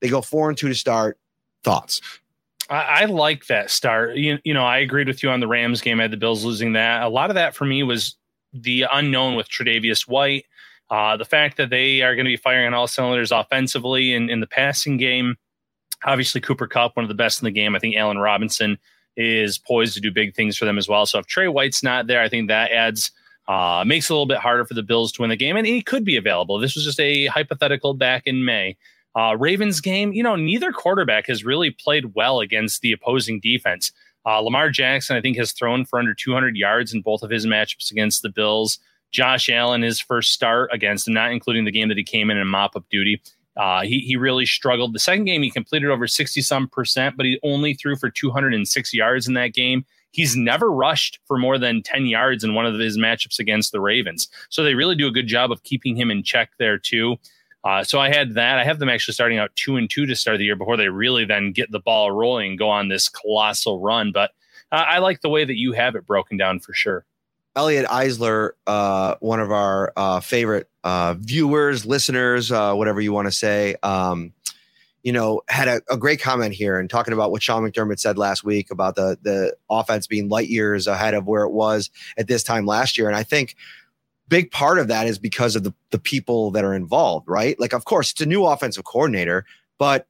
They 0.00 0.08
go 0.08 0.20
four 0.20 0.48
and 0.48 0.58
two 0.58 0.68
to 0.68 0.74
start. 0.74 1.18
Thoughts? 1.62 2.00
I, 2.68 3.02
I 3.02 3.04
like 3.04 3.46
that 3.46 3.70
start. 3.70 4.16
You, 4.16 4.38
you 4.44 4.54
know, 4.54 4.64
I 4.64 4.78
agreed 4.78 5.08
with 5.08 5.22
you 5.22 5.30
on 5.30 5.40
the 5.40 5.48
Rams 5.48 5.80
game. 5.80 6.00
I 6.00 6.04
had 6.04 6.10
the 6.10 6.16
Bills 6.16 6.44
losing 6.44 6.72
that. 6.72 7.02
A 7.02 7.08
lot 7.08 7.30
of 7.30 7.34
that 7.34 7.54
for 7.54 7.64
me 7.64 7.82
was 7.82 8.16
the 8.52 8.86
unknown 8.92 9.36
with 9.36 9.48
Tre'Davious 9.48 10.08
White. 10.08 10.46
Uh, 10.88 11.16
the 11.16 11.24
fact 11.24 11.56
that 11.56 11.70
they 11.70 12.02
are 12.02 12.16
going 12.16 12.24
to 12.24 12.30
be 12.30 12.36
firing 12.36 12.66
on 12.66 12.74
all 12.74 12.88
cylinders 12.88 13.30
offensively 13.30 14.12
and 14.12 14.28
in 14.28 14.40
the 14.40 14.46
passing 14.46 14.96
game, 14.96 15.36
obviously 16.04 16.40
Cooper 16.40 16.66
Kupp, 16.66 16.96
one 16.96 17.04
of 17.04 17.08
the 17.08 17.14
best 17.14 17.40
in 17.40 17.44
the 17.44 17.50
game. 17.50 17.74
I 17.74 17.78
think 17.78 17.96
Allen 17.96 18.18
Robinson 18.18 18.78
is 19.16 19.58
poised 19.58 19.94
to 19.94 20.00
do 20.00 20.10
big 20.10 20.34
things 20.34 20.56
for 20.56 20.64
them 20.64 20.78
as 20.78 20.88
well. 20.88 21.06
So 21.06 21.18
if 21.18 21.26
Trey 21.26 21.48
White's 21.48 21.82
not 21.82 22.06
there, 22.06 22.22
I 22.22 22.28
think 22.28 22.48
that 22.48 22.70
adds 22.70 23.10
uh, 23.48 23.84
makes 23.84 24.08
it 24.08 24.12
a 24.12 24.14
little 24.14 24.26
bit 24.26 24.38
harder 24.38 24.64
for 24.64 24.74
the 24.74 24.82
Bills 24.82 25.10
to 25.12 25.22
win 25.22 25.30
the 25.30 25.36
game, 25.36 25.56
and 25.56 25.66
he 25.66 25.82
could 25.82 26.04
be 26.04 26.16
available. 26.16 26.58
This 26.58 26.76
was 26.76 26.84
just 26.84 27.00
a 27.00 27.26
hypothetical 27.26 27.94
back 27.94 28.22
in 28.26 28.44
May. 28.44 28.76
Uh, 29.16 29.36
Ravens 29.36 29.80
game, 29.80 30.12
you 30.12 30.22
know, 30.22 30.36
neither 30.36 30.70
quarterback 30.70 31.26
has 31.26 31.44
really 31.44 31.70
played 31.70 32.14
well 32.14 32.38
against 32.38 32.80
the 32.80 32.92
opposing 32.92 33.40
defense. 33.40 33.90
Uh, 34.24 34.38
Lamar 34.38 34.70
Jackson, 34.70 35.16
I 35.16 35.20
think, 35.20 35.36
has 35.36 35.50
thrown 35.52 35.84
for 35.84 35.98
under 35.98 36.14
200 36.14 36.56
yards 36.56 36.94
in 36.94 37.02
both 37.02 37.24
of 37.24 37.30
his 37.30 37.44
matchups 37.44 37.90
against 37.90 38.22
the 38.22 38.28
Bills. 38.28 38.78
Josh 39.10 39.48
Allen, 39.48 39.82
his 39.82 40.00
first 40.00 40.32
start 40.32 40.70
against 40.72 41.08
him, 41.08 41.14
not 41.14 41.32
including 41.32 41.64
the 41.64 41.72
game 41.72 41.88
that 41.88 41.96
he 41.96 42.04
came 42.04 42.30
in 42.30 42.36
in 42.36 42.46
mop 42.46 42.76
up 42.76 42.84
duty. 42.88 43.20
Uh, 43.56 43.82
he, 43.82 44.00
he 44.00 44.16
really 44.16 44.46
struggled. 44.46 44.94
The 44.94 44.98
second 44.98 45.24
game, 45.24 45.42
he 45.42 45.50
completed 45.50 45.90
over 45.90 46.06
60 46.06 46.40
some 46.42 46.68
percent, 46.68 47.16
but 47.16 47.26
he 47.26 47.38
only 47.42 47.74
threw 47.74 47.96
for 47.96 48.10
206 48.10 48.94
yards 48.94 49.26
in 49.28 49.34
that 49.34 49.54
game. 49.54 49.84
He's 50.12 50.36
never 50.36 50.70
rushed 50.70 51.20
for 51.26 51.38
more 51.38 51.58
than 51.58 51.82
10 51.82 52.06
yards 52.06 52.42
in 52.42 52.54
one 52.54 52.66
of 52.66 52.78
his 52.78 52.98
matchups 52.98 53.38
against 53.38 53.72
the 53.72 53.80
Ravens. 53.80 54.28
So 54.48 54.62
they 54.62 54.74
really 54.74 54.96
do 54.96 55.06
a 55.06 55.12
good 55.12 55.26
job 55.26 55.52
of 55.52 55.62
keeping 55.62 55.96
him 55.96 56.10
in 56.10 56.22
check 56.22 56.50
there, 56.58 56.78
too. 56.78 57.16
Uh, 57.62 57.84
so 57.84 58.00
I 58.00 58.08
had 58.08 58.34
that. 58.34 58.58
I 58.58 58.64
have 58.64 58.78
them 58.78 58.88
actually 58.88 59.14
starting 59.14 59.38
out 59.38 59.54
two 59.54 59.76
and 59.76 59.88
two 59.88 60.06
to 60.06 60.16
start 60.16 60.38
the 60.38 60.44
year 60.44 60.56
before 60.56 60.76
they 60.76 60.88
really 60.88 61.24
then 61.24 61.52
get 61.52 61.70
the 61.70 61.80
ball 61.80 62.10
rolling 62.10 62.50
and 62.50 62.58
go 62.58 62.70
on 62.70 62.88
this 62.88 63.08
colossal 63.08 63.80
run. 63.80 64.12
But 64.12 64.30
uh, 64.72 64.76
I 64.88 64.98
like 64.98 65.20
the 65.20 65.28
way 65.28 65.44
that 65.44 65.58
you 65.58 65.72
have 65.72 65.94
it 65.94 66.06
broken 66.06 66.36
down 66.36 66.60
for 66.60 66.72
sure. 66.72 67.04
Elliot 67.56 67.86
Eisler, 67.86 68.50
uh, 68.66 69.16
one 69.20 69.40
of 69.40 69.50
our 69.50 69.92
uh, 69.96 70.20
favorite 70.20 70.68
uh, 70.84 71.14
viewers, 71.18 71.84
listeners, 71.84 72.52
uh, 72.52 72.74
whatever 72.74 73.00
you 73.00 73.12
want 73.12 73.26
to 73.26 73.32
say, 73.32 73.74
um, 73.82 74.32
you 75.02 75.12
know, 75.12 75.40
had 75.48 75.66
a, 75.66 75.82
a, 75.90 75.96
great 75.96 76.20
comment 76.20 76.54
here 76.54 76.78
and 76.78 76.88
talking 76.88 77.14
about 77.14 77.30
what 77.30 77.42
Sean 77.42 77.62
McDermott 77.62 77.98
said 77.98 78.18
last 78.18 78.44
week 78.44 78.70
about 78.70 78.96
the 78.96 79.18
the 79.22 79.56
offense 79.70 80.06
being 80.06 80.28
light 80.28 80.48
years 80.48 80.86
ahead 80.86 81.14
of 81.14 81.26
where 81.26 81.44
it 81.44 81.52
was 81.52 81.90
at 82.18 82.28
this 82.28 82.42
time 82.42 82.66
last 82.66 82.98
year. 82.98 83.08
And 83.08 83.16
I 83.16 83.22
think 83.22 83.56
big 84.28 84.50
part 84.50 84.78
of 84.78 84.88
that 84.88 85.06
is 85.06 85.18
because 85.18 85.56
of 85.56 85.64
the 85.64 85.72
the 85.90 85.98
people 85.98 86.50
that 86.52 86.64
are 86.64 86.74
involved, 86.74 87.28
right? 87.28 87.58
Like, 87.58 87.72
of 87.72 87.84
course, 87.84 88.12
it's 88.12 88.20
a 88.20 88.26
new 88.26 88.44
offensive 88.44 88.84
coordinator, 88.84 89.44
but 89.78 90.06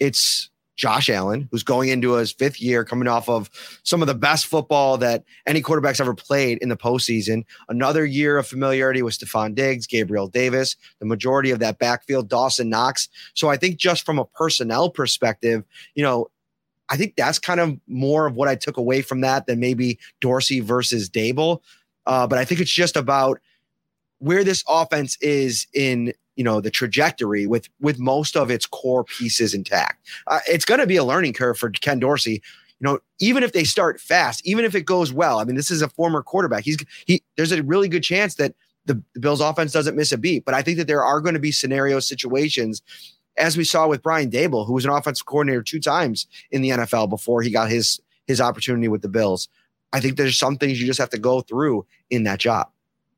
it's 0.00 0.50
Josh 0.76 1.08
Allen, 1.08 1.48
who's 1.50 1.62
going 1.62 1.88
into 1.88 2.12
his 2.12 2.32
fifth 2.32 2.60
year, 2.60 2.84
coming 2.84 3.08
off 3.08 3.28
of 3.28 3.48
some 3.82 4.02
of 4.02 4.08
the 4.08 4.14
best 4.14 4.46
football 4.46 4.98
that 4.98 5.24
any 5.46 5.60
quarterback's 5.60 6.00
ever 6.00 6.14
played 6.14 6.58
in 6.58 6.68
the 6.68 6.76
postseason. 6.76 7.44
Another 7.68 8.04
year 8.04 8.38
of 8.38 8.46
familiarity 8.46 9.02
with 9.02 9.18
Stefon 9.18 9.54
Diggs, 9.54 9.86
Gabriel 9.86 10.28
Davis, 10.28 10.76
the 10.98 11.06
majority 11.06 11.50
of 11.50 11.60
that 11.60 11.78
backfield, 11.78 12.28
Dawson 12.28 12.68
Knox. 12.68 13.08
So 13.34 13.48
I 13.48 13.56
think 13.56 13.76
just 13.76 14.04
from 14.04 14.18
a 14.18 14.24
personnel 14.24 14.90
perspective, 14.90 15.64
you 15.94 16.02
know, 16.02 16.28
I 16.88 16.96
think 16.96 17.14
that's 17.16 17.38
kind 17.38 17.60
of 17.60 17.78
more 17.86 18.26
of 18.26 18.34
what 18.34 18.48
I 18.48 18.56
took 18.56 18.76
away 18.76 19.00
from 19.02 19.22
that 19.22 19.46
than 19.46 19.60
maybe 19.60 19.98
Dorsey 20.20 20.60
versus 20.60 21.08
Daboll. 21.08 21.60
Uh, 22.06 22.26
but 22.26 22.38
I 22.38 22.44
think 22.44 22.60
it's 22.60 22.70
just 22.70 22.96
about 22.96 23.40
where 24.18 24.44
this 24.44 24.62
offense 24.68 25.16
is 25.20 25.66
in 25.72 26.12
you 26.36 26.44
know 26.44 26.60
the 26.60 26.70
trajectory 26.70 27.46
with 27.46 27.68
with 27.80 27.98
most 27.98 28.36
of 28.36 28.50
its 28.50 28.66
core 28.66 29.04
pieces 29.04 29.54
intact. 29.54 30.06
Uh, 30.26 30.40
it's 30.48 30.64
going 30.64 30.80
to 30.80 30.86
be 30.86 30.96
a 30.96 31.04
learning 31.04 31.32
curve 31.32 31.58
for 31.58 31.70
Ken 31.70 31.98
Dorsey. 31.98 32.42
You 32.80 32.90
know, 32.90 32.98
even 33.20 33.42
if 33.42 33.52
they 33.52 33.64
start 33.64 34.00
fast, 34.00 34.46
even 34.46 34.64
if 34.64 34.74
it 34.74 34.84
goes 34.84 35.12
well. 35.12 35.38
I 35.38 35.44
mean, 35.44 35.56
this 35.56 35.70
is 35.70 35.80
a 35.80 35.88
former 35.88 36.22
quarterback. 36.22 36.64
He's 36.64 36.76
he. 37.06 37.22
There's 37.36 37.52
a 37.52 37.62
really 37.62 37.88
good 37.88 38.02
chance 38.02 38.34
that 38.36 38.54
the, 38.86 39.02
the 39.14 39.20
Bills' 39.20 39.40
offense 39.40 39.72
doesn't 39.72 39.96
miss 39.96 40.12
a 40.12 40.18
beat. 40.18 40.44
But 40.44 40.54
I 40.54 40.62
think 40.62 40.78
that 40.78 40.86
there 40.86 41.04
are 41.04 41.20
going 41.20 41.34
to 41.34 41.40
be 41.40 41.52
scenario 41.52 42.00
situations, 42.00 42.82
as 43.36 43.56
we 43.56 43.64
saw 43.64 43.86
with 43.88 44.02
Brian 44.02 44.30
Daboll, 44.30 44.66
who 44.66 44.74
was 44.74 44.84
an 44.84 44.90
offensive 44.90 45.26
coordinator 45.26 45.62
two 45.62 45.80
times 45.80 46.26
in 46.50 46.62
the 46.62 46.70
NFL 46.70 47.08
before 47.10 47.42
he 47.42 47.50
got 47.50 47.70
his 47.70 48.00
his 48.26 48.40
opportunity 48.40 48.88
with 48.88 49.02
the 49.02 49.08
Bills. 49.08 49.48
I 49.92 50.00
think 50.00 50.16
there's 50.16 50.38
some 50.38 50.56
things 50.56 50.80
you 50.80 50.86
just 50.86 50.98
have 50.98 51.10
to 51.10 51.18
go 51.18 51.40
through 51.40 51.86
in 52.10 52.24
that 52.24 52.40
job. 52.40 52.68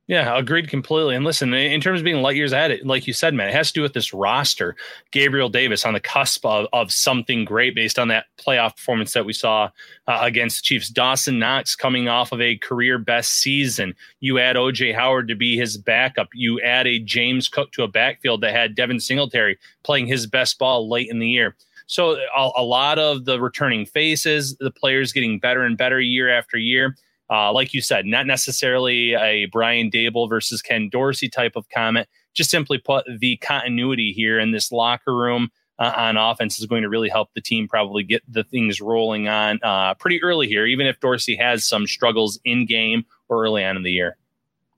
Yeah, 0.08 0.38
agreed 0.38 0.68
completely. 0.68 1.16
And 1.16 1.24
listen, 1.24 1.52
in 1.52 1.80
terms 1.80 2.00
of 2.00 2.04
being 2.04 2.22
light 2.22 2.36
years 2.36 2.52
ahead, 2.52 2.78
like 2.84 3.08
you 3.08 3.12
said, 3.12 3.34
man, 3.34 3.48
it 3.48 3.54
has 3.54 3.68
to 3.68 3.74
do 3.74 3.82
with 3.82 3.92
this 3.92 4.14
roster. 4.14 4.76
Gabriel 5.10 5.48
Davis 5.48 5.84
on 5.84 5.94
the 5.94 6.00
cusp 6.00 6.46
of, 6.46 6.68
of 6.72 6.92
something 6.92 7.44
great 7.44 7.74
based 7.74 7.98
on 7.98 8.06
that 8.08 8.26
playoff 8.38 8.76
performance 8.76 9.14
that 9.14 9.26
we 9.26 9.32
saw 9.32 9.68
uh, 10.06 10.18
against 10.22 10.58
the 10.58 10.62
Chiefs. 10.62 10.90
Dawson 10.90 11.40
Knox 11.40 11.74
coming 11.74 12.08
off 12.08 12.30
of 12.30 12.40
a 12.40 12.56
career 12.58 12.98
best 12.98 13.32
season. 13.32 13.96
You 14.20 14.38
add 14.38 14.54
OJ 14.54 14.94
Howard 14.94 15.26
to 15.26 15.34
be 15.34 15.56
his 15.56 15.76
backup. 15.76 16.28
You 16.34 16.60
add 16.60 16.86
a 16.86 17.00
James 17.00 17.48
Cook 17.48 17.72
to 17.72 17.82
a 17.82 17.88
backfield 17.88 18.42
that 18.42 18.54
had 18.54 18.76
Devin 18.76 19.00
Singletary 19.00 19.58
playing 19.82 20.06
his 20.06 20.28
best 20.28 20.56
ball 20.60 20.88
late 20.88 21.10
in 21.10 21.18
the 21.18 21.28
year. 21.28 21.56
So 21.88 22.12
a, 22.12 22.50
a 22.56 22.62
lot 22.62 23.00
of 23.00 23.24
the 23.24 23.40
returning 23.40 23.86
faces, 23.86 24.56
the 24.58 24.70
players 24.70 25.12
getting 25.12 25.40
better 25.40 25.62
and 25.62 25.76
better 25.76 26.00
year 26.00 26.28
after 26.28 26.58
year 26.58 26.96
uh, 27.30 27.52
like 27.52 27.74
you 27.74 27.80
said, 27.80 28.06
not 28.06 28.26
necessarily 28.26 29.14
a 29.14 29.46
Brian 29.46 29.90
Daboll 29.90 30.28
versus 30.28 30.62
Ken 30.62 30.88
Dorsey 30.88 31.28
type 31.28 31.52
of 31.56 31.68
comment. 31.68 32.08
Just 32.34 32.50
simply 32.50 32.78
put, 32.78 33.04
the 33.18 33.36
continuity 33.38 34.12
here 34.12 34.38
in 34.38 34.52
this 34.52 34.70
locker 34.70 35.16
room 35.16 35.50
uh, 35.78 35.92
on 35.96 36.16
offense 36.16 36.58
is 36.58 36.66
going 36.66 36.82
to 36.82 36.88
really 36.88 37.08
help 37.08 37.30
the 37.34 37.40
team 37.40 37.68
probably 37.68 38.02
get 38.02 38.22
the 38.28 38.44
things 38.44 38.80
rolling 38.80 39.28
on 39.28 39.58
uh, 39.62 39.94
pretty 39.94 40.22
early 40.22 40.46
here, 40.46 40.66
even 40.66 40.86
if 40.86 41.00
Dorsey 41.00 41.36
has 41.36 41.66
some 41.66 41.86
struggles 41.86 42.38
in 42.44 42.66
game 42.66 43.04
or 43.28 43.42
early 43.44 43.64
on 43.64 43.76
in 43.76 43.82
the 43.82 43.92
year. 43.92 44.16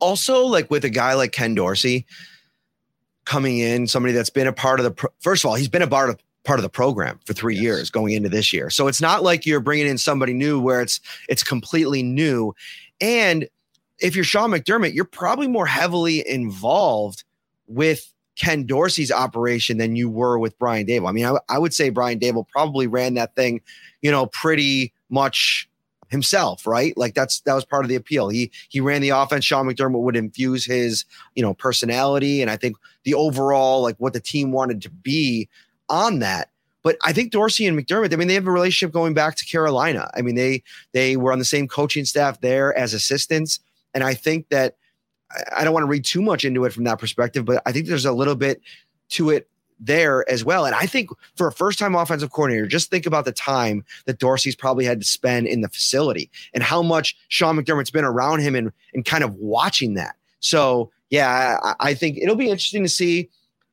Also, 0.00 0.46
like 0.46 0.70
with 0.70 0.84
a 0.84 0.90
guy 0.90 1.14
like 1.14 1.32
Ken 1.32 1.54
Dorsey 1.54 2.06
coming 3.24 3.58
in, 3.58 3.86
somebody 3.86 4.14
that's 4.14 4.30
been 4.30 4.46
a 4.46 4.52
part 4.52 4.80
of 4.80 4.84
the, 4.84 4.90
pro- 4.92 5.10
first 5.20 5.44
of 5.44 5.50
all, 5.50 5.54
he's 5.56 5.68
been 5.68 5.82
a 5.82 5.88
part 5.88 6.10
of 6.10 6.18
part 6.48 6.58
of 6.58 6.62
the 6.62 6.70
program 6.70 7.20
for 7.26 7.34
three 7.34 7.54
yes. 7.54 7.62
years 7.62 7.90
going 7.90 8.14
into 8.14 8.30
this 8.30 8.54
year. 8.54 8.70
So 8.70 8.88
it's 8.88 9.02
not 9.02 9.22
like 9.22 9.44
you're 9.44 9.60
bringing 9.60 9.86
in 9.86 9.98
somebody 9.98 10.32
new 10.32 10.58
where 10.58 10.80
it's 10.80 10.98
it's 11.28 11.42
completely 11.42 12.02
new. 12.02 12.54
And 13.02 13.46
if 13.98 14.14
you're 14.16 14.24
Sean 14.24 14.50
McDermott, 14.50 14.94
you're 14.94 15.04
probably 15.04 15.46
more 15.46 15.66
heavily 15.66 16.26
involved 16.26 17.22
with 17.66 18.10
Ken 18.36 18.64
Dorsey's 18.64 19.12
operation 19.12 19.76
than 19.76 19.94
you 19.94 20.08
were 20.08 20.38
with 20.38 20.58
Brian 20.58 20.86
Daboll. 20.86 21.10
I 21.10 21.12
mean, 21.12 21.26
I, 21.26 21.36
I 21.50 21.58
would 21.58 21.74
say 21.74 21.90
Brian 21.90 22.18
Daboll 22.18 22.48
probably 22.48 22.86
ran 22.86 23.12
that 23.14 23.34
thing, 23.34 23.60
you 24.00 24.10
know, 24.10 24.24
pretty 24.24 24.94
much 25.10 25.68
himself, 26.08 26.66
right? 26.66 26.96
Like 26.96 27.12
that's 27.12 27.40
that 27.40 27.52
was 27.52 27.66
part 27.66 27.84
of 27.84 27.90
the 27.90 27.94
appeal. 27.94 28.30
He 28.30 28.50
he 28.70 28.80
ran 28.80 29.02
the 29.02 29.10
offense. 29.10 29.44
Sean 29.44 29.66
McDermott 29.66 30.00
would 30.00 30.16
infuse 30.16 30.64
his, 30.64 31.04
you 31.34 31.42
know, 31.42 31.52
personality 31.52 32.40
and 32.40 32.50
I 32.50 32.56
think 32.56 32.78
the 33.04 33.12
overall 33.12 33.82
like 33.82 33.96
what 33.98 34.14
the 34.14 34.20
team 34.20 34.50
wanted 34.50 34.80
to 34.80 34.88
be 34.88 35.46
on 35.88 36.20
that. 36.20 36.50
But 36.82 36.96
I 37.02 37.12
think 37.12 37.32
Dorsey 37.32 37.66
and 37.66 37.78
McDermott, 37.78 38.12
I 38.12 38.16
mean, 38.16 38.28
they 38.28 38.34
have 38.34 38.46
a 38.46 38.52
relationship 38.52 38.92
going 38.92 39.12
back 39.14 39.36
to 39.36 39.44
Carolina. 39.44 40.10
I 40.14 40.22
mean, 40.22 40.36
they 40.36 40.62
they 40.92 41.16
were 41.16 41.32
on 41.32 41.38
the 41.38 41.44
same 41.44 41.68
coaching 41.68 42.04
staff 42.04 42.40
there 42.40 42.76
as 42.76 42.94
assistants. 42.94 43.60
And 43.94 44.04
I 44.04 44.14
think 44.14 44.48
that 44.48 44.76
I 45.56 45.64
don't 45.64 45.74
want 45.74 45.84
to 45.84 45.88
read 45.88 46.04
too 46.04 46.22
much 46.22 46.44
into 46.44 46.64
it 46.64 46.72
from 46.72 46.84
that 46.84 46.98
perspective, 46.98 47.44
but 47.44 47.62
I 47.66 47.72
think 47.72 47.86
there's 47.86 48.04
a 48.04 48.12
little 48.12 48.36
bit 48.36 48.62
to 49.10 49.30
it 49.30 49.48
there 49.80 50.28
as 50.28 50.44
well. 50.44 50.64
And 50.66 50.74
I 50.74 50.86
think 50.86 51.10
for 51.36 51.46
a 51.46 51.52
first 51.52 51.78
time 51.78 51.94
offensive 51.94 52.32
coordinator, 52.32 52.66
just 52.66 52.90
think 52.90 53.06
about 53.06 53.24
the 53.24 53.32
time 53.32 53.84
that 54.06 54.18
Dorsey's 54.18 54.56
probably 54.56 54.84
had 54.84 55.00
to 55.00 55.06
spend 55.06 55.46
in 55.46 55.60
the 55.60 55.68
facility 55.68 56.30
and 56.52 56.62
how 56.62 56.82
much 56.82 57.16
Sean 57.28 57.56
McDermott's 57.56 57.90
been 57.90 58.04
around 58.04 58.40
him 58.40 58.54
and, 58.54 58.72
and 58.94 59.04
kind 59.04 59.22
of 59.22 59.34
watching 59.34 59.94
that. 59.94 60.16
So, 60.40 60.90
yeah, 61.10 61.58
I, 61.62 61.74
I 61.80 61.94
think 61.94 62.18
it'll 62.18 62.36
be 62.36 62.50
interesting 62.50 62.82
to 62.82 62.88
see 62.88 63.28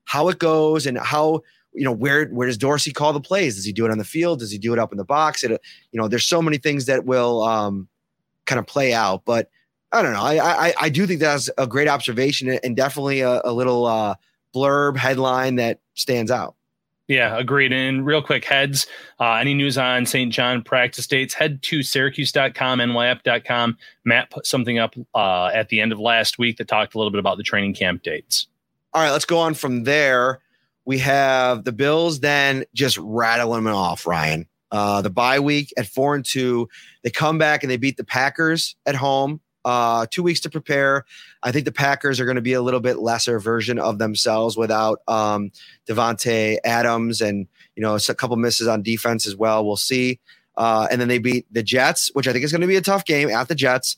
how 0.06 0.30
it 0.30 0.40
goes 0.40 0.86
and 0.86 0.98
how 0.98 1.42
you 1.76 1.84
know 1.84 1.92
where 1.92 2.26
where 2.28 2.48
does 2.48 2.58
Dorsey 2.58 2.92
call 2.92 3.14
the 3.14 3.22
plays? 3.22 3.56
Does 3.56 3.66
he 3.66 3.74
do 3.74 3.86
it 3.86 3.92
on 3.92 3.98
the 3.98 4.06
field? 4.06 4.40
Does 4.40 4.52
he 4.52 4.58
do 4.58 4.74
it 4.74 4.80
up 4.80 4.92
in 4.92 4.98
the 4.98 5.06
box? 5.06 5.44
It, 5.44 5.52
you 5.92 6.00
know, 6.00 6.08
there's 6.08 6.26
so 6.26 6.42
many 6.42 6.58
things 6.58 6.86
that 6.86 7.06
will 7.06 7.44
um, 7.44 7.88
kind 8.46 8.60
of 8.60 8.66
play 8.66 8.94
out. 8.94 9.24
But 9.26 9.50
I 9.92 10.02
don't 10.02 10.14
know. 10.14 10.24
I 10.24 10.68
I, 10.68 10.74
I 10.82 10.90
do 10.90 11.06
think 11.06 11.20
that's 11.20 11.50
a 11.58 11.68
great 11.68 11.88
observation 11.88 12.50
and 12.50 12.76
definitely 12.76 13.22
a, 13.22 13.42
a 13.44 13.52
little 13.52 13.86
uh, 13.86 14.16
blurb 14.54 14.98
headline 14.98 15.56
that 15.56 15.80
stands 15.94 16.32
out. 16.32 16.56
Yeah, 17.08 17.38
agreed. 17.38 17.72
And 17.72 18.04
real 18.04 18.24
quick, 18.24 18.46
heads, 18.46 18.88
uh, 19.20 19.34
any 19.34 19.54
news 19.54 19.78
on 19.78 20.08
St. 20.08 20.34
John 20.34 20.64
practice 20.64 21.06
dates, 21.06 21.36
head 21.36 21.62
to 21.64 21.84
syracuse.com, 21.84 22.80
nyf.com. 22.80 23.78
Matt 24.06 24.32
put 24.32 24.48
something 24.48 24.80
up 24.80 24.96
uh, 25.14 25.52
at 25.54 25.70
the 25.70 25.82
end 25.82 25.92
of 25.92 26.00
last 26.00 26.40
week 26.40 26.58
that 26.58 26.68
talked 26.68 26.96
a 26.96 26.98
little 26.98 27.12
bit 27.12 27.20
about 27.20 27.38
the 27.38 27.44
training 27.44 27.76
camp 27.76 28.02
dates. 28.02 28.48
All 28.92 29.04
right, 29.04 29.12
let's 29.12 29.26
go 29.26 29.38
on 29.38 29.54
from 29.54 29.84
there 29.84 30.42
we 30.86 31.00
have 31.00 31.64
the 31.64 31.72
Bills 31.72 32.20
then 32.20 32.66
just 32.74 32.98
rattling 33.00 33.64
them 33.64 33.76
off, 33.76 34.06
Ryan. 34.06 34.48
Uh, 34.72 35.02
the 35.02 35.10
bye 35.10 35.40
week 35.40 35.74
at 35.78 35.88
four 35.88 36.16
and 36.16 36.26
two, 36.26 36.68
they 37.04 37.10
come 37.10 37.38
back 37.38 37.64
and 37.64 37.72
they 37.72 37.78
beat 37.78 37.98
the 37.98 38.04
Packers 38.04 38.76
at 38.86 38.96
home. 38.96 39.42
Uh, 39.64 40.06
two 40.12 40.22
weeks 40.22 40.42
to 40.42 40.50
prepare. 40.50 41.06
I 41.42 41.52
think 41.52 41.66
the 41.66 41.72
Packers 41.72 42.20
are 42.20 42.26
going 42.26 42.36
to 42.36 42.42
be 42.42 42.54
a 42.54 42.62
little 42.62 42.80
bit 42.80 43.00
lesser 43.00 43.40
version 43.40 43.80
of 43.80 43.98
themselves 43.98 44.56
without 44.56 45.00
um, 45.08 45.52
Davante 45.90 46.58
Adams 46.64 47.20
and 47.20 47.48
you 47.76 47.82
know 47.82 47.96
a 47.96 48.14
couple 48.14 48.36
misses 48.38 48.68
on 48.68 48.84
defense 48.84 49.26
as 49.26 49.36
well. 49.36 49.66
We'll 49.66 49.76
see. 49.76 50.20
Uh, 50.56 50.88
and 50.92 51.02
then 51.02 51.08
they 51.08 51.18
beat 51.18 51.46
the 51.52 51.64
Jets, 51.64 52.12
which 52.14 52.28
I 52.28 52.32
think 52.32 52.46
is 52.46 52.52
going 52.52 52.62
to 52.62 52.68
be 52.68 52.76
a 52.76 52.82
tough 52.82 53.06
game 53.06 53.30
at 53.30 53.48
the 53.48 53.56
Jets. 53.56 53.98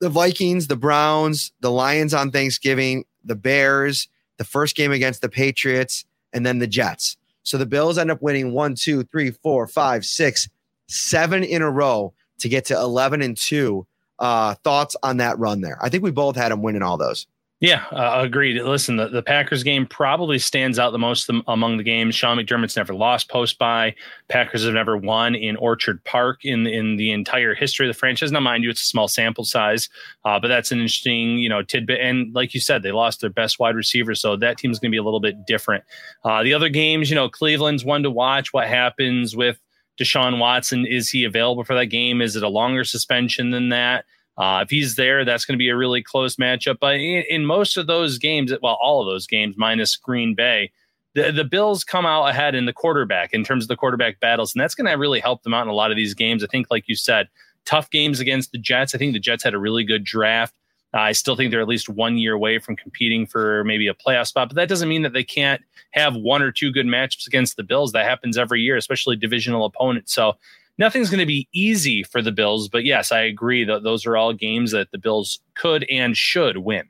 The 0.00 0.08
Vikings, 0.08 0.66
the 0.66 0.76
Browns, 0.76 1.52
the 1.60 1.70
Lions 1.70 2.14
on 2.14 2.30
Thanksgiving, 2.30 3.04
the 3.24 3.36
Bears, 3.36 4.08
the 4.38 4.44
first 4.44 4.76
game 4.76 4.92
against 4.92 5.22
the 5.22 5.28
Patriots, 5.28 6.04
and 6.32 6.44
then 6.44 6.58
the 6.58 6.66
Jets. 6.66 7.16
So 7.42 7.58
the 7.58 7.66
Bills 7.66 7.98
end 7.98 8.10
up 8.10 8.22
winning 8.22 8.52
one, 8.52 8.74
two, 8.74 9.04
three, 9.04 9.30
four, 9.30 9.66
five, 9.66 10.04
six, 10.04 10.48
seven 10.88 11.44
in 11.44 11.62
a 11.62 11.70
row 11.70 12.12
to 12.40 12.48
get 12.48 12.66
to 12.66 12.74
11 12.74 13.22
and 13.22 13.36
two. 13.36 13.86
Uh, 14.18 14.54
thoughts 14.64 14.96
on 15.02 15.18
that 15.18 15.38
run 15.38 15.60
there? 15.60 15.78
I 15.82 15.90
think 15.90 16.02
we 16.02 16.10
both 16.10 16.36
had 16.36 16.50
them 16.50 16.62
winning 16.62 16.82
all 16.82 16.96
those. 16.96 17.26
Yeah, 17.60 17.86
uh, 17.90 18.20
agreed. 18.22 18.60
Listen, 18.62 18.96
the, 18.96 19.08
the 19.08 19.22
Packers 19.22 19.62
game 19.62 19.86
probably 19.86 20.38
stands 20.38 20.78
out 20.78 20.90
the 20.90 20.98
most 20.98 21.30
among 21.48 21.78
the 21.78 21.82
games. 21.82 22.14
Sean 22.14 22.36
McDermott's 22.36 22.76
never 22.76 22.92
lost 22.92 23.30
post 23.30 23.58
by. 23.58 23.94
Packers 24.28 24.64
have 24.64 24.74
never 24.74 24.94
won 24.94 25.34
in 25.34 25.56
Orchard 25.56 26.04
Park 26.04 26.44
in 26.44 26.66
in 26.66 26.96
the 26.96 27.12
entire 27.12 27.54
history 27.54 27.88
of 27.88 27.94
the 27.94 27.98
franchise. 27.98 28.30
Now, 28.30 28.40
mind 28.40 28.62
you, 28.62 28.68
it's 28.68 28.82
a 28.82 28.86
small 28.86 29.08
sample 29.08 29.44
size, 29.44 29.88
uh, 30.26 30.38
but 30.38 30.48
that's 30.48 30.70
an 30.70 30.80
interesting 30.80 31.38
you 31.38 31.48
know 31.48 31.62
tidbit. 31.62 31.98
And 31.98 32.34
like 32.34 32.52
you 32.52 32.60
said, 32.60 32.82
they 32.82 32.92
lost 32.92 33.22
their 33.22 33.30
best 33.30 33.58
wide 33.58 33.74
receiver, 33.74 34.14
so 34.14 34.36
that 34.36 34.58
team's 34.58 34.78
going 34.78 34.90
to 34.90 34.94
be 34.94 34.98
a 34.98 35.04
little 35.04 35.20
bit 35.20 35.46
different. 35.46 35.82
Uh, 36.24 36.42
the 36.42 36.52
other 36.52 36.68
games, 36.68 37.08
you 37.08 37.16
know, 37.16 37.30
Cleveland's 37.30 37.86
one 37.86 38.02
to 38.02 38.10
watch. 38.10 38.52
What 38.52 38.68
happens 38.68 39.34
with 39.34 39.58
Deshaun 39.98 40.38
Watson? 40.38 40.84
Is 40.84 41.08
he 41.08 41.24
available 41.24 41.64
for 41.64 41.74
that 41.74 41.86
game? 41.86 42.20
Is 42.20 42.36
it 42.36 42.42
a 42.42 42.48
longer 42.48 42.84
suspension 42.84 43.50
than 43.50 43.70
that? 43.70 44.04
Uh, 44.36 44.60
if 44.62 44.70
he's 44.70 44.96
there, 44.96 45.24
that's 45.24 45.44
going 45.44 45.54
to 45.54 45.58
be 45.58 45.70
a 45.70 45.76
really 45.76 46.02
close 46.02 46.36
matchup. 46.36 46.78
But 46.78 46.96
in, 46.96 47.24
in, 47.28 47.46
most 47.46 47.76
of 47.76 47.86
those 47.86 48.18
games, 48.18 48.52
well, 48.62 48.78
all 48.82 49.00
of 49.00 49.06
those 49.06 49.26
games 49.26 49.54
minus 49.56 49.96
Green 49.96 50.34
Bay, 50.34 50.72
the, 51.14 51.32
the 51.32 51.44
Bills 51.44 51.84
come 51.84 52.04
out 52.04 52.26
ahead 52.26 52.54
in 52.54 52.66
the 52.66 52.72
quarterback 52.72 53.32
in 53.32 53.44
terms 53.44 53.64
of 53.64 53.68
the 53.68 53.76
quarterback 53.76 54.20
battles. 54.20 54.54
And 54.54 54.60
that's 54.60 54.74
going 54.74 54.86
to 54.86 54.92
really 54.94 55.20
help 55.20 55.42
them 55.42 55.54
out 55.54 55.62
in 55.62 55.68
a 55.68 55.74
lot 55.74 55.90
of 55.90 55.96
these 55.96 56.12
games. 56.12 56.44
I 56.44 56.48
think, 56.48 56.66
like 56.70 56.84
you 56.86 56.96
said, 56.96 57.28
tough 57.64 57.88
games 57.90 58.20
against 58.20 58.52
the 58.52 58.58
Jets. 58.58 58.94
I 58.94 58.98
think 58.98 59.14
the 59.14 59.20
Jets 59.20 59.42
had 59.42 59.54
a 59.54 59.58
really 59.58 59.84
good 59.84 60.04
draft. 60.04 60.54
Uh, 60.94 61.00
I 61.00 61.12
still 61.12 61.34
think 61.34 61.50
they're 61.50 61.60
at 61.60 61.68
least 61.68 61.88
one 61.88 62.16
year 62.16 62.34
away 62.34 62.58
from 62.58 62.76
competing 62.76 63.26
for 63.26 63.64
maybe 63.64 63.88
a 63.88 63.94
playoff 63.94 64.28
spot, 64.28 64.48
but 64.48 64.54
that 64.54 64.68
doesn't 64.68 64.88
mean 64.88 65.02
that 65.02 65.12
they 65.12 65.24
can't 65.24 65.60
have 65.90 66.14
one 66.14 66.42
or 66.42 66.52
two 66.52 66.70
good 66.70 66.86
matchups 66.86 67.26
against 67.26 67.56
the 67.56 67.62
Bills. 67.62 67.92
That 67.92 68.06
happens 68.06 68.38
every 68.38 68.62
year, 68.62 68.76
especially 68.76 69.16
divisional 69.16 69.64
opponents. 69.64 70.14
So 70.14 70.36
nothing's 70.78 71.10
going 71.10 71.20
to 71.20 71.26
be 71.26 71.48
easy 71.52 72.02
for 72.02 72.22
the 72.22 72.32
Bills, 72.32 72.68
but 72.68 72.84
yes, 72.84 73.12
I 73.12 73.20
agree 73.20 73.64
that 73.64 73.82
those 73.82 74.06
are 74.06 74.16
all 74.16 74.32
games 74.32 74.72
that 74.72 74.90
the 74.90 74.98
Bills 74.98 75.40
could 75.54 75.84
and 75.90 76.16
should 76.16 76.58
win. 76.58 76.88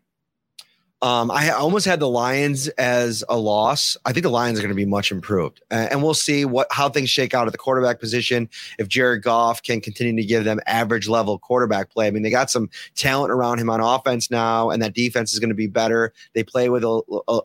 Um, 1.03 1.31
I 1.31 1.51
almost 1.51 1.85
had 1.85 2.01
the 2.01 2.09
Lions 2.09 2.69
as 2.69 3.23
a 3.29 3.37
loss. 3.37 3.99
I 4.07 4.13
think 4.13 4.23
the 4.23 4.31
Lions 4.31 4.59
are 4.59 4.63
going 4.63 4.71
to 4.71 4.75
be 4.75 4.87
much 4.87 5.13
improved, 5.13 5.61
uh, 5.71 5.89
and 5.91 6.03
we'll 6.03 6.15
see 6.15 6.47
what 6.47 6.69
how 6.71 6.89
things 6.89 7.11
shake 7.11 7.35
out 7.35 7.47
at 7.47 7.53
the 7.53 7.59
quarterback 7.59 8.01
position. 8.01 8.49
If 8.79 8.89
Jared 8.89 9.23
Goff 9.23 9.63
can 9.63 9.83
continue 9.83 10.17
to 10.23 10.27
give 10.27 10.45
them 10.45 10.59
average 10.67 11.07
level 11.07 11.39
quarterback 11.39 11.91
play, 11.91 12.07
I 12.07 12.11
mean, 12.13 12.23
they 12.23 12.31
got 12.31 12.51
some 12.51 12.71
talent 12.95 13.31
around 13.31 13.59
him 13.59 13.69
on 13.69 13.81
offense 13.81 14.31
now, 14.31 14.71
and 14.71 14.83
that 14.83 14.95
defense 14.95 15.35
is 15.35 15.39
going 15.39 15.51
to 15.51 15.55
be 15.55 15.67
better. 15.67 16.15
They 16.33 16.43
play 16.43 16.71
with 16.71 16.83
a, 16.83 17.03
a 17.29 17.41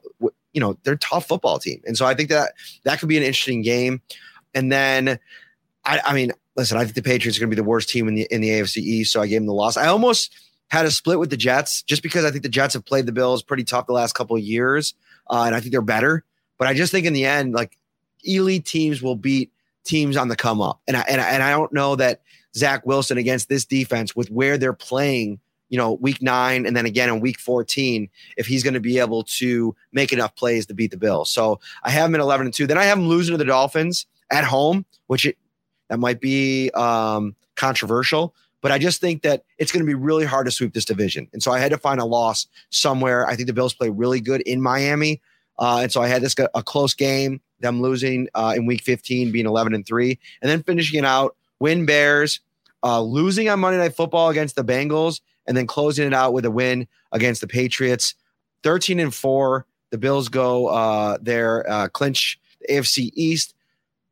you 0.54 0.62
know, 0.62 0.78
they're 0.84 0.94
a 0.94 1.00
tough 1.00 1.28
football 1.28 1.60
team, 1.60 1.82
and 1.86 1.98
so 1.98 2.06
I 2.06 2.14
think 2.14 2.30
that 2.30 2.54
that 2.84 3.00
could 3.00 3.10
be 3.10 3.18
an 3.18 3.24
interesting 3.24 3.64
game. 3.64 4.02
And 4.54 4.72
then 4.72 5.20
I, 5.86 6.00
I 6.06 6.14
mean, 6.14 6.32
listen, 6.56 6.78
I 6.78 6.84
think 6.84 6.96
the 6.96 7.02
Patriots 7.02 7.38
are 7.38 7.42
going 7.42 7.50
to 7.50 7.56
be 7.56 7.62
the 7.62 7.68
worst 7.68 7.90
team 7.90 8.08
in 8.08 8.16
the 8.16 8.28
in 8.32 8.42
the 8.42 8.50
AFC 8.50 8.78
East, 8.78 9.12
so 9.12 9.22
I 9.22 9.28
gave 9.28 9.40
them 9.40 9.48
the 9.48 9.54
loss. 9.54 9.78
I 9.78 9.88
almost 9.88 10.34
had 10.70 10.86
a 10.86 10.92
split 10.92 11.20
with 11.20 11.30
the 11.30 11.38
Jets 11.38 11.84
just 11.84 12.04
because 12.04 12.24
I 12.24 12.32
think 12.32 12.44
the 12.44 12.50
Jets 12.50 12.74
have 12.74 12.86
played 12.86 13.06
the 13.06 13.12
Bills 13.12 13.44
pretty 13.44 13.64
tough 13.64 13.88
the 13.88 13.94
last 13.94 14.14
couple 14.14 14.36
of 14.36 14.42
years, 14.42 14.94
uh, 15.30 15.44
and 15.46 15.56
I 15.56 15.60
think 15.60 15.72
they're 15.72 15.82
better. 15.82 16.24
But 16.58 16.68
I 16.68 16.74
just 16.74 16.92
think 16.92 17.06
in 17.06 17.14
the 17.14 17.26
end, 17.26 17.54
like 17.54 17.78
elite 18.24 18.66
teams 18.66 19.02
will 19.02 19.16
beat 19.16 19.52
teams 19.84 20.16
on 20.16 20.28
the 20.28 20.36
come 20.36 20.62
up, 20.62 20.80
and 20.88 20.98
I, 20.98 21.02
and 21.10 21.20
I, 21.20 21.30
and 21.30 21.44
I 21.44 21.52
don't 21.52 21.74
know 21.74 21.96
that 21.96 22.22
Zach 22.56 22.86
Wilson 22.86 23.18
against 23.18 23.50
this 23.50 23.66
defense 23.66 24.16
with 24.16 24.30
where 24.30 24.58
they're 24.58 24.74
playing. 24.74 25.40
You 25.70 25.78
know, 25.78 25.94
week 25.94 26.22
nine 26.22 26.66
and 26.66 26.76
then 26.76 26.86
again 26.86 27.08
in 27.08 27.22
week 27.22 27.40
14, 27.40 28.10
if 28.36 28.46
he's 28.46 28.62
going 28.62 28.74
to 28.74 28.82
be 28.82 29.00
able 29.00 29.24
to 29.24 29.74
make 29.94 30.12
enough 30.12 30.36
plays 30.36 30.66
to 30.66 30.74
beat 30.74 30.92
the 30.92 30.98
Bills. 30.98 31.32
So 31.32 31.62
I 31.84 31.92
have 31.92 32.10
him 32.10 32.16
at 32.16 32.20
11 32.20 32.48
and 32.48 32.54
2. 32.54 32.68
Then 32.68 32.78
I 32.78 32.84
have 32.84 32.98
him 32.98 33.08
losing 33.08 33.32
to 33.32 33.38
the 33.38 33.46
Dolphins 33.46 34.06
at 34.32 34.44
home, 34.44 34.86
which 35.08 35.34
that 35.92 36.00
might 36.00 36.22
be 36.22 36.72
um, 36.72 37.36
controversial. 37.58 38.34
But 38.62 38.72
I 38.72 38.78
just 38.78 39.02
think 39.02 39.24
that 39.24 39.44
it's 39.58 39.74
going 39.74 39.86
to 39.86 39.88
be 39.88 39.94
really 39.94 40.24
hard 40.24 40.46
to 40.46 40.52
sweep 40.52 40.74
this 40.74 40.86
division. 40.86 41.28
And 41.34 41.44
so 41.44 41.52
I 41.52 41.60
had 41.60 41.72
to 41.72 41.78
find 41.78 42.00
a 42.00 42.06
loss 42.06 42.48
somewhere. 42.70 43.28
I 43.28 43.36
think 43.36 43.48
the 43.48 43.54
Bills 43.54 43.74
play 43.74 43.90
really 43.90 44.22
good 44.22 44.40
in 44.42 44.62
Miami. 44.62 45.22
Uh, 45.60 45.80
and 45.84 45.92
so 45.92 46.02
I 46.02 46.08
had 46.08 46.22
this 46.22 46.34
a 46.56 46.64
close 46.64 46.94
game, 46.94 47.42
them 47.60 47.82
losing 47.82 48.30
uh, 48.36 48.54
in 48.56 48.66
week 48.66 48.84
15, 48.84 49.34
being 49.34 49.46
11 49.46 49.74
and 49.74 49.86
3, 49.86 50.18
and 50.42 50.50
then 50.50 50.64
finishing 50.64 51.00
it 51.00 51.06
out, 51.06 51.36
win 51.60 51.86
Bears, 51.86 52.40
uh, 52.84 53.02
losing 53.02 53.50
on 53.50 53.60
Monday 53.60 53.78
Night 53.78 53.94
Football 53.94 54.30
against 54.30 54.56
the 54.56 54.64
Bengals, 54.64 55.20
and 55.46 55.58
then 55.58 55.68
closing 55.68 56.08
it 56.08 56.14
out 56.14 56.32
with 56.32 56.46
a 56.46 56.52
win 56.52 56.88
against 57.12 57.42
the 57.42 57.48
Patriots. 57.48 58.16
13 58.64 58.98
and 59.02 59.14
4. 59.14 59.66
The 59.90 59.98
Bills 59.98 60.30
go 60.30 60.68
uh, 60.68 61.18
there, 61.22 61.70
uh, 61.70 61.90
clinch 61.90 62.40
the 62.62 62.76
AFC 62.76 63.12
East 63.14 63.56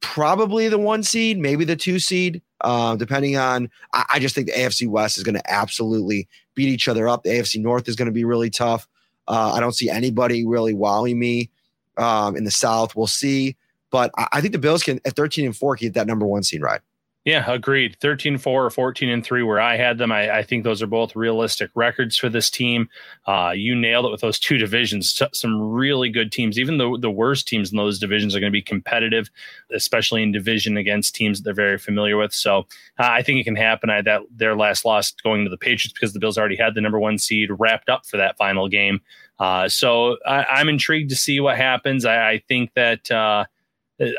probably 0.02 0.70
the 0.70 0.78
one 0.78 1.04
seed, 1.04 1.38
maybe 1.38 1.66
the 1.66 1.76
two 1.76 2.00
seed, 2.00 2.42
uh, 2.62 2.96
depending 2.96 3.38
on. 3.38 3.70
I, 3.94 4.06
I, 4.14 4.20
just 4.20 4.36
think 4.36 4.48
the 4.48 4.54
AFC 4.54 4.88
West 4.88 5.18
is 5.18 5.24
going 5.24 5.36
to 5.36 5.52
absolutely 5.52 6.28
beat 6.56 6.70
each 6.70 6.88
other 6.88 7.08
up. 7.08 7.24
The 7.24 7.30
AFC 7.30 7.62
North 7.62 7.88
is 7.88 7.96
going 7.96 8.08
to 8.08 8.12
be 8.12 8.26
really 8.26 8.50
tough. 8.50 8.88
Uh, 9.28 9.54
I 9.54 9.60
don't 9.60 9.76
see 9.76 9.90
anybody 9.90 10.46
really 10.46 10.74
wowing 10.74 11.20
me 11.20 11.50
um, 11.98 12.36
in 12.36 12.44
the 12.44 12.52
South. 12.52 12.96
We'll 12.96 13.08
see, 13.08 13.56
but 13.92 14.12
I, 14.18 14.28
I, 14.34 14.42
think 14.42 14.54
the 14.54 14.60
Bills 14.60 14.84
can 14.84 15.00
at 15.06 15.16
13 15.16 15.46
and 15.46 15.56
four 15.56 15.76
keep 15.76 15.94
that 15.94 16.08
number 16.08 16.26
one 16.26 16.44
seed 16.44 16.62
right. 16.62 16.82
Yeah, 17.30 17.52
agreed. 17.52 17.96
13 18.02 18.40
4 18.40 18.66
or 18.66 18.70
14 18.72 19.08
and 19.08 19.24
3, 19.24 19.44
where 19.44 19.60
I 19.60 19.78
had 19.78 20.00
them. 20.00 20.12
I, 20.12 20.38
I, 20.38 20.42
think 20.42 20.64
those 20.64 20.82
are 20.82 20.88
both 20.88 21.16
realistic 21.16 21.70
records 21.76 22.18
for 22.18 22.28
this 22.28 22.50
team. 22.50 22.90
Uh, 23.28 23.52
you 23.56 23.76
nailed 23.76 24.08
it 24.08 24.12
with 24.12 24.22
those 24.22 24.40
two 24.40 24.58
divisions. 24.58 25.22
Some 25.34 25.62
really 25.62 26.10
good 26.10 26.32
teams. 26.32 26.58
Even 26.58 26.80
the, 26.80 26.98
the 27.00 27.12
worst 27.12 27.48
teams 27.48 27.70
in 27.70 27.78
those 27.78 28.00
divisions 28.00 28.36
are 28.36 28.40
going 28.40 28.52
to 28.52 28.58
be 28.58 28.64
competitive, 28.64 29.30
especially 29.72 30.24
in 30.24 30.32
division 30.32 30.76
against 30.76 31.14
teams 31.14 31.38
that 31.38 31.44
they're 31.44 31.54
very 31.54 31.78
familiar 31.78 32.18
with. 32.18 32.34
So 32.34 32.62
uh, 32.98 33.10
I 33.12 33.22
think 33.22 33.40
it 33.40 33.44
can 33.44 33.56
happen. 33.56 33.92
I 33.92 34.02
that 34.02 34.22
their 34.36 34.56
last 34.56 34.84
loss 34.84 35.12
going 35.12 35.44
to 35.44 35.52
the 35.52 35.58
Patriots 35.58 35.94
because 35.94 36.14
the 36.14 36.20
Bills 36.20 36.36
already 36.36 36.58
had 36.58 36.74
the 36.74 36.82
number 36.82 37.00
one 37.00 37.20
seed 37.20 37.52
wrapped 37.60 37.90
up 37.90 38.08
for 38.08 38.18
that 38.18 38.38
final 38.38 38.68
game. 38.68 39.02
Uh, 39.38 39.70
so 39.70 40.18
I, 40.26 40.60
am 40.60 40.68
intrigued 40.68 41.12
to 41.12 41.16
see 41.16 41.40
what 41.40 41.58
happens. 41.58 42.06
I, 42.06 42.28
I 42.28 42.44
think 42.48 42.74
that 42.74 43.12
uh, 43.12 43.46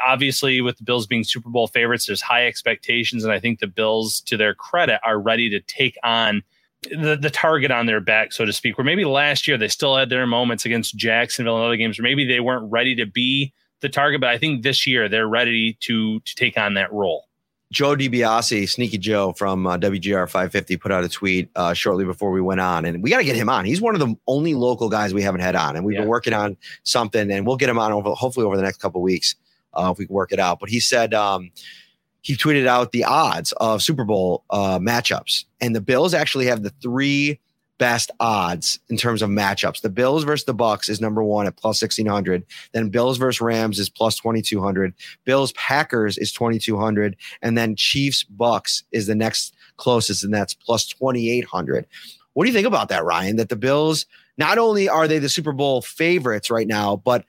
obviously 0.07 0.61
with 0.61 0.77
the 0.77 0.85
Bills 0.85 1.07
being 1.07 1.25
Super 1.25 1.49
Bowl 1.49 1.67
favorites, 1.67 2.07
there's 2.07 2.23
high 2.23 2.47
expectations, 2.47 3.25
and 3.25 3.33
I 3.33 3.41
think 3.41 3.61
the 3.61 3.67
Bills, 3.67 4.21
to 4.23 4.37
their 4.37 4.55
credit, 4.55 5.01
are 5.05 5.19
ready 5.19 5.49
to 5.51 5.61
take 5.61 5.97
on 6.03 6.43
the, 6.83 7.19
the 7.21 7.31
target 7.31 7.71
on 7.71 7.87
their 7.87 8.01
back, 8.01 8.33
so 8.33 8.45
to 8.45 8.53
speak. 8.53 8.79
Where 8.79 8.85
maybe 8.85 9.05
last 9.05 9.47
year 9.47 9.59
they 9.59 9.69
still 9.69 9.97
had 9.97 10.09
their 10.09 10.27
moments 10.27 10.65
against 10.65 10.97
Jacksonville 10.97 11.57
and 11.57 11.65
other 11.65 11.77
games, 11.77 11.99
or 11.99 12.03
maybe 12.03 12.27
they 12.27 12.41
weren't 12.41 12.71
ready 12.71 12.95
to 12.97 13.07
be 13.07 13.53
the 13.81 13.89
target, 13.89 14.21
but 14.21 14.31
I 14.31 14.39
think 14.39 14.63
this 14.63 14.87
year 14.87 15.09
they're 15.09 15.29
ready 15.29 15.77
to 15.81 16.21
to 16.21 16.35
take 16.35 16.59
on 16.59 16.75
that 16.75 16.93
role. 16.93 17.27
Joe 17.73 17.95
DiBiase, 17.95 18.69
Sneaky 18.69 18.99
Joe 18.99 19.33
from 19.33 19.65
uh, 19.65 19.79
WGR 19.79 20.29
550, 20.29 20.77
put 20.77 20.91
out 20.91 21.05
a 21.05 21.09
tweet 21.09 21.51
uh, 21.55 21.73
shortly 21.73 22.05
before 22.05 22.33
we 22.33 22.41
went 22.41 22.61
on, 22.61 22.85
and 22.85 23.01
we 23.01 23.11
got 23.11 23.19
to 23.19 23.25
get 23.25 23.37
him 23.37 23.49
on. 23.49 23.65
He's 23.65 23.81
one 23.81 23.95
of 23.95 24.01
the 24.01 24.17
only 24.27 24.55
local 24.55 24.89
guys 24.89 25.15
we 25.15 25.23
haven't 25.23 25.41
had 25.41 25.55
on, 25.55 25.77
and 25.77 25.85
we've 25.85 25.95
yeah. 25.95 26.01
been 26.01 26.09
working 26.09 26.33
on 26.33 26.57
something, 26.83 27.31
and 27.31 27.47
we'll 27.47 27.57
get 27.57 27.69
him 27.69 27.79
on 27.79 27.93
over 27.93 28.11
hopefully 28.11 28.45
over 28.45 28.57
the 28.57 28.63
next 28.63 28.79
couple 28.79 29.01
weeks 29.01 29.37
uh, 29.75 29.91
if 29.93 29.99
we 29.99 30.07
can 30.07 30.15
work 30.15 30.33
it 30.33 30.39
out. 30.39 30.61
But 30.61 30.69
he 30.69 30.81
said 30.81 31.15
um, 31.15 31.51
he 32.21 32.37
tweeted 32.37 32.67
out 32.67 32.93
the 32.93 33.05
odds 33.05 33.53
of 33.53 33.83
Super 33.83 34.05
Bowl 34.05 34.45
uh, 34.51 34.79
matchups, 34.79 35.45
and 35.61 35.75
the 35.75 35.81
Bills 35.81 36.15
actually 36.15 36.47
have 36.47 36.63
the 36.63 36.73
three 36.83 37.41
best 37.81 38.11
odds 38.21 38.79
in 38.91 38.97
terms 38.99 39.23
of 39.23 39.31
matchups. 39.31 39.81
The 39.81 39.89
Bills 39.89 40.23
versus 40.23 40.45
the 40.45 40.53
Bucks 40.53 40.91
is 40.91 41.01
number 41.01 41.25
one 41.25 41.47
at 41.47 41.57
plus 41.57 41.81
1600. 41.81 42.45
Then 42.73 42.91
Bills 42.91 43.17
versus 43.17 43.41
Rams 43.41 43.79
is 43.79 43.89
plus 43.89 44.17
2200. 44.17 44.93
Bills 45.25 45.53
Packers 45.53 46.19
is 46.19 46.31
2200. 46.31 47.17
And 47.41 47.57
then 47.57 47.75
Chiefs 47.75 48.23
Bucks 48.23 48.85
is 48.93 49.07
the 49.07 49.15
next 49.15 49.55
closest, 49.79 50.23
and 50.23 50.33
that's 50.33 50.53
plus 50.53 50.87
2800. 50.89 51.87
What 52.35 52.45
do 52.45 52.51
you 52.51 52.55
think 52.55 52.67
about 52.67 52.91
that, 52.91 53.05
Ryan? 53.05 53.37
That 53.37 53.49
the 53.49 53.57
Bills, 53.57 54.05
not 54.37 54.59
only 54.59 54.89
are 54.89 55.09
they 55.09 55.19
the 55.19 55.31
Super 55.31 55.53
Bowl 55.53 55.81
favorites 55.81 56.51
right 56.51 56.69
now, 56.69 56.97
but 56.97 57.25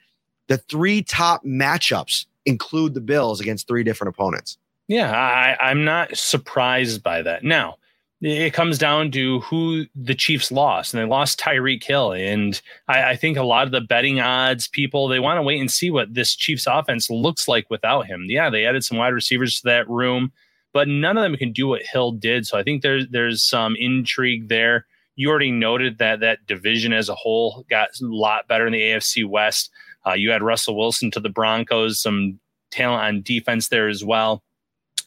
the 0.47 0.57
three 0.57 1.01
top 1.01 1.45
matchups 1.45 2.25
include 2.45 2.93
the 2.93 3.01
Bills 3.01 3.39
against 3.39 3.67
three 3.67 3.83
different 3.83 4.13
opponents. 4.15 4.57
Yeah, 4.87 5.11
I, 5.11 5.57
I'm 5.61 5.85
not 5.85 6.17
surprised 6.17 7.01
by 7.03 7.21
that. 7.21 7.43
Now, 7.43 7.77
it 8.21 8.53
comes 8.53 8.77
down 8.77 9.09
to 9.11 9.39
who 9.39 9.85
the 9.95 10.13
Chiefs 10.13 10.51
lost, 10.51 10.93
and 10.93 11.01
they 11.01 11.07
lost 11.07 11.39
Tyreek 11.39 11.83
Hill. 11.83 12.13
And 12.13 12.61
I, 12.87 13.11
I, 13.11 13.15
think 13.15 13.35
a 13.35 13.43
lot 13.43 13.65
of 13.65 13.71
the 13.71 13.81
betting 13.81 14.19
odds 14.19 14.67
people 14.67 15.07
they 15.07 15.19
want 15.19 15.37
to 15.39 15.41
wait 15.41 15.59
and 15.59 15.71
see 15.71 15.89
what 15.89 16.13
this 16.13 16.35
Chiefs 16.35 16.67
offense 16.67 17.09
looks 17.09 17.47
like 17.47 17.69
without 17.69 18.05
him. 18.05 18.25
Yeah, 18.27 18.49
they 18.49 18.65
added 18.65 18.83
some 18.83 18.97
wide 18.97 19.13
receivers 19.13 19.61
to 19.61 19.67
that 19.69 19.89
room, 19.89 20.31
but 20.71 20.87
none 20.87 21.17
of 21.17 21.23
them 21.23 21.35
can 21.35 21.51
do 21.51 21.67
what 21.67 21.81
Hill 21.81 22.11
did. 22.11 22.45
So 22.45 22.59
I 22.59 22.63
think 22.63 22.83
there's 22.83 23.07
there's 23.09 23.43
some 23.43 23.75
intrigue 23.75 24.49
there. 24.49 24.85
You 25.15 25.29
already 25.29 25.51
noted 25.51 25.97
that 25.97 26.19
that 26.19 26.45
division 26.45 26.93
as 26.93 27.09
a 27.09 27.15
whole 27.15 27.65
got 27.69 27.89
a 27.99 28.05
lot 28.05 28.47
better 28.47 28.67
in 28.67 28.73
the 28.73 28.81
AFC 28.81 29.27
West. 29.27 29.71
Uh, 30.05 30.13
you 30.13 30.31
had 30.31 30.43
Russell 30.43 30.77
Wilson 30.77 31.11
to 31.11 31.19
the 31.19 31.29
Broncos, 31.29 32.01
some 32.01 32.39
talent 32.71 33.03
on 33.03 33.21
defense 33.21 33.67
there 33.67 33.87
as 33.87 34.03
well. 34.03 34.43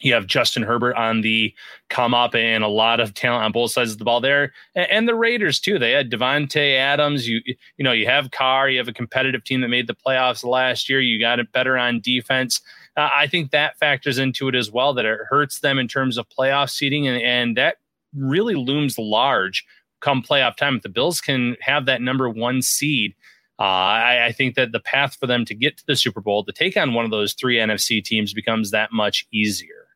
You 0.01 0.13
have 0.13 0.27
Justin 0.27 0.63
Herbert 0.63 0.97
on 0.97 1.23
the 1.23 1.55
come 1.89 2.13
up 2.13 2.35
and 2.35 2.63
a 2.63 2.69
lot 2.69 3.01
of 3.01 3.15
talent 3.15 3.45
on 3.45 3.53
both 3.53 3.71
sides 3.71 3.93
of 3.93 3.99
the 3.99 4.05
ball 4.05 4.21
there, 4.21 4.53
and, 4.75 4.91
and 4.91 5.09
the 5.09 5.15
Raiders 5.15 5.61
too. 5.61 5.79
They 5.79 5.93
had 5.93 6.11
Davante 6.11 6.77
Adams. 6.77 7.27
You 7.27 7.41
you 7.45 7.85
know 7.85 7.93
you 7.93 8.07
have 8.07 8.31
Carr. 8.31 8.69
You 8.69 8.79
have 8.79 8.89
a 8.89 8.93
competitive 8.93 9.45
team 9.45 9.63
that 9.63 9.69
made 9.69 9.87
the 9.87 9.95
playoffs 9.95 10.45
last 10.45 10.89
year. 10.89 11.01
You 11.01 11.19
got 11.19 11.39
it 11.39 11.53
better 11.53 11.79
on 11.79 12.01
defense. 12.01 12.61
Uh, 12.97 13.09
I 13.15 13.27
think 13.27 13.51
that 13.51 13.79
factors 13.79 14.19
into 14.19 14.49
it 14.49 14.55
as 14.55 14.71
well. 14.71 14.93
That 14.93 15.07
it 15.07 15.19
hurts 15.29 15.61
them 15.61 15.79
in 15.79 15.89
terms 15.89 16.19
of 16.19 16.29
playoff 16.29 16.71
seating, 16.71 17.07
and, 17.09 17.23
and 17.23 17.57
that 17.57 17.79
really 18.15 18.55
looms 18.55 18.99
large 18.99 19.65
come 20.01 20.23
playoff 20.23 20.57
time. 20.57 20.77
If 20.77 20.83
the 20.83 20.89
Bills 20.91 21.21
can 21.21 21.57
have 21.61 21.87
that 21.87 22.03
number 22.03 22.29
one 22.29 22.61
seed, 22.61 23.15
uh, 23.59 23.63
I, 23.63 24.27
I, 24.27 24.33
think 24.33 24.57
that 24.57 24.73
the 24.73 24.81
path 24.81 25.15
for 25.15 25.29
them 25.29 25.45
to 25.45 25.55
get 25.55 25.77
to 25.79 25.87
the 25.87 25.95
Super 25.95 26.21
Bowl 26.21 26.43
to 26.45 26.51
take 26.53 26.77
on 26.77 26.93
one 26.93 27.05
of 27.05 27.13
those 27.13 27.35
three 27.35 27.59
NFC 27.59 28.03
teams 28.03 28.35
becomes 28.35 28.73
that 28.73 28.93
much 28.93 29.29
easier. 29.33 29.87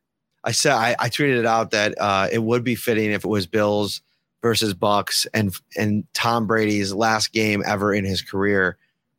I 0.45 0.51
said 0.51 0.73
I, 0.73 0.95
I 0.97 1.09
tweeted 1.09 1.37
it 1.39 1.45
out 1.45 1.71
that 1.71 1.93
uh, 1.99 2.29
it 2.31 2.43
would 2.43 2.63
be 2.63 2.75
fitting 2.75 3.11
if 3.11 3.25
it 3.25 3.27
was 3.27 3.47
Bills 3.47 4.01
versus 4.41 4.73
Bucks 4.73 5.27
and 5.33 5.53
and 5.77 6.05
Tom 6.13 6.47
Brady's 6.47 6.93
last 6.93 7.33
game 7.33 7.61
ever 7.65 7.93
in 7.93 8.05
his 8.05 8.21
career 8.21 8.77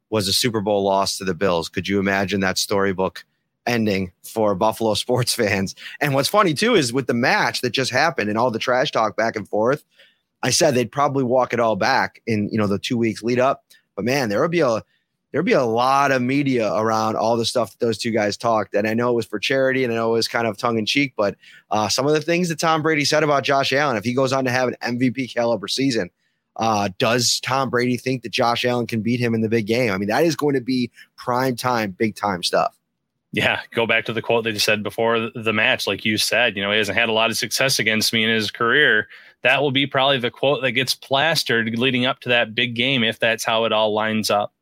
was 0.09 0.26
a 0.26 0.32
Super 0.32 0.61
Bowl 0.61 0.82
loss 0.82 1.18
to 1.18 1.24
the 1.24 1.34
Bills. 1.34 1.68
Could 1.68 1.86
you 1.86 1.99
imagine 1.99 2.41
that 2.41 2.59
storybook 2.59 3.24
ending 3.66 4.12
for 4.24 4.55
Buffalo 4.55 4.95
sports 4.95 5.34
fans? 5.34 5.74
And 6.01 6.14
what's 6.14 6.28
funny 6.28 6.55
too 6.55 6.74
is 6.74 6.93
with 6.93 7.07
the 7.07 7.14
match 7.14 7.61
that 7.61 7.70
just 7.70 7.91
happened 7.91 8.28
and 8.28 8.38
all 8.38 8.51
the 8.51 8.59
trash 8.59 8.91
talk 8.91 9.16
back 9.16 9.36
and 9.36 9.49
forth, 9.49 9.84
I 10.43 10.51
said 10.51 10.74
they'd 10.74 10.91
probably 10.91 11.24
walk 11.24 11.53
it 11.53 11.61
all 11.61 11.76
back 11.76 12.22
in 12.26 12.49
you 12.51 12.59
know 12.59 12.66
the 12.66 12.78
two 12.78 12.97
weeks 12.97 13.22
lead 13.22 13.38
up. 13.38 13.64
But 13.97 14.05
man, 14.05 14.28
there 14.28 14.41
would 14.41 14.51
be 14.51 14.61
a 14.61 14.82
there'd 15.32 15.45
be 15.45 15.53
a 15.53 15.64
lot 15.64 16.11
of 16.11 16.22
media 16.22 16.72
around 16.74 17.16
all 17.16 17.36
the 17.36 17.45
stuff 17.45 17.70
that 17.70 17.84
those 17.84 17.99
two 17.99 18.11
guys 18.11 18.36
talked. 18.36 18.74
And 18.74 18.86
I 18.86 18.95
know 18.95 19.11
it 19.11 19.14
was 19.14 19.26
for 19.26 19.38
charity 19.38 19.84
and 19.84 19.93
I 19.93 19.97
know 19.97 20.11
it 20.11 20.16
was 20.16 20.28
kind 20.28 20.47
of 20.47 20.57
tongue 20.57 20.78
in 20.78 20.86
cheek, 20.86 21.14
but 21.16 21.36
uh, 21.70 21.88
some 21.88 22.07
of 22.07 22.12
the 22.12 22.20
things 22.20 22.49
that 22.49 22.59
Tom 22.59 22.82
Brady 22.82 23.05
said 23.05 23.22
about 23.22 23.45
Josh 23.45 23.72
Allen, 23.72 23.97
if 23.97 24.05
he 24.05 24.12
goes 24.12 24.32
on 24.32 24.45
to 24.45 24.51
have 24.51 24.68
an 24.68 24.76
MVP 24.82 25.32
caliber 25.32 25.68
season, 25.68 26.11
uh, 26.57 26.88
does 26.99 27.41
Tom 27.41 27.70
Brady 27.70 27.97
think 27.97 28.22
that 28.22 28.32
Josh 28.32 28.64
Allen 28.64 28.86
can 28.86 29.03
beat 29.03 29.20
him 29.20 29.34
in 29.34 29.41
the 29.41 29.49
big 29.49 29.66
game? 29.66 29.93
I 29.93 29.99
mean, 29.99 30.09
that 30.09 30.24
is 30.24 30.34
going 30.34 30.55
to 30.55 30.61
be 30.61 30.91
prime 31.16 31.57
time, 31.57 31.93
big 31.93 32.16
time 32.16 32.43
stuff. 32.43 32.76
Yeah, 33.33 33.61
go 33.70 33.87
back 33.87 34.07
to 34.07 34.12
the 34.12 34.22
quote 34.22 34.45
that 34.45 34.55
he 34.55 34.59
said 34.59 34.83
before 34.83 35.31
the 35.35 35.53
match. 35.53 35.87
Like 35.87 36.05
you 36.05 36.18
said, 36.18 36.57
you 36.57 36.62
know, 36.62 36.72
he 36.72 36.78
hasn't 36.78 36.99
had 36.99 37.09
a 37.09 37.12
lot 37.12 37.31
of 37.31 37.37
success 37.37 37.78
against 37.78 38.12
me 38.12 38.24
in 38.24 38.31
his 38.31 38.51
career 38.51 39.09
that 39.43 39.62
will 39.62 39.70
be 39.70 39.87
probably 39.87 40.18
the 40.18 40.31
quote 40.31 40.62
that 40.62 40.72
gets 40.72 40.95
plastered 40.95 41.78
leading 41.78 42.07
up 42.07 42.20
to 42.20 42.28
that 42.28 42.55
big 42.55 42.74
game 42.74 43.03
if 43.03 43.18
that's 43.18 43.45
how 43.45 43.64
it 43.64 43.72
all 43.72 43.95
lines 43.95 44.31
up. 44.31 44.53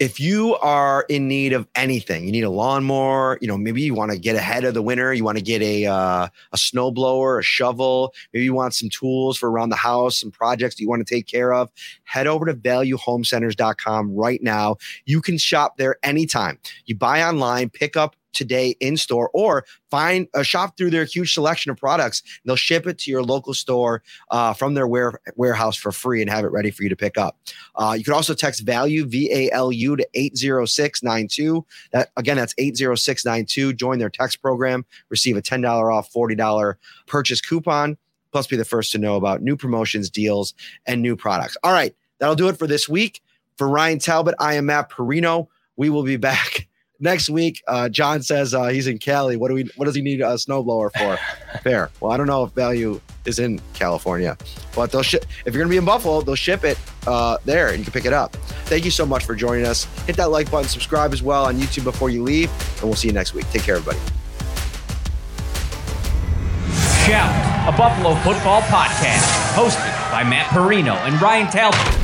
If 0.00 0.18
you 0.18 0.56
are 0.56 1.06
in 1.08 1.28
need 1.28 1.52
of 1.52 1.68
anything, 1.76 2.24
you 2.24 2.32
need 2.32 2.42
a 2.42 2.50
lawnmower, 2.50 3.38
you 3.40 3.46
know, 3.46 3.56
maybe 3.56 3.80
you 3.80 3.94
want 3.94 4.10
to 4.10 4.18
get 4.18 4.34
ahead 4.34 4.64
of 4.64 4.74
the 4.74 4.82
winter, 4.82 5.14
you 5.14 5.22
want 5.22 5.38
to 5.38 5.44
get 5.44 5.62
a 5.62 5.86
uh, 5.86 6.28
a 6.52 6.56
snowblower, 6.56 7.38
a 7.38 7.42
shovel, 7.42 8.12
maybe 8.32 8.44
you 8.44 8.54
want 8.54 8.74
some 8.74 8.88
tools 8.88 9.38
for 9.38 9.50
around 9.50 9.68
the 9.68 9.76
house, 9.76 10.20
some 10.20 10.32
projects 10.32 10.74
that 10.74 10.82
you 10.82 10.88
want 10.88 11.06
to 11.06 11.14
take 11.14 11.28
care 11.28 11.52
of, 11.52 11.70
head 12.02 12.26
over 12.26 12.44
to 12.44 12.54
valuehomecenters.com 12.54 14.14
right 14.14 14.42
now. 14.42 14.76
You 15.04 15.20
can 15.20 15.38
shop 15.38 15.76
there 15.76 15.96
anytime. 16.02 16.58
You 16.86 16.96
buy 16.96 17.22
online, 17.22 17.70
pick 17.70 17.96
up 17.96 18.16
today 18.34 18.76
in 18.80 18.96
store 18.96 19.30
or 19.32 19.64
find 19.90 20.28
a 20.34 20.44
shop 20.44 20.76
through 20.76 20.90
their 20.90 21.04
huge 21.04 21.32
selection 21.32 21.70
of 21.70 21.76
products. 21.76 22.22
They'll 22.44 22.56
ship 22.56 22.86
it 22.86 22.98
to 22.98 23.10
your 23.10 23.22
local 23.22 23.54
store 23.54 24.02
uh, 24.30 24.52
from 24.54 24.74
their 24.74 24.86
ware- 24.86 25.20
warehouse 25.36 25.76
for 25.76 25.92
free 25.92 26.20
and 26.20 26.30
have 26.30 26.44
it 26.44 26.48
ready 26.48 26.70
for 26.70 26.82
you 26.82 26.88
to 26.88 26.96
pick 26.96 27.16
up. 27.16 27.38
Uh, 27.76 27.94
you 27.96 28.04
can 28.04 28.12
also 28.12 28.34
text 28.34 28.60
value 28.60 29.06
V 29.06 29.30
A 29.32 29.50
L 29.52 29.72
U 29.72 29.96
to 29.96 30.06
80692. 30.14 31.64
That 31.92 32.10
again, 32.16 32.36
that's 32.36 32.54
80692. 32.58 33.74
Join 33.74 33.98
their 33.98 34.10
text 34.10 34.42
program, 34.42 34.84
receive 35.08 35.36
a 35.36 35.42
$10 35.42 35.92
off, 35.92 36.12
$40 36.12 36.74
purchase 37.06 37.40
coupon. 37.40 37.96
Plus, 38.32 38.48
be 38.48 38.56
the 38.56 38.64
first 38.64 38.90
to 38.90 38.98
know 38.98 39.14
about 39.14 39.42
new 39.42 39.56
promotions, 39.56 40.10
deals, 40.10 40.54
and 40.86 41.00
new 41.00 41.14
products. 41.14 41.56
All 41.62 41.72
right, 41.72 41.94
that'll 42.18 42.34
do 42.34 42.48
it 42.48 42.58
for 42.58 42.66
this 42.66 42.88
week. 42.88 43.22
For 43.56 43.68
Ryan 43.68 44.00
Talbot, 44.00 44.34
I 44.40 44.54
am 44.54 44.66
Matt 44.66 44.90
Parrino. 44.90 45.48
We 45.76 45.88
will 45.88 46.02
be 46.02 46.16
back 46.16 46.66
next 47.04 47.30
week. 47.30 47.62
Uh, 47.68 47.88
John 47.88 48.22
says 48.22 48.54
uh, 48.54 48.68
he's 48.68 48.88
in 48.88 48.98
Cali. 48.98 49.36
What 49.36 49.48
do 49.48 49.54
we? 49.54 49.70
What 49.76 49.84
does 49.84 49.94
he 49.94 50.02
need 50.02 50.20
a 50.20 50.34
snowblower 50.34 50.90
for? 50.92 51.58
Fair. 51.62 51.90
Well, 52.00 52.10
I 52.10 52.16
don't 52.16 52.26
know 52.26 52.42
if 52.42 52.52
Value 52.52 53.00
is 53.24 53.38
in 53.38 53.60
California, 53.74 54.36
but 54.74 54.90
they'll 54.90 55.02
ship. 55.02 55.26
If 55.44 55.54
you're 55.54 55.62
gonna 55.62 55.70
be 55.70 55.76
in 55.76 55.84
Buffalo, 55.84 56.22
they'll 56.22 56.34
ship 56.34 56.64
it 56.64 56.76
uh, 57.06 57.38
there, 57.44 57.68
and 57.68 57.78
you 57.78 57.84
can 57.84 57.92
pick 57.92 58.06
it 58.06 58.12
up. 58.12 58.34
Thank 58.66 58.84
you 58.84 58.90
so 58.90 59.06
much 59.06 59.24
for 59.24 59.36
joining 59.36 59.66
us. 59.66 59.84
Hit 60.06 60.16
that 60.16 60.30
like 60.30 60.50
button, 60.50 60.68
subscribe 60.68 61.12
as 61.12 61.22
well 61.22 61.44
on 61.44 61.56
YouTube 61.56 61.84
before 61.84 62.10
you 62.10 62.22
leave, 62.22 62.50
and 62.76 62.84
we'll 62.84 62.96
see 62.96 63.08
you 63.08 63.14
next 63.14 63.34
week. 63.34 63.48
Take 63.50 63.62
care, 63.62 63.76
everybody. 63.76 63.98
Shout, 67.06 67.68
a 67.68 67.76
Buffalo 67.76 68.14
football 68.16 68.62
podcast, 68.62 69.54
hosted 69.54 70.10
by 70.10 70.24
Matt 70.24 70.46
Parrino 70.46 70.94
and 70.94 71.20
Ryan 71.20 71.48
Talbot. 71.48 72.03